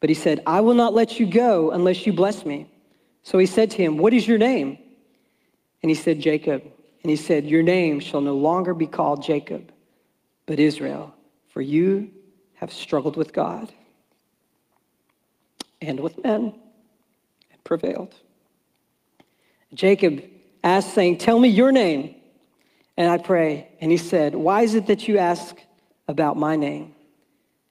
But 0.00 0.10
he 0.10 0.14
said, 0.14 0.42
I 0.44 0.60
will 0.60 0.74
not 0.74 0.92
let 0.92 1.20
you 1.20 1.26
go 1.26 1.70
unless 1.70 2.04
you 2.04 2.12
bless 2.12 2.44
me. 2.44 2.68
So 3.22 3.38
he 3.38 3.46
said 3.46 3.70
to 3.70 3.76
him, 3.76 3.96
What 3.96 4.12
is 4.12 4.26
your 4.26 4.38
name? 4.38 4.78
And 5.82 5.90
he 5.90 5.94
said, 5.94 6.20
Jacob. 6.20 6.62
And 7.02 7.10
he 7.10 7.16
said, 7.16 7.46
Your 7.46 7.62
name 7.62 8.00
shall 8.00 8.20
no 8.20 8.34
longer 8.34 8.74
be 8.74 8.86
called 8.86 9.22
Jacob, 9.22 9.72
but 10.46 10.58
Israel, 10.58 11.14
for 11.48 11.62
you 11.62 12.10
have 12.54 12.72
struggled 12.72 13.16
with 13.16 13.32
God 13.32 13.72
and 15.80 16.00
with 16.00 16.22
men 16.22 16.54
and 17.50 17.64
prevailed. 17.64 18.14
Jacob 19.72 20.22
asked, 20.62 20.94
saying, 20.94 21.18
Tell 21.18 21.38
me 21.38 21.48
your 21.48 21.72
name. 21.72 22.16
And 22.96 23.10
I 23.10 23.16
pray. 23.18 23.68
And 23.80 23.90
he 23.90 23.96
said, 23.96 24.34
Why 24.34 24.62
is 24.62 24.74
it 24.74 24.86
that 24.88 25.08
you 25.08 25.18
ask 25.18 25.56
about 26.06 26.36
my 26.36 26.56
name? 26.56 26.94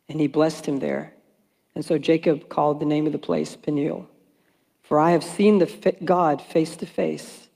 And 0.07 0.19
he 0.19 0.27
blessed 0.27 0.65
him 0.65 0.79
there. 0.79 1.13
And 1.75 1.85
so 1.85 1.97
Jacob 1.97 2.49
called 2.49 2.79
the 2.79 2.85
name 2.85 3.05
of 3.05 3.11
the 3.11 3.19
place 3.19 3.55
Peniel. 3.55 4.09
For 4.81 4.99
I 4.99 5.11
have 5.11 5.23
seen 5.23 5.59
the 5.59 5.95
God 6.03 6.41
face 6.41 6.75
to 6.77 6.87
face, 6.87 7.47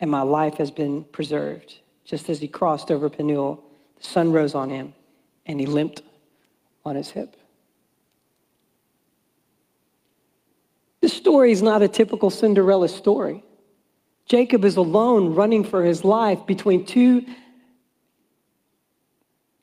and 0.00 0.10
my 0.10 0.22
life 0.22 0.54
has 0.54 0.70
been 0.70 1.04
preserved. 1.04 1.78
Just 2.04 2.28
as 2.30 2.40
he 2.40 2.48
crossed 2.48 2.90
over 2.90 3.08
Peniel, 3.08 3.62
the 3.96 4.04
sun 4.04 4.32
rose 4.32 4.54
on 4.54 4.70
him, 4.70 4.94
and 5.46 5.60
he 5.60 5.66
limped 5.66 6.02
on 6.84 6.96
his 6.96 7.10
hip. 7.10 7.36
This 11.00 11.12
story 11.12 11.52
is 11.52 11.62
not 11.62 11.82
a 11.82 11.88
typical 11.88 12.30
Cinderella 12.30 12.88
story. 12.88 13.42
Jacob 14.26 14.64
is 14.64 14.76
alone 14.76 15.34
running 15.34 15.64
for 15.64 15.84
his 15.84 16.04
life 16.04 16.44
between 16.46 16.84
two 16.84 17.24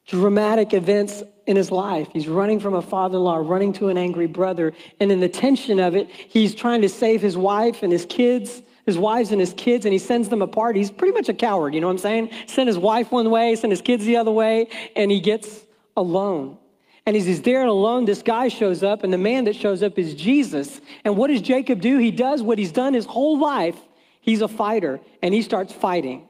dramatic 0.07 0.73
events 0.73 1.23
in 1.45 1.55
his 1.55 1.71
life. 1.71 2.07
He's 2.13 2.27
running 2.27 2.59
from 2.59 2.73
a 2.73 2.81
father 2.81 3.17
in 3.17 3.23
law, 3.23 3.37
running 3.37 3.73
to 3.73 3.89
an 3.89 3.97
angry 3.97 4.27
brother. 4.27 4.73
And 4.99 5.11
in 5.11 5.19
the 5.19 5.29
tension 5.29 5.79
of 5.79 5.95
it, 5.95 6.09
he's 6.09 6.55
trying 6.55 6.81
to 6.81 6.89
save 6.89 7.21
his 7.21 7.37
wife 7.37 7.83
and 7.83 7.91
his 7.91 8.05
kids, 8.05 8.61
his 8.85 8.97
wives 8.97 9.31
and 9.31 9.39
his 9.39 9.53
kids, 9.53 9.85
and 9.85 9.93
he 9.93 9.99
sends 9.99 10.29
them 10.29 10.41
apart. 10.41 10.75
He's 10.75 10.91
pretty 10.91 11.13
much 11.13 11.29
a 11.29 11.33
coward, 11.33 11.73
you 11.73 11.81
know 11.81 11.87
what 11.87 11.93
I'm 11.93 11.99
saying? 11.99 12.29
Send 12.47 12.67
his 12.67 12.77
wife 12.77 13.11
one 13.11 13.29
way, 13.29 13.55
send 13.55 13.71
his 13.71 13.81
kids 13.81 14.05
the 14.05 14.17
other 14.17 14.31
way, 14.31 14.67
and 14.95 15.09
he 15.11 15.19
gets 15.19 15.65
alone. 15.97 16.57
And 17.07 17.15
as 17.15 17.25
he's 17.25 17.41
there 17.41 17.61
and 17.61 17.69
alone, 17.69 18.05
this 18.05 18.21
guy 18.21 18.47
shows 18.47 18.83
up, 18.83 19.03
and 19.03 19.13
the 19.13 19.17
man 19.17 19.45
that 19.45 19.55
shows 19.55 19.83
up 19.83 19.99
is 19.99 20.15
Jesus. 20.15 20.81
And 21.03 21.17
what 21.17 21.27
does 21.27 21.41
Jacob 21.41 21.81
do? 21.81 21.97
He 21.97 22.11
does 22.11 22.41
what 22.41 22.57
he's 22.57 22.71
done 22.71 22.93
his 22.93 23.05
whole 23.05 23.39
life. 23.39 23.77
He's 24.21 24.41
a 24.41 24.47
fighter, 24.47 24.99
and 25.21 25.33
he 25.33 25.41
starts 25.41 25.71
fighting. 25.71 26.27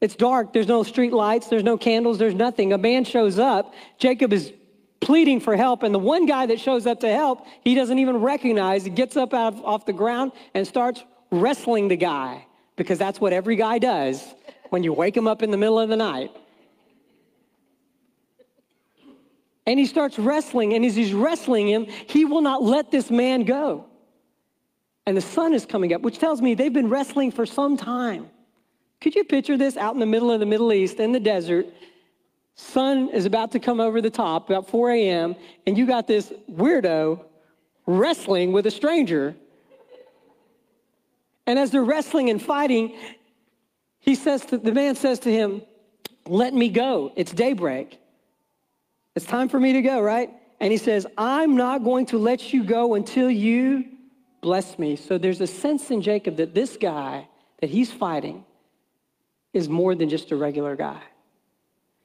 It's 0.00 0.14
dark. 0.14 0.52
There's 0.52 0.68
no 0.68 0.82
street 0.82 1.12
lights. 1.12 1.48
There's 1.48 1.64
no 1.64 1.76
candles. 1.76 2.18
There's 2.18 2.34
nothing. 2.34 2.72
A 2.72 2.78
man 2.78 3.04
shows 3.04 3.38
up. 3.38 3.74
Jacob 3.98 4.32
is 4.32 4.52
pleading 5.00 5.40
for 5.40 5.56
help. 5.56 5.82
And 5.82 5.94
the 5.94 5.98
one 5.98 6.26
guy 6.26 6.46
that 6.46 6.60
shows 6.60 6.86
up 6.86 7.00
to 7.00 7.08
help, 7.08 7.46
he 7.62 7.74
doesn't 7.74 7.98
even 7.98 8.18
recognize. 8.18 8.84
He 8.84 8.90
gets 8.90 9.16
up 9.16 9.34
out 9.34 9.54
of, 9.54 9.64
off 9.64 9.86
the 9.86 9.92
ground 9.92 10.32
and 10.54 10.66
starts 10.66 11.02
wrestling 11.30 11.88
the 11.88 11.96
guy 11.96 12.46
because 12.76 12.98
that's 12.98 13.20
what 13.20 13.32
every 13.32 13.56
guy 13.56 13.78
does 13.78 14.34
when 14.70 14.82
you 14.82 14.92
wake 14.92 15.16
him 15.16 15.26
up 15.26 15.42
in 15.42 15.50
the 15.50 15.56
middle 15.56 15.78
of 15.78 15.88
the 15.88 15.96
night. 15.96 16.30
And 19.66 19.78
he 19.78 19.86
starts 19.86 20.18
wrestling. 20.18 20.74
And 20.74 20.84
as 20.84 20.96
he's 20.96 21.12
wrestling 21.12 21.68
him, 21.68 21.86
he 21.86 22.24
will 22.24 22.42
not 22.42 22.62
let 22.62 22.90
this 22.90 23.10
man 23.10 23.44
go. 23.44 23.86
And 25.06 25.16
the 25.16 25.20
sun 25.22 25.54
is 25.54 25.64
coming 25.64 25.92
up, 25.92 26.02
which 26.02 26.18
tells 26.18 26.40
me 26.40 26.54
they've 26.54 26.72
been 26.72 26.88
wrestling 26.88 27.30
for 27.30 27.46
some 27.46 27.76
time. 27.76 28.28
Could 29.00 29.14
you 29.14 29.24
picture 29.24 29.56
this 29.56 29.76
out 29.76 29.94
in 29.94 30.00
the 30.00 30.06
middle 30.06 30.30
of 30.30 30.40
the 30.40 30.46
Middle 30.46 30.72
East 30.72 31.00
in 31.00 31.12
the 31.12 31.20
desert? 31.20 31.66
Sun 32.54 33.10
is 33.10 33.24
about 33.24 33.52
to 33.52 33.58
come 33.58 33.80
over 33.80 34.00
the 34.00 34.10
top 34.10 34.48
about 34.48 34.68
4 34.68 34.90
a.m., 34.90 35.36
and 35.66 35.78
you 35.78 35.86
got 35.86 36.06
this 36.06 36.32
weirdo 36.50 37.24
wrestling 37.86 38.52
with 38.52 38.66
a 38.66 38.70
stranger. 38.70 39.34
And 41.46 41.58
as 41.58 41.70
they're 41.70 41.84
wrestling 41.84 42.30
and 42.30 42.40
fighting, 42.40 42.96
he 43.98 44.14
says 44.14 44.44
to, 44.46 44.58
the 44.58 44.72
man 44.72 44.94
says 44.94 45.18
to 45.20 45.32
him, 45.32 45.62
Let 46.26 46.54
me 46.54 46.68
go. 46.68 47.12
It's 47.16 47.32
daybreak. 47.32 47.98
It's 49.16 49.26
time 49.26 49.48
for 49.48 49.58
me 49.58 49.72
to 49.72 49.82
go, 49.82 50.00
right? 50.00 50.30
And 50.60 50.70
he 50.70 50.78
says, 50.78 51.06
I'm 51.18 51.56
not 51.56 51.82
going 51.82 52.06
to 52.06 52.18
let 52.18 52.52
you 52.52 52.62
go 52.62 52.94
until 52.94 53.30
you 53.30 53.84
bless 54.40 54.78
me. 54.78 54.96
So 54.96 55.18
there's 55.18 55.40
a 55.40 55.46
sense 55.46 55.90
in 55.90 56.02
Jacob 56.02 56.36
that 56.36 56.54
this 56.54 56.76
guy 56.76 57.26
that 57.60 57.70
he's 57.70 57.90
fighting 57.90 58.44
is 59.52 59.68
more 59.68 59.94
than 59.94 60.08
just 60.08 60.30
a 60.30 60.36
regular 60.36 60.76
guy. 60.76 61.00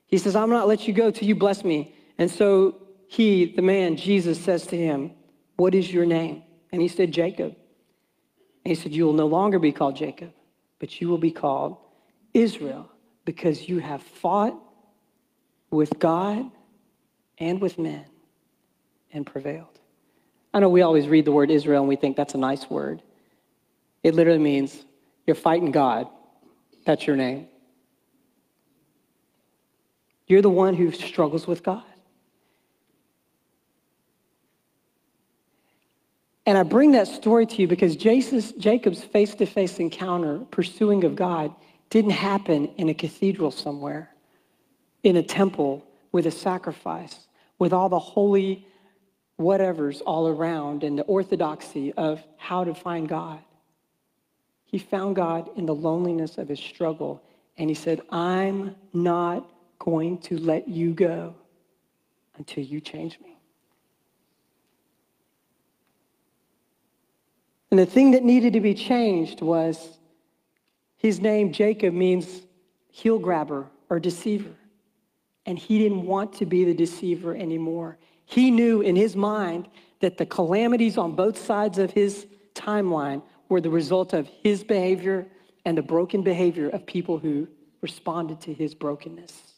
He 0.07 0.17
says, 0.17 0.35
I'm 0.35 0.49
not 0.49 0.67
let 0.67 0.87
you 0.87 0.93
go 0.93 1.11
till 1.11 1.27
you 1.27 1.35
bless 1.35 1.63
me. 1.63 1.95
And 2.17 2.29
so 2.29 2.81
he, 3.07 3.53
the 3.53 3.61
man, 3.61 3.97
Jesus, 3.97 4.39
says 4.39 4.67
to 4.67 4.77
him, 4.77 5.11
What 5.57 5.75
is 5.75 5.91
your 5.91 6.05
name? 6.05 6.43
And 6.71 6.81
he 6.81 6.87
said, 6.87 7.11
Jacob. 7.11 7.55
And 8.63 8.75
he 8.75 8.75
said, 8.75 8.93
You 8.93 9.05
will 9.05 9.13
no 9.13 9.27
longer 9.27 9.59
be 9.59 9.71
called 9.71 9.95
Jacob, 9.95 10.33
but 10.79 11.01
you 11.01 11.09
will 11.09 11.17
be 11.17 11.31
called 11.31 11.77
Israel, 12.33 12.91
because 13.23 13.67
you 13.67 13.79
have 13.79 14.01
fought 14.01 14.55
with 15.71 15.97
God 15.99 16.49
and 17.37 17.61
with 17.61 17.79
men 17.79 18.05
and 19.11 19.25
prevailed. 19.25 19.79
I 20.53 20.59
know 20.59 20.69
we 20.69 20.81
always 20.81 21.07
read 21.07 21.25
the 21.25 21.31
word 21.31 21.51
Israel 21.51 21.81
and 21.81 21.89
we 21.89 21.95
think 21.95 22.15
that's 22.15 22.33
a 22.33 22.37
nice 22.37 22.69
word. 22.69 23.01
It 24.03 24.15
literally 24.15 24.39
means 24.39 24.85
you're 25.25 25.35
fighting 25.35 25.71
God 25.71 26.07
that's 26.85 27.07
your 27.07 27.15
name. 27.15 27.47
You're 30.27 30.41
the 30.41 30.49
one 30.49 30.73
who 30.73 30.91
struggles 30.91 31.47
with 31.47 31.63
God. 31.63 31.83
And 36.45 36.57
I 36.57 36.63
bring 36.63 36.91
that 36.91 37.07
story 37.07 37.45
to 37.47 37.55
you 37.61 37.67
because 37.67 37.95
Jesus, 37.95 38.51
Jacob's 38.51 39.03
face 39.03 39.33
to 39.35 39.45
face 39.45 39.79
encounter, 39.79 40.39
pursuing 40.51 41.03
of 41.03 41.15
God, 41.15 41.53
didn't 41.89 42.11
happen 42.11 42.67
in 42.77 42.89
a 42.89 42.93
cathedral 42.93 43.51
somewhere, 43.51 44.11
in 45.03 45.15
a 45.15 45.23
temple 45.23 45.83
with 46.11 46.27
a 46.27 46.31
sacrifice, 46.31 47.27
with 47.57 47.73
all 47.73 47.89
the 47.89 47.99
holy 47.99 48.67
whatevers 49.39 50.01
all 50.05 50.27
around 50.27 50.83
and 50.83 50.99
the 50.99 51.03
orthodoxy 51.03 51.93
of 51.93 52.23
how 52.37 52.63
to 52.63 52.73
find 52.73 53.09
God. 53.09 53.39
He 54.65 54.77
found 54.77 55.15
God 55.15 55.49
in 55.55 55.65
the 55.65 55.75
loneliness 55.75 56.37
of 56.37 56.47
his 56.49 56.59
struggle, 56.59 57.23
and 57.57 57.69
he 57.69 57.75
said, 57.75 58.01
I'm 58.09 58.75
not 58.93 59.49
going 59.79 60.17
to 60.19 60.37
let 60.37 60.67
you 60.67 60.93
go 60.93 61.35
until 62.37 62.63
you 62.63 62.79
change 62.79 63.19
me. 63.19 63.37
And 67.71 67.79
the 67.79 67.85
thing 67.85 68.11
that 68.11 68.23
needed 68.23 68.53
to 68.53 68.61
be 68.61 68.73
changed 68.73 69.41
was 69.41 69.97
his 70.95 71.19
name, 71.19 71.51
Jacob, 71.51 71.93
means 71.93 72.41
heel 72.89 73.19
grabber 73.19 73.67
or 73.89 73.99
deceiver. 73.99 74.55
And 75.45 75.59
he 75.59 75.77
didn't 75.77 76.05
want 76.05 76.33
to 76.33 76.45
be 76.45 76.63
the 76.63 76.73
deceiver 76.73 77.35
anymore. 77.35 77.97
He 78.25 78.49
knew 78.49 78.81
in 78.81 78.95
his 78.95 79.15
mind 79.15 79.67
that 79.99 80.17
the 80.17 80.25
calamities 80.25 80.97
on 80.97 81.15
both 81.15 81.37
sides 81.37 81.77
of 81.77 81.91
his 81.91 82.25
timeline 82.53 83.21
were 83.49 83.61
the 83.61 83.69
result 83.69 84.13
of 84.13 84.27
his 84.43 84.63
behavior 84.63 85.27
and 85.65 85.77
the 85.77 85.83
broken 85.83 86.21
behavior 86.21 86.69
of 86.69 86.85
people 86.85 87.17
who 87.17 87.47
responded 87.81 88.41
to 88.41 88.53
his 88.53 88.73
brokenness. 88.73 89.54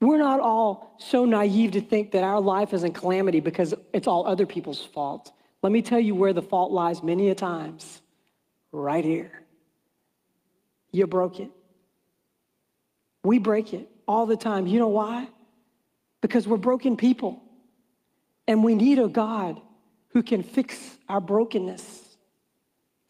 We're 0.00 0.18
not 0.18 0.40
all 0.40 0.94
so 0.98 1.24
naive 1.24 1.72
to 1.72 1.80
think 1.80 2.12
that 2.12 2.24
our 2.24 2.40
life 2.40 2.72
is 2.72 2.84
in 2.84 2.92
calamity 2.92 3.40
because 3.40 3.74
it's 3.92 4.06
all 4.06 4.26
other 4.26 4.46
people's 4.46 4.82
fault. 4.82 5.32
Let 5.62 5.72
me 5.72 5.82
tell 5.82 6.00
you 6.00 6.14
where 6.14 6.32
the 6.32 6.42
fault 6.42 6.72
lies 6.72 7.02
many 7.02 7.28
a 7.28 7.34
times. 7.34 8.00
Right 8.72 9.04
here. 9.04 9.42
You 10.90 11.06
broke 11.06 11.38
it. 11.40 11.50
We 13.22 13.38
break 13.38 13.74
it 13.74 13.88
all 14.08 14.26
the 14.26 14.36
time. 14.36 14.66
You 14.66 14.78
know 14.78 14.88
why? 14.88 15.28
because 16.20 16.46
we're 16.46 16.56
broken 16.56 16.96
people. 16.96 17.42
And 18.46 18.64
we 18.64 18.74
need 18.74 18.98
a 18.98 19.08
God 19.08 19.60
who 20.10 20.22
can 20.22 20.42
fix 20.42 20.98
our 21.08 21.20
brokenness 21.20 22.16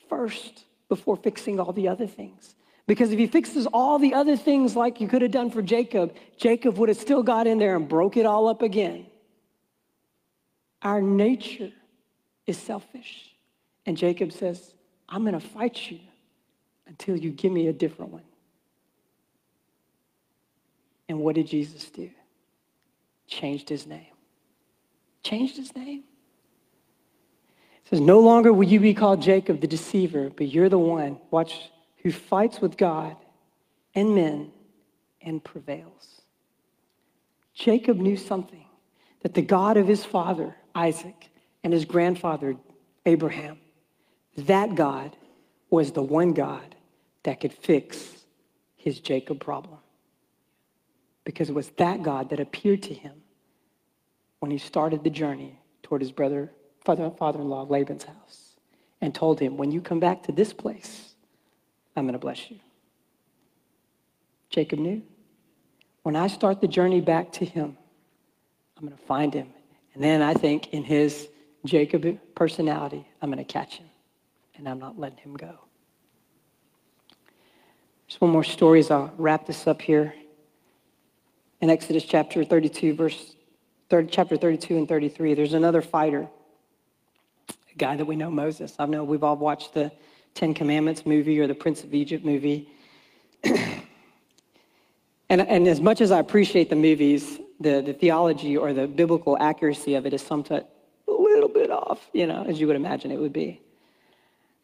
first 0.09 0.65
before 0.89 1.17
fixing 1.17 1.59
all 1.59 1.73
the 1.73 1.89
other 1.89 2.07
things. 2.07 2.55
Because 2.91 3.13
if 3.13 3.21
he 3.21 3.29
fixes 3.29 3.69
all 3.73 4.01
the 4.01 4.15
other 4.15 4.37
things 4.37 4.75
like 4.75 5.01
you 5.01 5.07
could 5.07 5.23
have 5.23 5.31
done 5.31 5.49
for 5.49 5.63
Jacob, 5.63 6.13
Jacob 6.37 6.77
would 6.77 6.89
have 6.89 6.99
still 6.99 7.23
got 7.23 7.47
in 7.47 7.57
there 7.57 7.77
and 7.77 7.89
broke 7.89 8.17
it 8.17 8.27
all 8.27 8.49
up 8.49 8.63
again. 8.63 9.07
Our 10.83 11.01
nature 11.01 11.71
is 12.49 12.59
selfish. 12.59 13.31
And 13.87 13.97
Jacob 13.97 14.33
says, 14.33 14.75
I'm 15.09 15.23
going 15.23 15.35
to 15.35 15.49
fight 15.49 15.89
you 15.89 16.01
until 16.89 17.17
you 17.17 17.31
give 17.31 17.53
me 17.53 17.69
a 17.69 17.73
different 17.73 18.11
one. 18.11 18.25
And 21.09 21.21
what 21.21 21.37
did 21.37 21.47
Jesus 21.47 21.91
do? 21.91 22.11
Changed 23.29 23.69
his 23.69 23.87
name. 23.87 24.15
Changed 25.23 25.57
his 25.57 25.77
name. 25.77 26.03
It 27.85 27.91
says, 27.91 28.01
No 28.01 28.19
longer 28.19 28.53
will 28.53 28.67
you 28.67 28.81
be 28.81 28.95
called 28.95 29.23
Jacob 29.23 29.61
the 29.61 29.69
deceiver, 29.69 30.29
but 30.29 30.49
you're 30.49 30.69
the 30.69 30.77
one, 30.77 31.21
watch, 31.31 31.71
who 32.03 32.13
fights 32.13 32.61
with 32.61 32.77
God 32.77 33.17
and 33.95 34.15
men 34.15 34.53
and 35.21 35.43
prevails. 35.43 36.23
Jacob 37.55 37.99
knew 37.99 38.17
something 38.17 38.65
that 39.23 39.35
the 39.35 39.43
God 39.43 39.77
of 39.77 39.87
his 39.87 40.05
father, 40.05 40.57
Isaac, 40.75 41.29
and 41.63 41.73
his 41.73 41.85
grandfather, 41.85 42.57
Abraham, 43.05 43.59
that 44.37 44.75
God 44.75 45.17
was 45.69 45.93
the 45.93 46.03
one 46.03 46.33
God 46.33 46.75
that 47.25 47.41
could 47.41 47.53
fix 47.53 48.25
his 48.77 49.01
Jacob 49.01 49.41
problem. 49.41 49.79
Because 51.25 51.51
it 51.51 51.55
was 51.55 51.69
that 51.77 52.03
God 52.03 52.31
that 52.31 52.41
appeared 52.41 52.83
to 52.85 52.95
him 52.95 53.21
when 54.39 54.51
he 54.51 54.57
started 54.59 55.05
the 55.05 55.11
journey 55.11 55.59
toward 55.83 56.01
his 56.01 56.13
brother, 56.13 56.51
father, 56.85 57.11
father-in-law 57.11 57.65
Laban's 57.65 58.05
house 58.05 58.57
and 59.03 59.15
told 59.15 59.39
him, 59.39 59.59
when 59.59 59.71
you 59.71 59.83
come 59.83 60.01
back 60.01 60.23
to 60.23 60.33
this 60.33 60.55
place, 60.55 61.15
I'm 62.01 62.07
going 62.07 62.15
to 62.15 62.19
bless 62.19 62.51
you. 62.51 62.57
Jacob 64.49 64.79
knew. 64.79 65.03
When 66.03 66.17
I 66.17 66.29
start 66.29 66.63
the 66.63 66.67
journey 66.67 67.03
back 67.03 67.31
to 67.33 67.45
him, 67.45 67.77
I'm 68.79 68.87
going 68.87 68.97
to 68.97 69.05
find 69.05 69.35
him. 69.35 69.49
And 69.93 70.03
then 70.03 70.23
I 70.23 70.33
think 70.33 70.73
in 70.73 70.83
his 70.83 71.29
Jacob 71.67 72.19
personality, 72.35 73.07
I'm 73.21 73.31
going 73.31 73.45
to 73.45 73.53
catch 73.53 73.75
him. 73.77 73.87
And 74.57 74.67
I'm 74.67 74.79
not 74.79 74.99
letting 74.99 75.19
him 75.19 75.35
go. 75.35 75.59
Just 78.09 78.23
one 78.23 78.31
more 78.31 78.45
story 78.45 78.81
as 78.81 78.91
I'll 78.91 79.13
wrap 79.19 79.47
this 79.47 79.67
up 79.67 79.83
here. 79.83 80.15
In 81.61 81.69
Exodus 81.69 82.05
chapter 82.05 82.47
32, 82.47 82.95
verse 82.95 83.35
chapter 84.09 84.39
32 84.39 84.75
and 84.75 84.89
33, 84.89 85.35
there's 85.35 85.53
another 85.53 85.83
fighter, 85.83 86.31
a 87.51 87.77
guy 87.77 87.95
that 87.95 88.07
we 88.07 88.17
know, 88.17 88.31
Moses. 88.31 88.75
I 88.79 88.87
know 88.87 89.05
we've 89.05 89.23
all 89.23 89.37
watched 89.37 89.75
the 89.75 89.93
Ten 90.35 90.55
Commandments 90.55 91.05
movie 91.07 91.39
or 91.41 91.47
the 91.47 91.55
Prince 91.55 91.85
of 91.85 91.95
Egypt 91.95 92.25
movie. 92.25 92.69
and, 93.45 93.81
and 95.29 95.69
as 95.69 95.81
much 95.81 96.01
as 96.01 96.11
I 96.11 96.19
appreciate 96.19 96.71
the 96.71 96.77
movies, 96.77 97.39
the, 97.61 97.83
the 97.83 97.93
theology 97.93 98.57
or 98.57 98.73
the 98.73 98.87
biblical 98.87 99.37
accuracy 99.39 99.95
of 99.95 100.07
it 100.07 100.15
is 100.15 100.23
somewhat 100.23 100.75
a 101.09 101.13
little 101.13 101.49
bit 101.49 101.71
off, 101.71 102.09
you 102.13 102.27
know, 102.27 102.45
as 102.45 102.61
you 102.61 102.67
would 102.67 102.77
imagine 102.77 103.11
it 103.11 103.19
would 103.19 103.33
be. 103.33 103.61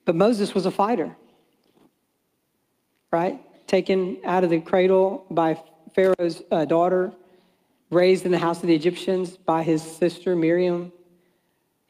But 0.05 0.15
Moses 0.15 0.55
was 0.55 0.67
a 0.67 0.71
fighter 0.71 1.17
right? 3.11 3.41
Taken 3.67 4.19
out 4.25 4.45
of 4.45 4.51
the 4.51 4.61
cradle 4.61 5.25
by 5.31 5.61
Pharaoh's 5.95 6.43
uh, 6.51 6.65
daughter, 6.65 7.13
raised 7.91 8.27
in 8.27 8.33
the 8.33 8.39
house 8.39 8.61
of 8.61 8.67
the 8.67 8.75
Egyptians 8.75 9.37
by 9.37 9.63
his 9.63 9.83
sister 9.83 10.37
Miriam. 10.37 10.93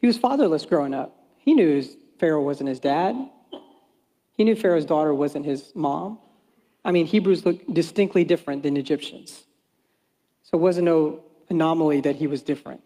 He 0.00 0.06
was 0.06 0.16
fatherless 0.16 0.64
growing 0.64 0.94
up. 0.94 1.18
He 1.38 1.54
knew 1.54 1.76
his, 1.76 1.96
Pharaoh 2.18 2.42
wasn't 2.42 2.68
his 2.68 2.80
dad. 2.80 3.16
He 4.36 4.44
knew 4.44 4.54
Pharaoh's 4.54 4.84
daughter 4.84 5.14
wasn't 5.14 5.46
his 5.46 5.72
mom. 5.74 6.18
I 6.84 6.92
mean, 6.92 7.06
Hebrews 7.06 7.44
look 7.44 7.60
distinctly 7.72 8.22
different 8.24 8.62
than 8.62 8.76
Egyptians. 8.76 9.44
So 10.42 10.58
it 10.58 10.60
wasn't 10.60 10.84
no 10.84 11.24
anomaly 11.48 12.02
that 12.02 12.16
he 12.16 12.26
was 12.26 12.42
different. 12.42 12.80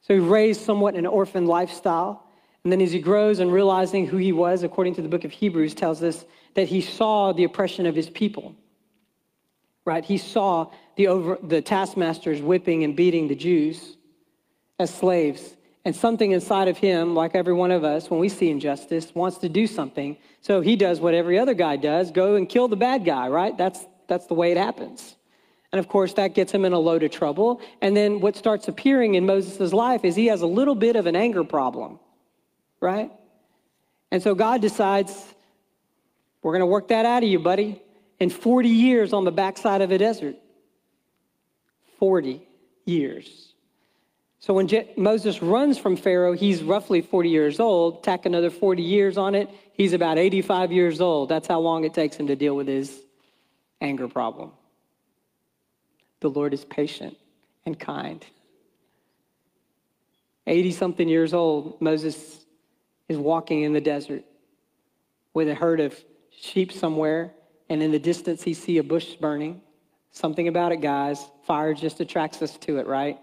So 0.00 0.14
he 0.14 0.20
raised 0.20 0.62
somewhat 0.62 0.94
an 0.94 1.06
orphan 1.06 1.46
lifestyle. 1.46 2.26
And 2.64 2.72
then 2.72 2.80
as 2.80 2.92
he 2.92 2.98
grows 2.98 3.38
and 3.38 3.52
realizing 3.52 4.06
who 4.06 4.16
he 4.16 4.32
was, 4.32 4.62
according 4.62 4.94
to 4.96 5.02
the 5.02 5.08
book 5.08 5.24
of 5.24 5.32
Hebrews, 5.32 5.74
tells 5.74 6.02
us 6.02 6.24
that 6.54 6.68
he 6.68 6.80
saw 6.80 7.32
the 7.32 7.44
oppression 7.44 7.86
of 7.86 7.94
his 7.94 8.08
people. 8.08 8.54
Right? 9.84 10.04
He 10.04 10.18
saw 10.18 10.70
the, 10.96 11.08
over, 11.08 11.38
the 11.42 11.60
taskmasters 11.60 12.40
whipping 12.40 12.84
and 12.84 12.96
beating 12.96 13.28
the 13.28 13.34
Jews 13.34 13.96
as 14.78 14.92
slaves. 14.92 15.56
And 15.84 15.94
something 15.94 16.32
inside 16.32 16.68
of 16.68 16.78
him, 16.78 17.14
like 17.14 17.34
every 17.34 17.52
one 17.52 17.70
of 17.70 17.84
us, 17.84 18.08
when 18.10 18.18
we 18.18 18.28
see 18.28 18.50
injustice, 18.50 19.14
wants 19.14 19.38
to 19.38 19.48
do 19.48 19.66
something. 19.66 20.16
So 20.40 20.62
he 20.62 20.76
does 20.76 20.98
what 20.98 21.12
every 21.12 21.38
other 21.38 21.52
guy 21.52 21.76
does 21.76 22.10
go 22.10 22.36
and 22.36 22.48
kill 22.48 22.68
the 22.68 22.76
bad 22.76 23.04
guy, 23.04 23.28
right? 23.28 23.56
That's, 23.56 23.84
that's 24.08 24.26
the 24.26 24.34
way 24.34 24.50
it 24.50 24.56
happens. 24.56 25.16
And 25.72 25.78
of 25.78 25.88
course, 25.88 26.14
that 26.14 26.34
gets 26.34 26.52
him 26.52 26.64
in 26.64 26.72
a 26.72 26.78
load 26.78 27.02
of 27.02 27.10
trouble. 27.10 27.60
And 27.82 27.96
then 27.96 28.20
what 28.20 28.36
starts 28.36 28.68
appearing 28.68 29.16
in 29.16 29.26
Moses' 29.26 29.72
life 29.72 30.04
is 30.04 30.14
he 30.14 30.26
has 30.26 30.40
a 30.40 30.46
little 30.46 30.74
bit 30.74 30.96
of 30.96 31.06
an 31.06 31.16
anger 31.16 31.44
problem, 31.44 31.98
right? 32.80 33.10
And 34.10 34.22
so 34.22 34.34
God 34.34 34.62
decides 34.62 35.34
we're 36.44 36.52
going 36.52 36.60
to 36.60 36.66
work 36.66 36.88
that 36.88 37.06
out 37.06 37.22
of 37.22 37.28
you, 37.28 37.38
buddy. 37.38 37.82
In 38.20 38.30
40 38.30 38.68
years 38.68 39.12
on 39.12 39.24
the 39.24 39.32
backside 39.32 39.80
of 39.80 39.90
a 39.90 39.98
desert. 39.98 40.36
40 41.98 42.46
years. 42.84 43.53
So 44.44 44.52
when 44.52 44.68
Je- 44.68 44.90
Moses 44.98 45.40
runs 45.40 45.78
from 45.78 45.96
Pharaoh, 45.96 46.34
he's 46.34 46.62
roughly 46.62 47.00
40 47.00 47.30
years 47.30 47.60
old. 47.60 48.04
Tack 48.04 48.26
another 48.26 48.50
40 48.50 48.82
years 48.82 49.16
on 49.16 49.34
it, 49.34 49.48
he's 49.72 49.94
about 49.94 50.18
85 50.18 50.70
years 50.70 51.00
old. 51.00 51.30
That's 51.30 51.48
how 51.48 51.60
long 51.60 51.84
it 51.84 51.94
takes 51.94 52.16
him 52.16 52.26
to 52.26 52.36
deal 52.36 52.54
with 52.54 52.68
his 52.68 52.94
anger 53.80 54.06
problem. 54.06 54.52
The 56.20 56.28
Lord 56.28 56.52
is 56.52 56.62
patient 56.62 57.16
and 57.64 57.80
kind. 57.80 58.22
80 60.46 60.72
something 60.72 61.08
years 61.08 61.32
old, 61.32 61.80
Moses 61.80 62.44
is 63.08 63.16
walking 63.16 63.62
in 63.62 63.72
the 63.72 63.80
desert 63.80 64.24
with 65.32 65.48
a 65.48 65.54
herd 65.54 65.80
of 65.80 65.98
sheep 66.38 66.70
somewhere, 66.70 67.32
and 67.70 67.82
in 67.82 67.92
the 67.92 67.98
distance 67.98 68.42
he 68.42 68.52
sees 68.52 68.80
a 68.80 68.84
bush 68.84 69.14
burning. 69.14 69.62
Something 70.10 70.48
about 70.48 70.70
it, 70.70 70.82
guys. 70.82 71.30
Fire 71.46 71.72
just 71.72 72.00
attracts 72.00 72.42
us 72.42 72.58
to 72.58 72.76
it, 72.76 72.86
right? 72.86 73.18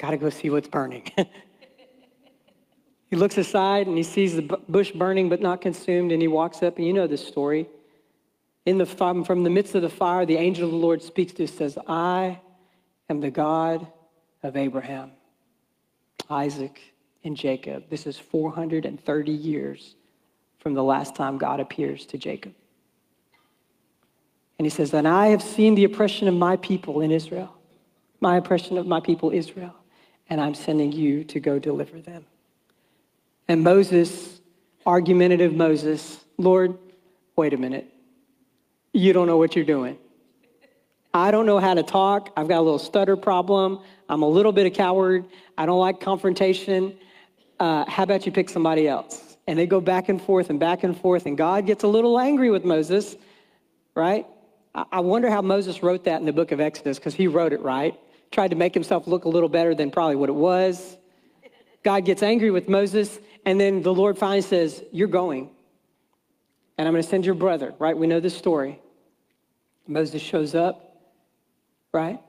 Got 0.00 0.12
to 0.12 0.16
go 0.16 0.30
see 0.30 0.48
what's 0.48 0.66
burning. 0.66 1.12
he 3.10 3.16
looks 3.16 3.36
aside 3.36 3.86
and 3.86 3.98
he 3.98 4.02
sees 4.02 4.34
the 4.34 4.42
bush 4.66 4.92
burning 4.92 5.28
but 5.28 5.42
not 5.42 5.60
consumed, 5.60 6.10
and 6.10 6.22
he 6.22 6.28
walks 6.28 6.62
up, 6.62 6.78
and 6.78 6.86
you 6.86 6.94
know 6.94 7.06
this 7.06 7.26
story. 7.26 7.68
In 8.64 8.78
the 8.78 8.86
from, 8.86 9.24
the 9.24 9.50
midst 9.50 9.74
of 9.74 9.82
the 9.82 9.90
fire, 9.90 10.24
the 10.24 10.38
angel 10.38 10.64
of 10.64 10.70
the 10.70 10.76
Lord 10.78 11.02
speaks 11.02 11.34
to 11.34 11.44
us, 11.44 11.52
says, 11.52 11.76
I 11.86 12.40
am 13.10 13.20
the 13.20 13.30
God 13.30 13.86
of 14.42 14.56
Abraham, 14.56 15.12
Isaac, 16.30 16.80
and 17.22 17.36
Jacob. 17.36 17.90
This 17.90 18.06
is 18.06 18.16
430 18.16 19.32
years 19.32 19.96
from 20.60 20.72
the 20.72 20.82
last 20.82 21.14
time 21.14 21.36
God 21.36 21.60
appears 21.60 22.06
to 22.06 22.16
Jacob. 22.16 22.54
And 24.58 24.64
he 24.64 24.70
says, 24.70 24.94
And 24.94 25.06
I 25.06 25.26
have 25.26 25.42
seen 25.42 25.74
the 25.74 25.84
oppression 25.84 26.26
of 26.26 26.34
my 26.34 26.56
people 26.56 27.02
in 27.02 27.10
Israel, 27.10 27.54
my 28.20 28.38
oppression 28.38 28.78
of 28.78 28.86
my 28.86 29.00
people 29.00 29.30
Israel, 29.30 29.74
and 30.30 30.40
I'm 30.40 30.54
sending 30.54 30.92
you 30.92 31.24
to 31.24 31.40
go 31.40 31.58
deliver 31.58 32.00
them. 32.00 32.24
And 33.48 33.62
Moses, 33.62 34.40
argumentative 34.86 35.52
Moses, 35.52 36.24
Lord, 36.38 36.78
wait 37.36 37.52
a 37.52 37.56
minute. 37.56 37.92
You 38.92 39.12
don't 39.12 39.26
know 39.26 39.36
what 39.36 39.54
you're 39.54 39.64
doing. 39.64 39.98
I 41.12 41.32
don't 41.32 41.44
know 41.44 41.58
how 41.58 41.74
to 41.74 41.82
talk. 41.82 42.32
I've 42.36 42.48
got 42.48 42.58
a 42.58 42.62
little 42.62 42.78
stutter 42.78 43.16
problem. 43.16 43.80
I'm 44.08 44.22
a 44.22 44.28
little 44.28 44.52
bit 44.52 44.66
of 44.66 44.72
coward. 44.72 45.26
I 45.58 45.66
don't 45.66 45.80
like 45.80 46.00
confrontation. 46.00 46.96
Uh, 47.58 47.84
how 47.90 48.04
about 48.04 48.24
you 48.24 48.32
pick 48.32 48.48
somebody 48.48 48.88
else? 48.88 49.30
and 49.50 49.58
they 49.58 49.66
go 49.66 49.80
back 49.80 50.08
and 50.08 50.22
forth 50.22 50.48
and 50.48 50.60
back 50.60 50.84
and 50.84 50.96
forth, 50.96 51.26
and 51.26 51.36
God 51.36 51.66
gets 51.66 51.82
a 51.82 51.88
little 51.88 52.20
angry 52.20 52.50
with 52.50 52.64
Moses, 52.64 53.16
right? 53.96 54.24
I 54.92 55.00
wonder 55.00 55.28
how 55.28 55.42
Moses 55.42 55.82
wrote 55.82 56.04
that 56.04 56.20
in 56.20 56.26
the 56.26 56.32
book 56.32 56.52
of 56.52 56.60
Exodus, 56.60 57.00
because 57.00 57.14
he 57.14 57.26
wrote 57.26 57.52
it 57.52 57.60
right. 57.60 57.98
Tried 58.30 58.48
to 58.48 58.56
make 58.56 58.74
himself 58.74 59.06
look 59.06 59.24
a 59.24 59.28
little 59.28 59.48
better 59.48 59.74
than 59.74 59.90
probably 59.90 60.16
what 60.16 60.28
it 60.28 60.34
was. 60.34 60.96
God 61.82 62.04
gets 62.04 62.22
angry 62.22 62.50
with 62.50 62.68
Moses, 62.68 63.18
and 63.44 63.60
then 63.60 63.82
the 63.82 63.92
Lord 63.92 64.18
finally 64.18 64.42
says, 64.42 64.84
You're 64.92 65.08
going. 65.08 65.50
And 66.78 66.88
I'm 66.88 66.94
going 66.94 67.02
to 67.02 67.08
send 67.08 67.26
your 67.26 67.34
brother, 67.34 67.74
right? 67.78 67.96
We 67.96 68.06
know 68.06 68.20
this 68.20 68.36
story. 68.36 68.80
Moses 69.86 70.22
shows 70.22 70.54
up, 70.54 70.96
right? 71.92 72.20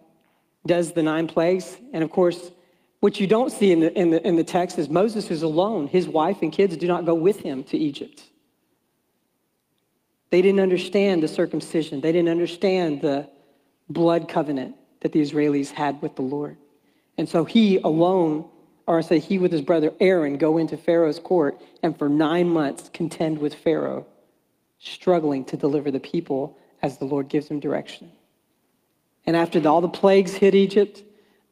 Does 0.66 0.92
the 0.92 1.04
nine 1.04 1.28
plagues. 1.28 1.78
And 1.94 2.04
of 2.04 2.10
course, 2.10 2.52
what 3.00 3.20
you 3.20 3.28
don't 3.28 3.52
see 3.52 3.72
in 3.72 3.80
the, 3.80 3.98
in, 3.98 4.10
the, 4.12 4.28
in 4.28 4.36
the 4.36 4.44
text 4.44 4.78
is 4.78 4.90
Moses 4.90 5.32
is 5.32 5.42
alone. 5.42 5.88
His 5.88 6.08
wife 6.08 6.42
and 6.42 6.52
kids 6.52 6.76
do 6.78 6.88
not 6.88 7.06
go 7.06 7.14
with 7.14 7.40
him 7.40 7.64
to 7.66 7.78
Egypt. 7.78 8.24
They 10.30 10.42
didn't 10.42 10.60
understand 10.60 11.22
the 11.22 11.28
circumcision, 11.28 12.02
they 12.02 12.12
didn't 12.12 12.30
understand 12.30 13.02
the 13.02 13.30
blood 13.90 14.30
covenant. 14.30 14.76
That 15.02 15.12
the 15.12 15.22
Israelis 15.22 15.72
had 15.72 16.02
with 16.02 16.16
the 16.16 16.22
Lord. 16.22 16.58
And 17.18 17.28
so 17.28 17.44
he 17.46 17.78
alone, 17.78 18.46
or 18.88 18.98
I 18.98 19.02
say 19.02 19.20
he 19.20 19.38
with 19.38 19.52
his 19.52 19.62
brother 19.62 19.94
Aaron, 20.00 20.38
go 20.38 20.58
into 20.58 20.78
Pharaoh's 20.78 21.20
court 21.20 21.62
and 21.84 21.98
for 21.98 22.10
nine 22.10 22.50
months 22.50 22.90
contend 22.94 23.40
with 23.40 23.54
Pharaoh, 23.54 24.06
struggling 24.80 25.46
to 25.46 25.58
deliver 25.58 25.92
the 25.92 26.00
people 26.00 26.58
as 26.82 26.98
the 26.98 27.06
Lord 27.06 27.28
gives 27.28 27.48
him 27.48 27.60
direction. 27.60 28.12
And 29.26 29.36
after 29.36 29.68
all 29.68 29.82
the 29.82 29.90
plagues 29.90 30.34
hit 30.34 30.56
Egypt, 30.56 31.04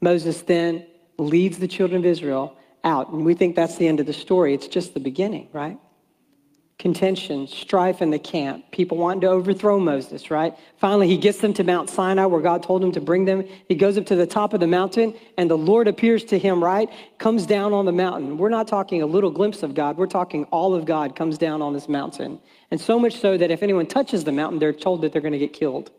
Moses 0.02 0.41
then 0.41 0.86
leads 1.18 1.60
the 1.60 1.68
children 1.68 2.02
of 2.02 2.06
Israel 2.06 2.56
out. 2.84 3.10
And 3.10 3.26
we 3.26 3.34
think 3.34 3.56
that's 3.56 3.76
the 3.78 3.88
end 3.88 4.00
of 4.00 4.06
the 4.06 4.14
story. 4.14 4.54
It's 4.54 4.68
just 4.68 4.93
the 4.93 5.00
beginning, 5.00 5.50
right? 5.52 5.78
Contention, 6.80 7.46
strife 7.46 8.02
in 8.02 8.10
the 8.10 8.18
camp, 8.18 8.72
people 8.72 8.96
wanting 8.96 9.20
to 9.20 9.28
overthrow 9.28 9.78
Moses, 9.80 10.32
right? 10.32 10.56
Finally, 10.78 11.10
he 11.10 11.18
gets 11.18 11.40
them 11.40 11.54
to 11.56 11.64
Mount 11.66 11.90
Sinai 11.90 12.26
where 12.26 12.40
God 12.40 12.64
told 12.64 12.82
him 12.82 12.94
to 12.94 13.02
bring 13.02 13.26
them. 13.26 13.44
He 13.68 13.76
goes 13.76 13.98
up 13.98 14.06
to 14.06 14.16
the 14.16 14.26
top 14.26 14.54
of 14.54 14.62
the 14.62 14.68
mountain 14.68 15.14
and 15.38 15.50
the 15.50 15.58
Lord 15.58 15.90
appears 15.90 16.24
to 16.26 16.40
him, 16.40 16.64
right? 16.64 16.90
Comes 17.18 17.46
down 17.46 17.74
on 17.74 17.84
the 17.84 17.92
mountain. 17.92 18.38
We're 18.38 18.48
not 18.48 18.70
talking 18.70 19.02
a 19.02 19.06
little 19.06 19.30
glimpse 19.30 19.62
of 19.62 19.76
God. 19.76 19.98
We're 19.98 20.08
talking 20.08 20.46
all 20.46 20.74
of 20.74 20.86
God 20.86 21.18
comes 21.18 21.38
down 21.38 21.62
on 21.62 21.74
this 21.74 21.90
mountain. 21.90 22.40
And 22.72 22.80
so 22.80 22.98
much 22.98 23.18
so 23.18 23.38
that 23.38 23.52
if 23.52 23.62
anyone 23.62 23.86
touches 23.86 24.24
the 24.24 24.32
mountain, 24.32 24.58
they're 24.58 24.72
told 24.72 25.02
that 25.02 25.12
they're 25.12 25.22
going 25.22 25.34
to 25.34 25.38
get 25.38 25.52
killed 25.52 25.92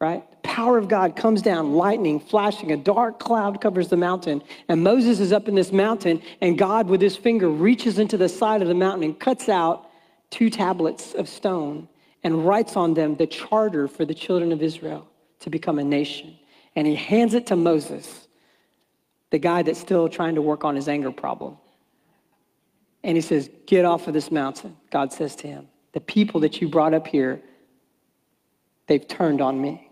right? 0.00 0.22
Power 0.58 0.76
of 0.76 0.88
God 0.88 1.14
comes 1.14 1.40
down, 1.40 1.74
lightning 1.74 2.18
flashing, 2.18 2.72
a 2.72 2.76
dark 2.76 3.20
cloud 3.20 3.60
covers 3.60 3.86
the 3.86 3.96
mountain. 3.96 4.42
And 4.68 4.82
Moses 4.82 5.20
is 5.20 5.32
up 5.32 5.46
in 5.46 5.54
this 5.54 5.70
mountain, 5.70 6.20
and 6.40 6.58
God, 6.58 6.88
with 6.88 7.00
his 7.00 7.14
finger, 7.16 7.48
reaches 7.48 8.00
into 8.00 8.16
the 8.16 8.28
side 8.28 8.60
of 8.60 8.66
the 8.66 8.74
mountain 8.74 9.04
and 9.04 9.20
cuts 9.20 9.48
out 9.48 9.88
two 10.30 10.50
tablets 10.50 11.14
of 11.14 11.28
stone 11.28 11.88
and 12.24 12.44
writes 12.44 12.74
on 12.74 12.94
them 12.94 13.14
the 13.14 13.26
charter 13.28 13.86
for 13.86 14.04
the 14.04 14.12
children 14.12 14.50
of 14.50 14.60
Israel 14.60 15.06
to 15.38 15.48
become 15.48 15.78
a 15.78 15.84
nation. 15.84 16.36
And 16.74 16.88
he 16.88 16.96
hands 16.96 17.34
it 17.34 17.46
to 17.46 17.54
Moses, 17.54 18.26
the 19.30 19.38
guy 19.38 19.62
that's 19.62 19.78
still 19.78 20.08
trying 20.08 20.34
to 20.34 20.42
work 20.42 20.64
on 20.64 20.74
his 20.74 20.88
anger 20.88 21.12
problem. 21.12 21.56
And 23.04 23.16
he 23.16 23.20
says, 23.20 23.48
Get 23.66 23.84
off 23.84 24.08
of 24.08 24.12
this 24.12 24.32
mountain. 24.32 24.76
God 24.90 25.12
says 25.12 25.36
to 25.36 25.46
him, 25.46 25.68
The 25.92 26.00
people 26.00 26.40
that 26.40 26.60
you 26.60 26.68
brought 26.68 26.94
up 26.94 27.06
here, 27.06 27.40
they've 28.88 29.06
turned 29.06 29.40
on 29.40 29.60
me 29.60 29.87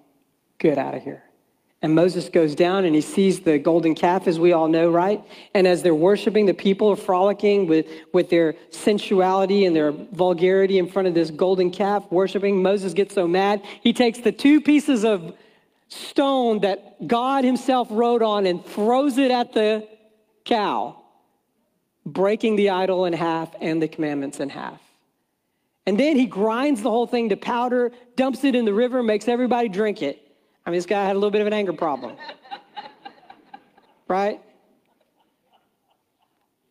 get 0.58 0.78
out 0.78 0.94
of 0.94 1.02
here. 1.02 1.22
And 1.82 1.94
Moses 1.94 2.28
goes 2.30 2.54
down 2.54 2.84
and 2.84 2.94
he 2.94 3.00
sees 3.00 3.40
the 3.40 3.58
golden 3.58 3.94
calf, 3.94 4.26
as 4.26 4.40
we 4.40 4.52
all 4.52 4.66
know, 4.66 4.90
right? 4.90 5.22
And 5.54 5.66
as 5.66 5.82
they're 5.82 5.94
worshiping, 5.94 6.46
the 6.46 6.54
people 6.54 6.88
are 6.90 6.96
frolicking 6.96 7.66
with, 7.66 7.86
with 8.12 8.30
their 8.30 8.56
sensuality 8.70 9.66
and 9.66 9.76
their 9.76 9.92
vulgarity 9.92 10.78
in 10.78 10.88
front 10.88 11.06
of 11.06 11.14
this 11.14 11.30
golden 11.30 11.70
calf, 11.70 12.04
worshiping. 12.10 12.62
Moses 12.62 12.94
gets 12.94 13.14
so 13.14 13.28
mad, 13.28 13.62
he 13.82 13.92
takes 13.92 14.18
the 14.20 14.32
two 14.32 14.60
pieces 14.60 15.04
of 15.04 15.36
stone 15.88 16.60
that 16.62 17.06
God 17.06 17.44
himself 17.44 17.88
wrote 17.90 18.22
on 18.22 18.46
and 18.46 18.64
throws 18.64 19.18
it 19.18 19.30
at 19.30 19.52
the 19.52 19.86
cow, 20.44 20.96
breaking 22.04 22.56
the 22.56 22.70
idol 22.70 23.04
in 23.04 23.12
half 23.12 23.54
and 23.60 23.80
the 23.80 23.86
commandments 23.86 24.40
in 24.40 24.48
half. 24.48 24.80
And 25.86 26.00
then 26.00 26.16
he 26.16 26.26
grinds 26.26 26.82
the 26.82 26.90
whole 26.90 27.06
thing 27.06 27.28
to 27.28 27.36
powder, 27.36 27.92
dumps 28.16 28.42
it 28.42 28.56
in 28.56 28.64
the 28.64 28.74
river, 28.74 29.02
makes 29.02 29.28
everybody 29.28 29.68
drink 29.68 30.02
it. 30.02 30.25
I 30.66 30.70
mean, 30.70 30.78
this 30.78 30.86
guy 30.86 31.04
had 31.04 31.12
a 31.12 31.18
little 31.18 31.30
bit 31.30 31.40
of 31.40 31.46
an 31.46 31.52
anger 31.52 31.72
problem. 31.72 32.16
right? 34.08 34.40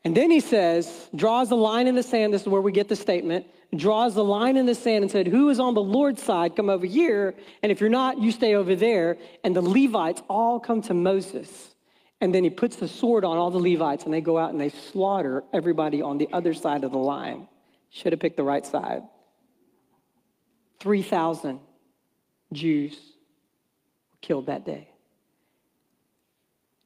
And 0.03 0.15
then 0.15 0.29
he 0.29 0.41
says, 0.41 1.09
draws 1.15 1.49
a 1.51 1.55
line 1.55 1.87
in 1.87 1.95
the 1.95 2.03
sand. 2.03 2.33
This 2.33 2.41
is 2.41 2.47
where 2.47 2.61
we 2.61 2.73
get 2.73 2.89
the 2.89 2.95
statement. 2.95 3.47
Draws 3.75 4.13
the 4.13 4.23
line 4.23 4.57
in 4.57 4.65
the 4.65 4.75
sand 4.75 5.03
and 5.03 5.11
said, 5.11 5.27
Who 5.27 5.49
is 5.49 5.59
on 5.59 5.73
the 5.73 5.81
Lord's 5.81 6.21
side? 6.21 6.55
Come 6.55 6.69
over 6.69 6.85
here. 6.85 7.33
And 7.63 7.71
if 7.71 7.81
you're 7.81 7.89
not, 7.89 8.19
you 8.19 8.31
stay 8.31 8.53
over 8.53 8.75
there. 8.75 9.17
And 9.43 9.55
the 9.55 9.61
Levites 9.61 10.21
all 10.29 10.59
come 10.59 10.81
to 10.83 10.93
Moses. 10.93 11.73
And 12.21 12.33
then 12.33 12.43
he 12.43 12.49
puts 12.49 12.75
the 12.75 12.87
sword 12.87 13.25
on 13.25 13.37
all 13.37 13.49
the 13.49 13.59
Levites 13.59 14.03
and 14.05 14.13
they 14.13 14.21
go 14.21 14.37
out 14.37 14.51
and 14.51 14.59
they 14.59 14.69
slaughter 14.69 15.43
everybody 15.53 16.01
on 16.01 16.17
the 16.17 16.29
other 16.31 16.53
side 16.53 16.83
of 16.83 16.91
the 16.91 16.97
line. 16.97 17.47
Should 17.89 18.13
have 18.13 18.19
picked 18.19 18.37
the 18.37 18.43
right 18.43 18.65
side. 18.65 19.03
3,000 20.79 21.59
Jews 22.53 23.14
killed 24.25 24.47
that 24.47 24.65
day. 24.65 24.89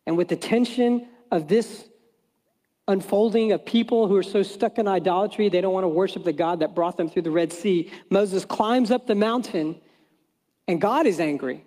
And 0.05 0.17
with 0.17 0.27
the 0.27 0.35
tension 0.35 1.07
of 1.31 1.47
this 1.47 1.87
unfolding 2.87 3.51
of 3.51 3.65
people 3.65 4.07
who 4.07 4.15
are 4.15 4.23
so 4.23 4.43
stuck 4.43 4.77
in 4.77 4.87
idolatry, 4.87 5.47
they 5.47 5.61
don't 5.61 5.73
want 5.73 5.83
to 5.85 5.89
worship 5.89 6.23
the 6.23 6.33
God 6.33 6.59
that 6.59 6.75
brought 6.75 6.97
them 6.97 7.07
through 7.09 7.21
the 7.21 7.31
Red 7.31 7.53
Sea, 7.53 7.91
Moses 8.09 8.43
climbs 8.43 8.91
up 8.91 9.07
the 9.07 9.15
mountain 9.15 9.79
and 10.67 10.81
God 10.81 11.05
is 11.05 11.19
angry. 11.19 11.63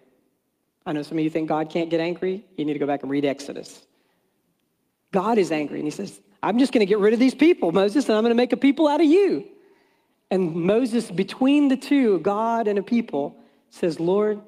I 0.84 0.92
know 0.92 1.02
some 1.02 1.16
of 1.16 1.24
you 1.24 1.30
think 1.30 1.48
God 1.48 1.70
can't 1.70 1.88
get 1.88 2.00
angry. 2.00 2.44
You 2.56 2.64
need 2.64 2.72
to 2.72 2.78
go 2.78 2.86
back 2.86 3.02
and 3.02 3.10
read 3.10 3.24
Exodus. 3.24 3.86
God 5.12 5.38
is 5.38 5.52
angry 5.52 5.78
and 5.78 5.86
he 5.86 5.90
says, 5.90 6.20
I'm 6.42 6.58
just 6.58 6.72
going 6.72 6.80
to 6.80 6.86
get 6.86 6.98
rid 6.98 7.14
of 7.14 7.20
these 7.20 7.36
people, 7.36 7.70
Moses, 7.70 8.08
and 8.08 8.16
I'm 8.16 8.24
going 8.24 8.32
to 8.32 8.42
make 8.42 8.52
a 8.52 8.56
people 8.56 8.88
out 8.88 9.00
of 9.00 9.06
you. 9.06 9.46
And 10.30 10.54
Moses, 10.54 11.10
between 11.10 11.68
the 11.68 11.76
two, 11.76 12.18
God 12.18 12.66
and 12.66 12.78
a 12.78 12.82
people, 12.82 13.36
says, 13.70 14.00
Lord, 14.00 14.40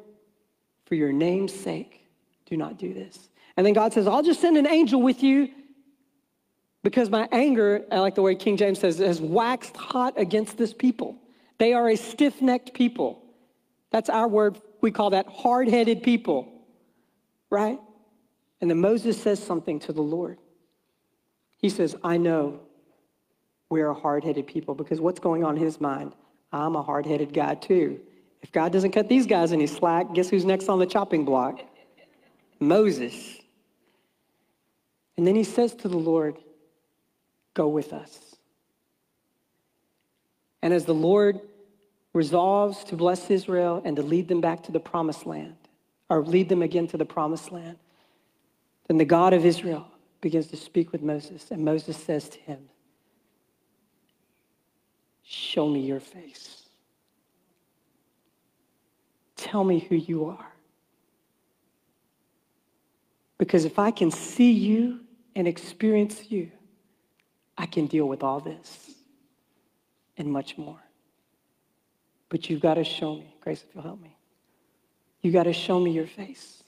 for 0.87 0.95
your 0.95 1.12
name's 1.12 1.53
sake, 1.53 2.07
do 2.47 2.57
not 2.57 2.78
do 2.78 2.93
this. 2.93 3.28
And 3.57 3.64
then 3.64 3.72
God 3.72 3.93
says, 3.93 4.07
I'll 4.07 4.22
just 4.22 4.41
send 4.41 4.57
an 4.57 4.66
angel 4.66 5.01
with 5.01 5.22
you 5.22 5.49
because 6.82 7.09
my 7.09 7.28
anger, 7.32 7.85
I 7.91 8.01
like 8.01 8.14
the 8.14 8.22
way 8.22 8.35
King 8.35 8.57
James 8.57 8.78
says, 8.78 8.99
has 8.99 9.20
waxed 9.20 9.76
hot 9.76 10.18
against 10.18 10.59
this 10.59 10.74
people. 10.74 11.16
They 11.59 11.72
are 11.72 11.89
a 11.89 11.97
stiff 11.97 12.43
necked 12.43 12.74
people. 12.74 13.22
That's 13.91 14.11
our 14.11 14.28
word. 14.28 14.61
We 14.80 14.91
call 14.91 15.11
that 15.11 15.26
hard 15.28 15.68
headed 15.68 16.03
people, 16.03 16.53
right? 17.49 17.78
And 18.61 18.70
then 18.70 18.80
Moses 18.80 19.20
says 19.20 19.43
something 19.43 19.80
to 19.80 19.93
the 19.93 20.03
Lord. 20.03 20.39
He 21.59 21.70
says, 21.70 21.97
I 22.05 22.18
know 22.18 22.61
we're 23.70 23.89
a 23.89 23.95
hard 23.95 24.24
headed 24.24 24.47
people 24.47 24.74
because 24.74 25.01
what's 25.01 25.20
going 25.20 25.45
on 25.45 25.57
in 25.57 25.62
his 25.62 25.80
mind? 25.80 26.12
I'm 26.53 26.76
a 26.76 26.82
hard 26.82 27.07
headed 27.07 27.32
guy 27.32 27.55
too. 27.55 28.01
If 28.45 28.53
God 28.53 28.73
doesn't 28.73 28.93
cut 28.93 29.09
these 29.09 29.27
guys 29.27 29.53
any 29.53 29.67
slack, 29.67 30.13
guess 30.13 30.29
who's 30.29 30.45
next 30.45 30.69
on 30.69 30.79
the 30.79 30.85
chopping 30.85 31.25
block? 31.25 31.63
Moses. 32.61 33.39
And 35.17 35.27
then 35.27 35.35
he 35.35 35.45
says 35.45 35.75
to 35.77 35.89
the 35.89 35.97
Lord, 35.97 36.37
Go 37.55 37.69
with 37.69 37.95
us. 37.95 38.37
And 40.61 40.75
as 40.75 40.85
the 40.85 40.93
Lord 40.93 41.41
resolves 42.13 42.85
to 42.85 42.97
bless 42.97 43.31
Israel 43.31 43.81
and 43.83 43.97
to 43.97 44.03
lead 44.03 44.29
them 44.29 44.43
back 44.43 44.63
to 44.65 44.73
the 44.73 44.81
promised 44.81 45.25
land, 45.25 45.57
or 46.11 46.23
lead 46.23 46.51
them 46.51 46.61
again 46.61 46.87
to 46.89 46.99
the 46.99 47.07
promised 47.07 47.51
land, 47.51 47.79
then 48.89 48.99
the 48.99 49.07
God 49.07 49.33
of 49.33 49.47
Israel 49.47 49.89
begins 50.21 50.49
to 50.49 50.59
speak 50.59 50.93
with 50.93 51.01
Moses. 51.01 51.51
And 51.51 51.65
Moses 51.65 51.97
says 51.97 52.29
to 52.29 52.39
him, 52.41 52.69
Show 55.23 55.67
me 55.67 55.81
your 55.81 56.01
face. 56.01 56.64
Tell 59.45 59.63
me 59.63 59.79
who 59.79 59.95
you 59.95 60.25
are. 60.25 60.53
Because 63.37 63.67
if 63.67 63.79
I 63.79 63.91
can 63.91 64.11
see 64.11 64.53
you 64.53 65.01
and 65.37 65.47
experience 65.47 66.31
you, 66.31 66.51
I 67.59 67.67
can 67.67 67.87
deal 67.87 68.07
with 68.07 68.23
all 68.23 68.41
this 68.41 68.91
and 70.17 70.33
much 70.33 70.57
more. 70.57 70.81
But 72.31 72.49
you've 72.49 72.63
got 72.63 72.75
to 72.75 72.85
show 72.85 73.17
me. 73.17 73.35
Grace, 73.43 73.63
if 73.69 73.75
you'll 73.75 73.85
help 73.85 74.01
me. 74.01 74.17
You've 75.21 75.35
got 75.35 75.43
to 75.43 75.53
show 75.53 75.79
me 75.79 75.91
your 75.91 76.07
face. 76.07 76.63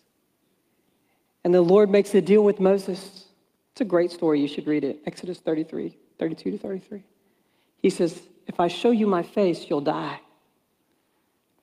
And 1.44 1.54
the 1.54 1.62
Lord 1.62 1.88
makes 1.88 2.14
a 2.14 2.20
deal 2.20 2.44
with 2.44 2.60
Moses. 2.60 3.24
It's 3.72 3.80
a 3.80 3.86
great 3.86 4.10
story. 4.10 4.38
You 4.38 4.48
should 4.48 4.66
read 4.66 4.84
it. 4.84 5.00
Exodus 5.06 5.38
33, 5.38 5.96
32 6.18 6.50
to 6.50 6.58
33. 6.58 7.02
He 7.80 7.88
says, 7.88 8.20
If 8.46 8.60
I 8.60 8.68
show 8.68 8.90
you 8.90 9.06
my 9.06 9.22
face, 9.22 9.64
you'll 9.66 9.80
die. 9.80 10.20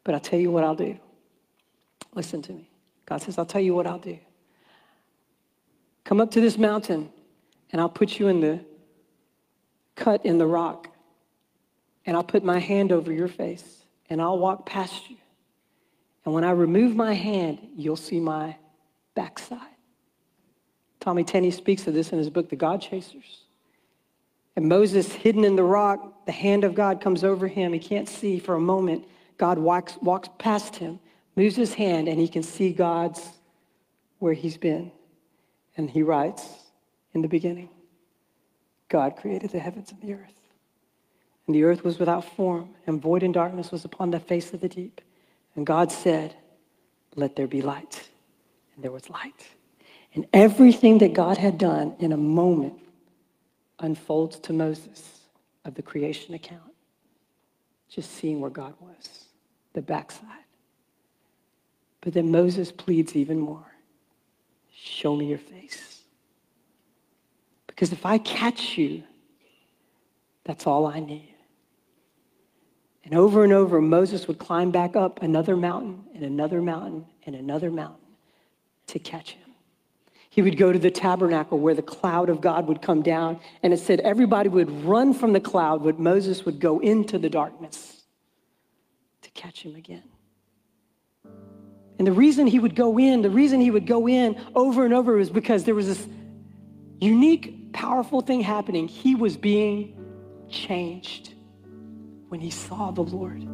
But 0.04 0.16
I'll 0.16 0.22
tell 0.22 0.40
you 0.40 0.50
what 0.50 0.64
I'll 0.64 0.76
do. 0.76 0.98
Listen 2.16 2.42
to 2.44 2.54
me. 2.54 2.70
God 3.06 3.22
says, 3.22 3.38
I'll 3.38 3.46
tell 3.46 3.62
you 3.62 3.74
what 3.74 3.88
I'll 3.88 4.00
do. 4.00 4.18
Come 6.04 6.20
up 6.20 6.32
to 6.32 6.42
this 6.42 6.58
mountain, 6.58 7.10
and 7.72 7.82
I'll 7.82 7.90
put 7.90 8.20
you 8.20 8.28
in 8.28 8.40
the 8.40 8.60
cut 9.96 10.26
in 10.26 10.38
the 10.38 10.48
rock, 10.48 10.90
and 12.06 12.16
I'll 12.16 12.24
put 12.24 12.44
my 12.44 12.60
hand 12.60 12.92
over 12.92 13.12
your 13.12 13.28
face, 13.28 13.84
and 14.10 14.22
I'll 14.22 14.38
walk 14.38 14.66
past 14.66 15.10
you. 15.10 15.18
And 16.26 16.34
when 16.34 16.44
I 16.44 16.52
remove 16.52 16.96
my 16.96 17.14
hand, 17.14 17.60
you'll 17.76 17.96
see 17.96 18.20
my 18.20 18.56
backside. 19.16 19.60
Tommy 21.00 21.24
Tenney 21.24 21.52
speaks 21.52 21.86
of 21.88 21.94
this 21.94 22.12
in 22.12 22.18
his 22.18 22.30
book, 22.30 22.50
The 22.50 22.56
God 22.56 22.82
Chasers. 22.82 23.42
And 24.56 24.70
Moses, 24.70 25.12
hidden 25.12 25.44
in 25.44 25.56
the 25.56 25.64
rock, 25.64 26.26
the 26.26 26.32
hand 26.32 26.64
of 26.64 26.76
God 26.76 27.02
comes 27.02 27.24
over 27.24 27.48
him. 27.48 27.74
He 27.74 27.80
can't 27.80 28.08
see 28.08 28.40
for 28.40 28.56
a 28.56 28.60
moment. 28.60 29.06
God 29.38 29.58
walks, 29.58 29.98
walks 30.02 30.30
past 30.38 30.76
him, 30.76 31.00
moves 31.36 31.56
his 31.56 31.74
hand, 31.74 32.08
and 32.08 32.20
he 32.20 32.28
can 32.28 32.44
see 32.44 32.72
God's 32.72 33.22
where 34.20 34.34
he's 34.34 34.58
been. 34.58 34.92
And 35.76 35.90
he 35.90 36.04
writes, 36.04 36.48
In 37.14 37.22
the 37.22 37.28
beginning, 37.28 37.70
God 38.90 39.16
created 39.16 39.52
the 39.52 39.60
heavens 39.60 39.92
and 39.92 40.02
the 40.02 40.14
earth. 40.14 40.40
And 41.48 41.56
the 41.56 41.64
earth 41.64 41.84
was 41.84 42.00
without 42.00 42.24
form, 42.36 42.70
and 42.88 43.02
void 43.02 43.24
and 43.24 43.34
darkness 43.34 43.72
was 43.72 43.84
upon 43.84 44.12
the 44.12 44.20
face 44.20 44.54
of 44.54 44.62
the 44.62 44.70
deep. 44.70 45.02
And 45.56 45.66
God 45.66 45.92
said, 45.92 46.36
Let 47.16 47.36
there 47.36 47.48
be 47.48 47.62
light. 47.62 48.10
and 48.76 48.84
there 48.84 48.92
was 48.92 49.10
light. 49.10 49.48
And 50.14 50.28
everything 50.32 51.00
that 51.00 51.14
God 51.14 51.38
had 51.38 51.58
done 51.58 51.96
in 52.00 52.12
a 52.12 52.18
moment 52.18 52.76
unfolds 53.80 54.40
to 54.40 54.54
Moses 54.54 55.22
of 55.66 55.74
the 55.74 55.82
creation 55.82 56.34
account. 56.34 56.62
Just 57.90 58.12
seeing 58.12 58.40
where 58.40 58.52
God 58.52 58.74
was, 58.80 59.26
the 59.74 59.82
backside. 59.82 60.43
But 62.04 62.14
then 62.14 62.32
Moses 62.32 62.72
pleads 62.72 63.16
even 63.16 63.40
more 63.40 63.66
show 64.76 65.16
me 65.16 65.28
your 65.28 65.38
face. 65.38 66.02
Because 67.68 67.94
if 67.94 68.06
I 68.06 68.18
catch 68.18 68.78
you, 68.78 69.04
that's 70.44 70.68
all 70.68 70.86
I 70.86 71.00
need. 71.00 71.34
And 73.06 73.16
over 73.16 73.46
and 73.46 73.54
over, 73.54 73.80
Moses 73.82 74.28
would 74.28 74.38
climb 74.38 74.72
back 74.72 74.98
up 74.98 75.22
another 75.22 75.56
mountain 75.56 76.04
and 76.14 76.24
another 76.24 76.62
mountain 76.62 77.06
and 77.26 77.36
another 77.36 77.72
mountain 77.72 78.06
to 78.88 79.00
catch 79.00 79.32
him. 79.32 79.52
He 80.30 80.42
would 80.42 80.58
go 80.58 80.74
to 80.74 80.80
the 80.80 80.92
tabernacle 80.92 81.60
where 81.60 81.76
the 81.76 81.82
cloud 81.82 82.30
of 82.30 82.42
God 82.42 82.68
would 82.68 82.82
come 82.82 83.02
down, 83.02 83.40
and 83.62 83.72
it 83.72 83.80
said 83.80 84.02
everybody 84.02 84.50
would 84.50 84.84
run 84.84 85.14
from 85.14 85.32
the 85.32 85.40
cloud, 85.40 85.84
but 85.84 86.00
Moses 86.00 86.44
would 86.44 86.60
go 86.60 86.80
into 86.80 87.18
the 87.18 87.30
darkness 87.30 88.04
to 89.22 89.32
catch 89.32 89.64
him 89.64 89.76
again. 89.76 90.13
And 92.04 92.08
the 92.10 92.20
reason 92.20 92.48
he 92.48 92.60
would 92.60 92.76
go 92.76 93.00
in, 93.00 93.22
the 93.22 93.30
reason 93.30 93.62
he 93.62 93.72
would 93.72 93.88
go 93.88 94.10
in 94.10 94.36
over 94.56 94.84
and 94.84 94.94
over 94.94 95.16
was 95.16 95.30
because 95.30 95.64
there 95.64 95.74
was 95.74 95.88
this 95.88 96.06
unique, 97.00 97.72
powerful 97.72 98.20
thing 98.20 98.42
happening. 98.42 98.90
He 98.90 99.16
was 99.16 99.38
being 99.38 99.96
changed 100.50 101.34
when 102.28 102.42
he 102.42 102.50
saw 102.50 102.92
the 102.92 103.04
Lord. 103.04 103.48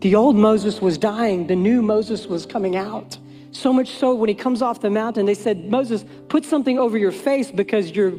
The 0.00 0.14
old 0.14 0.34
Moses 0.34 0.80
was 0.80 0.96
dying, 0.96 1.46
the 1.46 1.54
new 1.54 1.82
Moses 1.82 2.26
was 2.26 2.46
coming 2.46 2.74
out. 2.74 3.18
So 3.50 3.70
much 3.70 3.90
so 3.90 4.14
when 4.14 4.30
he 4.30 4.34
comes 4.34 4.62
off 4.62 4.80
the 4.80 4.88
mountain, 4.88 5.26
they 5.26 5.34
said, 5.34 5.68
Moses, 5.68 6.06
put 6.30 6.46
something 6.46 6.78
over 6.78 6.96
your 6.96 7.12
face 7.12 7.50
because 7.50 7.90
you're 7.90 8.14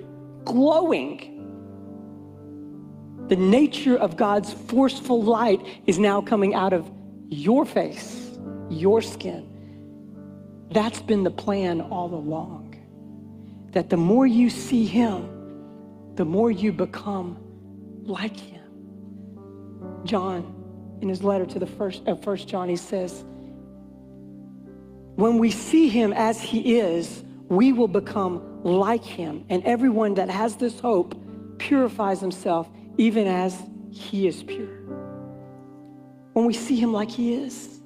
glowing. 0.46 1.34
The 3.30 3.36
nature 3.36 3.98
of 3.98 4.16
God's 4.16 4.54
forceful 4.54 5.24
light 5.24 5.66
is 5.88 5.98
now 5.98 6.22
coming 6.22 6.54
out 6.54 6.72
of 6.72 6.88
your 7.30 7.66
face, 7.66 8.27
your 8.70 9.02
skin. 9.02 9.48
That's 10.72 11.02
been 11.02 11.24
the 11.24 11.32
plan 11.32 11.82
all 11.82 12.14
along. 12.14 12.76
That 13.72 13.90
the 13.90 13.98
more 13.98 14.28
you 14.28 14.50
see 14.50 14.86
him, 14.86 16.14
the 16.16 16.26
more 16.26 16.52
you 16.52 16.72
become 16.72 17.38
like 18.04 18.38
him. 18.38 18.64
John, 20.04 20.54
in 21.02 21.10
his 21.10 21.24
letter 21.24 21.46
to 21.46 21.60
the 21.60 21.68
first, 21.68 22.08
uh, 22.08 22.16
first 22.16 22.48
John, 22.48 22.70
he 22.70 22.76
says, 22.76 23.24
when 25.16 25.38
we 25.38 25.52
see 25.52 25.90
him 25.90 26.14
as 26.14 26.40
he 26.42 26.80
is, 26.80 27.24
we 27.50 27.74
will 27.74 27.88
become 27.88 28.62
like 28.64 29.04
him. 29.04 29.46
And 29.50 29.64
everyone 29.64 30.16
that 30.16 30.30
has 30.30 30.56
this 30.56 30.80
hope 30.80 31.16
purifies 31.58 32.20
himself 32.20 32.70
even 32.98 33.28
as 33.28 33.60
he 33.92 34.28
is 34.28 34.44
pure. 34.44 34.78
When 36.34 36.46
we 36.46 36.54
see 36.54 36.76
him 36.76 36.94
like 36.94 37.10
he 37.10 37.34
is. 37.34 37.77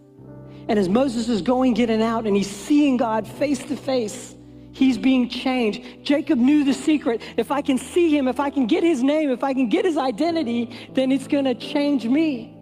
And 0.68 0.78
as 0.78 0.88
Moses 0.88 1.28
is 1.28 1.42
going, 1.42 1.74
getting 1.74 2.02
out, 2.02 2.26
and 2.26 2.36
he's 2.36 2.50
seeing 2.50 2.98
God 2.98 3.28
face 3.28 3.60
to 3.66 3.76
face, 3.76 4.36
he's 4.72 4.98
being 4.98 5.28
changed. 5.28 5.84
Jacob 6.04 6.40
knew 6.40 6.64
the 6.64 6.74
secret. 6.74 7.22
If 7.38 7.52
I 7.52 7.62
can 7.62 7.78
see 7.78 8.16
him, 8.16 8.28
if 8.28 8.40
I 8.40 8.50
can 8.50 8.68
get 8.68 8.84
his 8.84 9.04
name, 9.04 9.30
if 9.30 9.44
I 9.44 9.54
can 9.54 9.70
get 9.70 9.86
his 9.86 9.98
identity, 9.98 10.76
then 10.94 11.12
it's 11.12 11.28
going 11.28 11.46
to 11.46 11.56
change 11.56 12.06
me. 12.06 12.58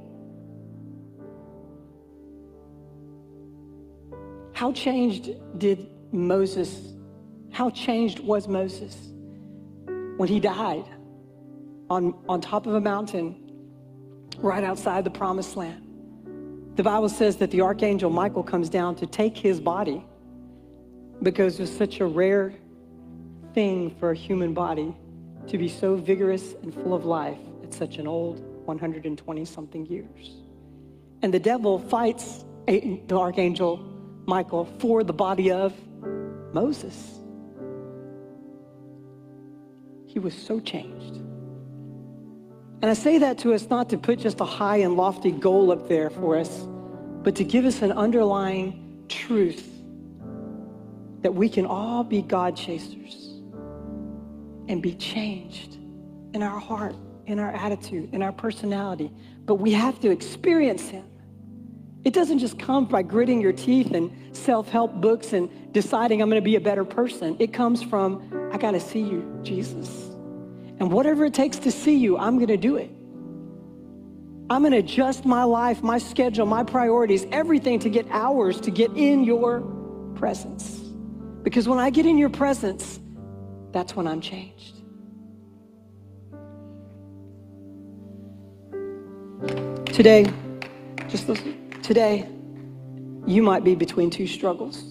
How 4.54 4.74
changed 4.74 5.32
did 5.58 5.89
Moses, 6.12 6.93
how 7.52 7.70
changed 7.70 8.20
was 8.20 8.47
Moses 8.47 8.95
when 10.18 10.28
he 10.28 10.39
died 10.39 10.84
on, 11.89 12.14
on 12.28 12.41
top 12.41 12.68
of 12.68 12.74
a 12.74 12.82
mountain 12.82 13.36
right 14.38 14.64
outside 14.64 15.06
the 15.06 15.12
promised 15.12 15.56
land? 15.56 15.89
The 16.76 16.84
Bible 16.84 17.09
says 17.09 17.38
that 17.38 17.51
the 17.51 17.61
archangel 17.61 18.09
Michael 18.09 18.43
comes 18.43 18.70
down 18.70 18.95
to 18.95 19.05
take 19.05 19.38
his 19.38 19.59
body 19.59 20.05
because 21.22 21.59
it's 21.59 21.72
such 21.72 21.99
a 21.99 22.05
rare 22.05 22.53
thing 23.53 23.95
for 23.99 24.11
a 24.11 24.15
human 24.15 24.53
body 24.53 24.95
to 25.47 25.57
be 25.57 25.67
so 25.67 25.95
vigorous 25.95 26.53
and 26.61 26.74
full 26.74 26.93
of 26.93 27.05
life 27.05 27.39
at 27.63 27.74
such 27.74 27.97
an 27.97 28.07
old 28.07 28.39
120 28.65 29.45
something 29.45 29.86
years. 29.88 30.38
And 31.22 31.34
the 31.34 31.39
devil 31.39 31.80
fights 31.80 32.45
the 32.67 33.01
archangel 33.11 33.78
Michael 34.26 34.65
for 34.80 35.03
the 35.03 35.13
body 35.13 35.51
of 35.51 35.74
Moses. 36.53 37.20
He 40.05 40.20
was 40.20 40.34
so 40.34 40.59
changed. 40.59 41.22
And 42.82 42.90
I 42.90 42.94
say 42.94 43.18
that 43.18 43.38
to 43.40 43.54
us 43.54 43.70
not 43.70 43.90
to 43.90 43.98
put 43.98 44.20
just 44.20 44.40
a 44.40 44.46
high 44.46 44.78
and 44.78 44.96
lofty 44.96 45.32
goal 45.32 45.72
up 45.72 45.90
there 45.90 46.10
for 46.10 46.38
us, 46.38 46.66
but 47.24 47.36
to 47.36 47.44
give 47.44 47.66
us 47.66 47.82
an 47.82 47.92
underlying 47.92 49.06
truth 49.10 49.70
that 51.22 51.34
we 51.34 51.50
can 51.50 51.66
all 51.66 52.04
be 52.04 52.22
God 52.22 52.56
chasers 52.56 53.42
and 54.70 54.82
be 54.82 54.96
changed 54.96 55.76
in 56.34 56.42
our 56.42 56.60
heart, 56.60 56.96
in 57.26 57.40
our 57.40 57.52
attitude, 57.52 58.14
in 58.14 58.22
our 58.22 58.32
personality. 58.32 59.12
But 59.46 59.56
we 59.56 59.74
have 59.74 60.00
to 60.00 60.12
experience 60.12 60.88
Him. 60.88 61.06
It 62.06 62.14
doesn't 62.14 62.40
just 62.40 62.58
come 62.58 62.86
by 62.86 63.02
gritting 63.02 63.42
your 63.42 63.52
teeth 63.52 63.92
and 63.92 64.36
self-help 64.36 65.02
books 65.02 65.34
and 65.34 65.74
deciding 65.74 66.22
I'm 66.22 66.30
going 66.30 66.42
to 66.42 66.46
be 66.46 66.56
a 66.56 66.62
better 66.62 66.86
person. 66.86 67.36
It 67.40 67.52
comes 67.52 67.84
from, 67.84 68.50
I 68.54 68.58
got 68.58 68.72
to 68.72 68.80
see 68.80 69.02
you, 69.02 69.38
Jesus. 69.44 70.09
And 70.80 70.92
whatever 70.92 71.26
it 71.26 71.34
takes 71.34 71.58
to 71.60 71.72
see 71.72 71.98
you, 71.98 72.18
I'm 72.18 72.36
going 72.36 72.48
to 72.48 72.58
do 72.58 72.78
it. 72.78 72.90
I'm 74.50 74.62
going 74.62 74.72
to 74.72 74.80
adjust 74.80 75.26
my 75.26 75.44
life, 75.44 75.84
my 75.84 76.00
schedule, 76.00 76.46
my 76.46 76.64
priorities, 76.64 77.26
everything 77.32 77.80
to 77.80 77.90
get 77.90 78.08
hours 78.10 78.60
to 78.62 78.72
get 78.72 78.92
in 78.96 79.24
your 79.24 79.62
presence. 80.16 80.80
Because 81.44 81.68
when 81.68 81.78
I 81.80 81.90
get 81.90 82.06
in 82.06 82.18
your 82.18 82.30
presence, 82.30 83.00
that's 83.72 83.96
when 83.96 84.08
I'm 84.08 84.22
changed. 84.22 84.78
Today, 89.94 90.26
just 91.10 91.28
listen. 91.28 91.72
Today, 91.84 92.28
you 93.28 93.44
might 93.44 93.64
be 93.64 93.76
between 93.76 94.10
two 94.10 94.28
struggles. 94.28 94.82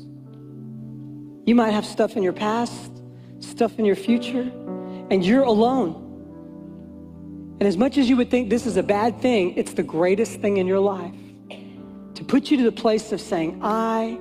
You 1.47 1.55
might 1.55 1.71
have 1.71 1.87
stuff 1.87 2.17
in 2.17 2.23
your 2.23 2.33
past, 2.33 2.93
stuff 3.41 3.79
in 3.79 3.85
your 3.85 3.97
future, 3.97 4.53
and 5.11 5.25
you're 5.25 5.43
alone. 5.43 6.05
And 7.61 7.67
as 7.67 7.77
much 7.77 7.99
as 7.99 8.09
you 8.09 8.17
would 8.17 8.31
think 8.31 8.51
this 8.51 8.67
is 8.67 8.77
a 8.77 8.83
bad 8.83 9.21
thing, 9.21 9.57
it's 9.57 9.73
the 9.73 9.83
greatest 9.83 10.41
thing 10.41 10.59
in 10.59 10.67
your 10.67 10.81
life 10.81 11.15
to 12.15 12.25
put 12.25 12.51
you 12.51 12.57
to 12.57 12.65
the 12.65 12.73
place 12.73 13.13
of 13.13 13.21
saying, 13.21 13.61
I 13.63 14.19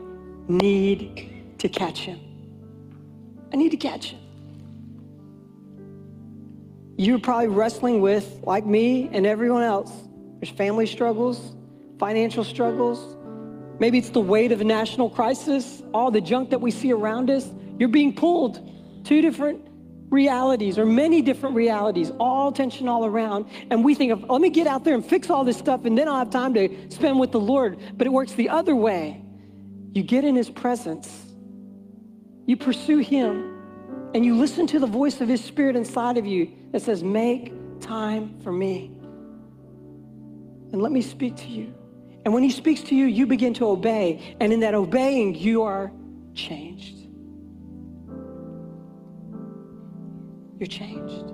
need 0.48 1.58
to 1.60 1.70
catch 1.70 2.00
him. 2.00 2.20
I 3.52 3.58
need 3.58 3.72
to 3.72 3.78
catch 3.78 4.12
him. 4.12 4.20
You're 6.98 7.20
probably 7.20 7.48
wrestling 7.48 8.02
with, 8.02 8.40
like 8.44 8.66
me 8.66 9.10
and 9.12 9.26
everyone 9.26 9.64
else, 9.64 9.92
there's 10.40 10.52
family 10.52 10.86
struggles, 10.86 11.56
financial 12.00 12.44
struggles. 12.44 13.16
Maybe 13.80 13.98
it's 13.98 14.10
the 14.10 14.22
weight 14.22 14.52
of 14.52 14.62
a 14.62 14.64
national 14.64 15.10
crisis, 15.10 15.84
all 15.94 16.10
the 16.10 16.22
junk 16.22 16.50
that 16.50 16.62
we 16.62 16.72
see 16.72 16.92
around 16.92 17.30
us. 17.30 17.50
You're 17.78 17.90
being 17.90 18.14
pulled 18.16 19.06
two 19.06 19.22
different 19.22 19.67
realities 20.10 20.78
or 20.78 20.86
many 20.86 21.22
different 21.22 21.56
realities, 21.56 22.12
all 22.20 22.52
tension 22.52 22.88
all 22.88 23.06
around. 23.06 23.48
And 23.70 23.84
we 23.84 23.94
think 23.94 24.12
of, 24.12 24.24
let 24.30 24.42
me 24.42 24.50
get 24.50 24.68
out 24.68 24.84
there 24.84 24.94
and 24.94 25.06
fix 25.06 25.30
all 25.30 25.44
this 25.44 25.58
stuff 25.58 25.86
and 25.86 25.98
then 25.98 26.08
I'll 26.08 26.20
have 26.20 26.30
time 26.30 26.54
to 26.54 26.90
spend 26.90 27.20
with 27.20 27.32
the 27.32 27.40
Lord. 27.40 27.80
But 27.96 28.08
it 28.08 28.12
works 28.12 28.34
the 28.34 28.50
other 28.50 28.76
way. 28.76 29.22
You 29.94 30.04
get 30.04 30.24
in 30.24 30.36
his 30.36 30.50
presence, 30.50 31.10
you 32.46 32.56
pursue 32.56 33.00
him, 33.00 33.58
and 34.14 34.24
you 34.24 34.36
listen 34.36 34.68
to 34.68 34.80
the 34.80 34.88
voice 34.88 35.22
of 35.22 35.28
his 35.28 35.44
spirit 35.44 35.76
inside 35.76 36.18
of 36.18 36.26
you 36.26 36.52
that 36.72 36.82
says, 36.82 37.04
make 37.04 37.52
time 37.82 38.40
for 38.42 38.52
me. 38.52 38.92
And 40.72 40.82
let 40.82 40.92
me 40.92 41.02
speak 41.02 41.36
to 41.38 41.48
you. 41.48 41.74
And 42.26 42.34
when 42.34 42.44
he 42.44 42.52
speaks 42.52 42.82
to 42.84 42.96
you, 42.96 43.06
you 43.06 43.26
begin 43.26 43.54
to 43.56 43.68
obey. 43.68 44.36
And 44.40 44.52
in 44.52 44.60
that 44.62 44.74
obeying, 44.74 45.36
you 45.36 45.64
are 45.64 45.92
changed. 46.34 46.97
You're 50.60 50.68
changed. 50.68 51.34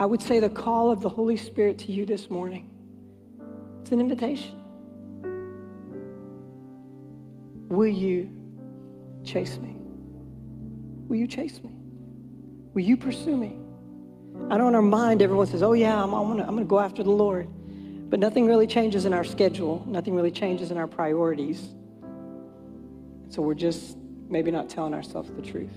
I 0.00 0.06
would 0.06 0.22
say 0.22 0.40
the 0.40 0.50
call 0.50 0.90
of 0.90 1.00
the 1.00 1.08
Holy 1.08 1.36
Spirit 1.36 1.78
to 1.80 1.92
you 1.92 2.06
this 2.06 2.30
morning, 2.30 2.70
it's 3.82 3.92
an 3.92 4.00
invitation. 4.00 4.62
Will 7.68 7.88
you 7.88 8.30
chase 9.24 9.58
me? 9.58 9.76
Will 11.08 11.16
you 11.16 11.26
chase 11.26 11.60
me? 11.62 11.70
Will 12.74 12.82
you 12.82 12.96
pursue 12.96 13.36
me? 13.36 13.58
I 14.50 14.58
know 14.58 14.68
in 14.68 14.74
our 14.74 14.82
mind, 14.82 15.22
everyone 15.22 15.46
says, 15.46 15.62
oh 15.62 15.72
yeah, 15.72 16.02
I'm, 16.02 16.14
I'm 16.14 16.36
going 16.36 16.58
to 16.58 16.64
go 16.64 16.80
after 16.80 17.02
the 17.02 17.10
Lord. 17.10 17.48
But 18.10 18.20
nothing 18.20 18.46
really 18.46 18.66
changes 18.66 19.06
in 19.06 19.12
our 19.12 19.24
schedule. 19.24 19.84
Nothing 19.86 20.14
really 20.14 20.30
changes 20.30 20.70
in 20.70 20.78
our 20.78 20.86
priorities 20.86 21.70
So 23.28 23.42
we're 23.42 23.54
just 23.54 23.96
maybe 24.28 24.50
not 24.50 24.68
telling 24.68 24.94
ourselves 24.94 25.30
the 25.30 25.42
truth. 25.42 25.70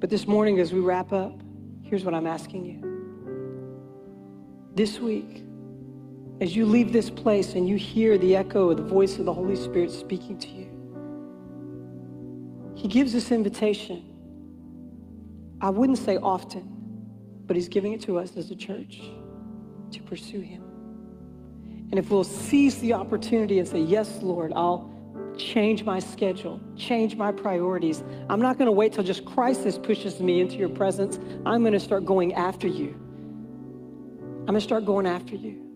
But 0.00 0.08
this 0.08 0.26
morning, 0.26 0.58
as 0.60 0.72
we 0.72 0.80
wrap 0.80 1.12
up, 1.12 1.38
here's 1.82 2.06
what 2.06 2.14
I'm 2.14 2.26
asking 2.26 2.64
you. 2.64 2.80
This 4.74 4.98
week, 4.98 5.44
as 6.40 6.56
you 6.56 6.64
leave 6.64 6.90
this 6.90 7.10
place 7.10 7.54
and 7.54 7.68
you 7.68 7.76
hear 7.76 8.16
the 8.16 8.34
echo 8.34 8.70
of 8.70 8.78
the 8.78 8.82
voice 8.82 9.18
of 9.18 9.26
the 9.26 9.32
Holy 9.32 9.56
Spirit 9.56 9.90
speaking 9.90 10.38
to 10.38 10.48
you, 10.48 10.70
He 12.74 12.88
gives 12.88 13.12
this 13.12 13.30
invitation. 13.30 14.06
I 15.60 15.68
wouldn't 15.68 15.98
say 15.98 16.16
often, 16.16 16.66
but 17.44 17.54
He's 17.54 17.68
giving 17.68 17.92
it 17.92 18.00
to 18.02 18.18
us 18.18 18.38
as 18.38 18.50
a 18.50 18.56
church 18.56 19.02
to 19.90 20.02
pursue 20.02 20.40
Him. 20.40 20.62
And 21.90 21.98
if 21.98 22.10
we'll 22.10 22.24
seize 22.24 22.78
the 22.78 22.94
opportunity 22.94 23.58
and 23.58 23.68
say, 23.68 23.80
Yes, 23.80 24.22
Lord, 24.22 24.54
I'll 24.56 24.89
change 25.40 25.84
my 25.84 25.98
schedule, 25.98 26.60
change 26.76 27.16
my 27.16 27.32
priorities. 27.32 28.02
I'm 28.28 28.40
not 28.40 28.58
going 28.58 28.66
to 28.66 28.72
wait 28.72 28.92
till 28.92 29.04
just 29.04 29.24
crisis 29.24 29.78
pushes 29.78 30.20
me 30.20 30.40
into 30.40 30.56
your 30.56 30.68
presence. 30.68 31.18
I'm 31.46 31.62
going 31.62 31.72
to 31.72 31.80
start 31.80 32.04
going 32.04 32.34
after 32.34 32.66
you. 32.66 32.94
I'm 34.40 34.46
going 34.46 34.54
to 34.54 34.60
start 34.60 34.84
going 34.84 35.06
after 35.06 35.36
you. 35.36 35.66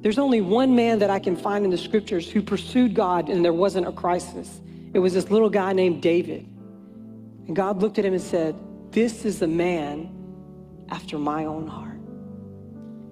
There's 0.00 0.18
only 0.18 0.40
one 0.40 0.74
man 0.74 0.98
that 0.98 1.10
I 1.10 1.18
can 1.18 1.36
find 1.36 1.64
in 1.64 1.70
the 1.70 1.78
scriptures 1.78 2.30
who 2.30 2.42
pursued 2.42 2.94
God 2.94 3.28
and 3.28 3.44
there 3.44 3.52
wasn't 3.52 3.86
a 3.86 3.92
crisis. 3.92 4.60
It 4.94 4.98
was 4.98 5.14
this 5.14 5.30
little 5.30 5.50
guy 5.50 5.72
named 5.72 6.02
David. 6.02 6.46
And 7.46 7.54
God 7.54 7.80
looked 7.80 7.98
at 7.98 8.04
him 8.04 8.12
and 8.12 8.22
said, 8.22 8.56
This 8.90 9.24
is 9.24 9.42
a 9.42 9.46
man 9.46 10.10
after 10.88 11.18
my 11.18 11.44
own 11.44 11.66
heart. 11.66 11.98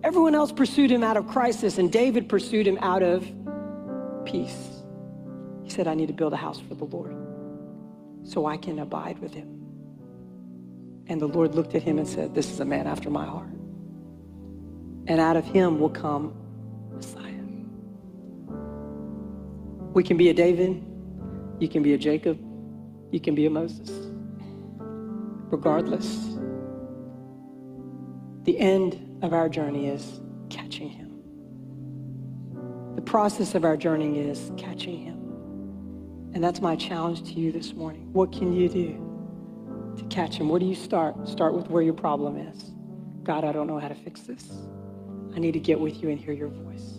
Everyone 0.02 0.34
else 0.34 0.50
pursued 0.50 0.90
him 0.90 1.04
out 1.04 1.16
of 1.16 1.28
crisis, 1.28 1.78
and 1.78 1.92
David 1.92 2.28
pursued 2.28 2.66
him 2.66 2.78
out 2.80 3.02
of 3.02 3.30
peace. 4.24 4.79
He 5.70 5.76
said, 5.76 5.86
I 5.86 5.94
need 5.94 6.08
to 6.08 6.12
build 6.12 6.32
a 6.32 6.36
house 6.36 6.58
for 6.58 6.74
the 6.74 6.84
Lord 6.84 7.14
so 8.24 8.44
I 8.44 8.56
can 8.56 8.80
abide 8.80 9.20
with 9.20 9.32
him. 9.32 9.46
And 11.06 11.20
the 11.20 11.28
Lord 11.28 11.54
looked 11.54 11.76
at 11.76 11.82
him 11.84 11.96
and 11.96 12.08
said, 12.08 12.34
This 12.34 12.50
is 12.50 12.58
a 12.58 12.64
man 12.64 12.88
after 12.88 13.08
my 13.08 13.24
heart. 13.24 13.52
And 15.06 15.20
out 15.20 15.36
of 15.36 15.44
him 15.44 15.78
will 15.78 15.90
come 15.90 16.34
Messiah. 16.92 17.44
We 19.94 20.02
can 20.02 20.16
be 20.16 20.28
a 20.28 20.34
David, 20.34 20.84
you 21.60 21.68
can 21.68 21.84
be 21.84 21.94
a 21.94 21.98
Jacob, 21.98 22.40
you 23.12 23.20
can 23.20 23.36
be 23.36 23.46
a 23.46 23.50
Moses. 23.50 23.92
Regardless, 25.52 26.36
the 28.42 28.58
end 28.58 29.20
of 29.22 29.32
our 29.32 29.48
journey 29.48 29.86
is 29.86 30.20
catching 30.48 30.88
him. 30.88 31.12
The 32.96 33.02
process 33.02 33.54
of 33.54 33.64
our 33.64 33.76
journey 33.76 34.18
is 34.18 34.50
catching 34.56 34.98
him. 34.98 35.19
And 36.32 36.44
that's 36.44 36.60
my 36.60 36.76
challenge 36.76 37.24
to 37.24 37.32
you 37.32 37.50
this 37.50 37.72
morning. 37.74 38.12
What 38.12 38.32
can 38.32 38.52
you 38.52 38.68
do 38.68 39.94
to 39.96 40.04
catch 40.04 40.36
him? 40.36 40.48
Where 40.48 40.60
do 40.60 40.66
you 40.66 40.74
start? 40.74 41.28
Start 41.28 41.54
with 41.54 41.68
where 41.68 41.82
your 41.82 41.94
problem 41.94 42.36
is. 42.36 42.72
God, 43.24 43.44
I 43.44 43.52
don't 43.52 43.66
know 43.66 43.78
how 43.78 43.88
to 43.88 43.94
fix 43.94 44.22
this. 44.22 44.48
I 45.34 45.38
need 45.38 45.52
to 45.52 45.60
get 45.60 45.78
with 45.78 46.02
you 46.02 46.08
and 46.08 46.18
hear 46.18 46.32
your 46.32 46.48
voice. 46.48 46.98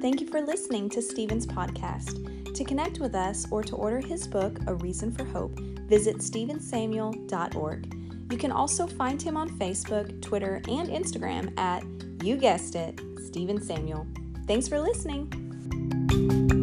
Thank 0.00 0.20
you 0.20 0.26
for 0.26 0.40
listening 0.40 0.88
to 0.90 1.02
Stephen's 1.02 1.46
podcast. 1.46 2.54
To 2.54 2.64
connect 2.64 2.98
with 2.98 3.14
us 3.14 3.46
or 3.50 3.62
to 3.62 3.76
order 3.76 4.00
his 4.00 4.26
book, 4.26 4.58
A 4.66 4.74
Reason 4.74 5.12
for 5.12 5.24
Hope, 5.24 5.58
visit 5.88 6.18
stephensamuel.org. 6.18 7.94
You 8.32 8.38
can 8.38 8.50
also 8.50 8.86
find 8.86 9.20
him 9.20 9.36
on 9.36 9.50
Facebook, 9.58 10.20
Twitter, 10.22 10.62
and 10.68 10.88
Instagram 10.88 11.56
at, 11.58 11.84
you 12.24 12.36
guessed 12.36 12.74
it, 12.74 13.00
Stephen 13.26 13.62
Samuel. 13.62 14.06
Thanks 14.46 14.68
for 14.68 14.80
listening. 14.80 15.51
Thank 15.72 16.52
you. 16.52 16.61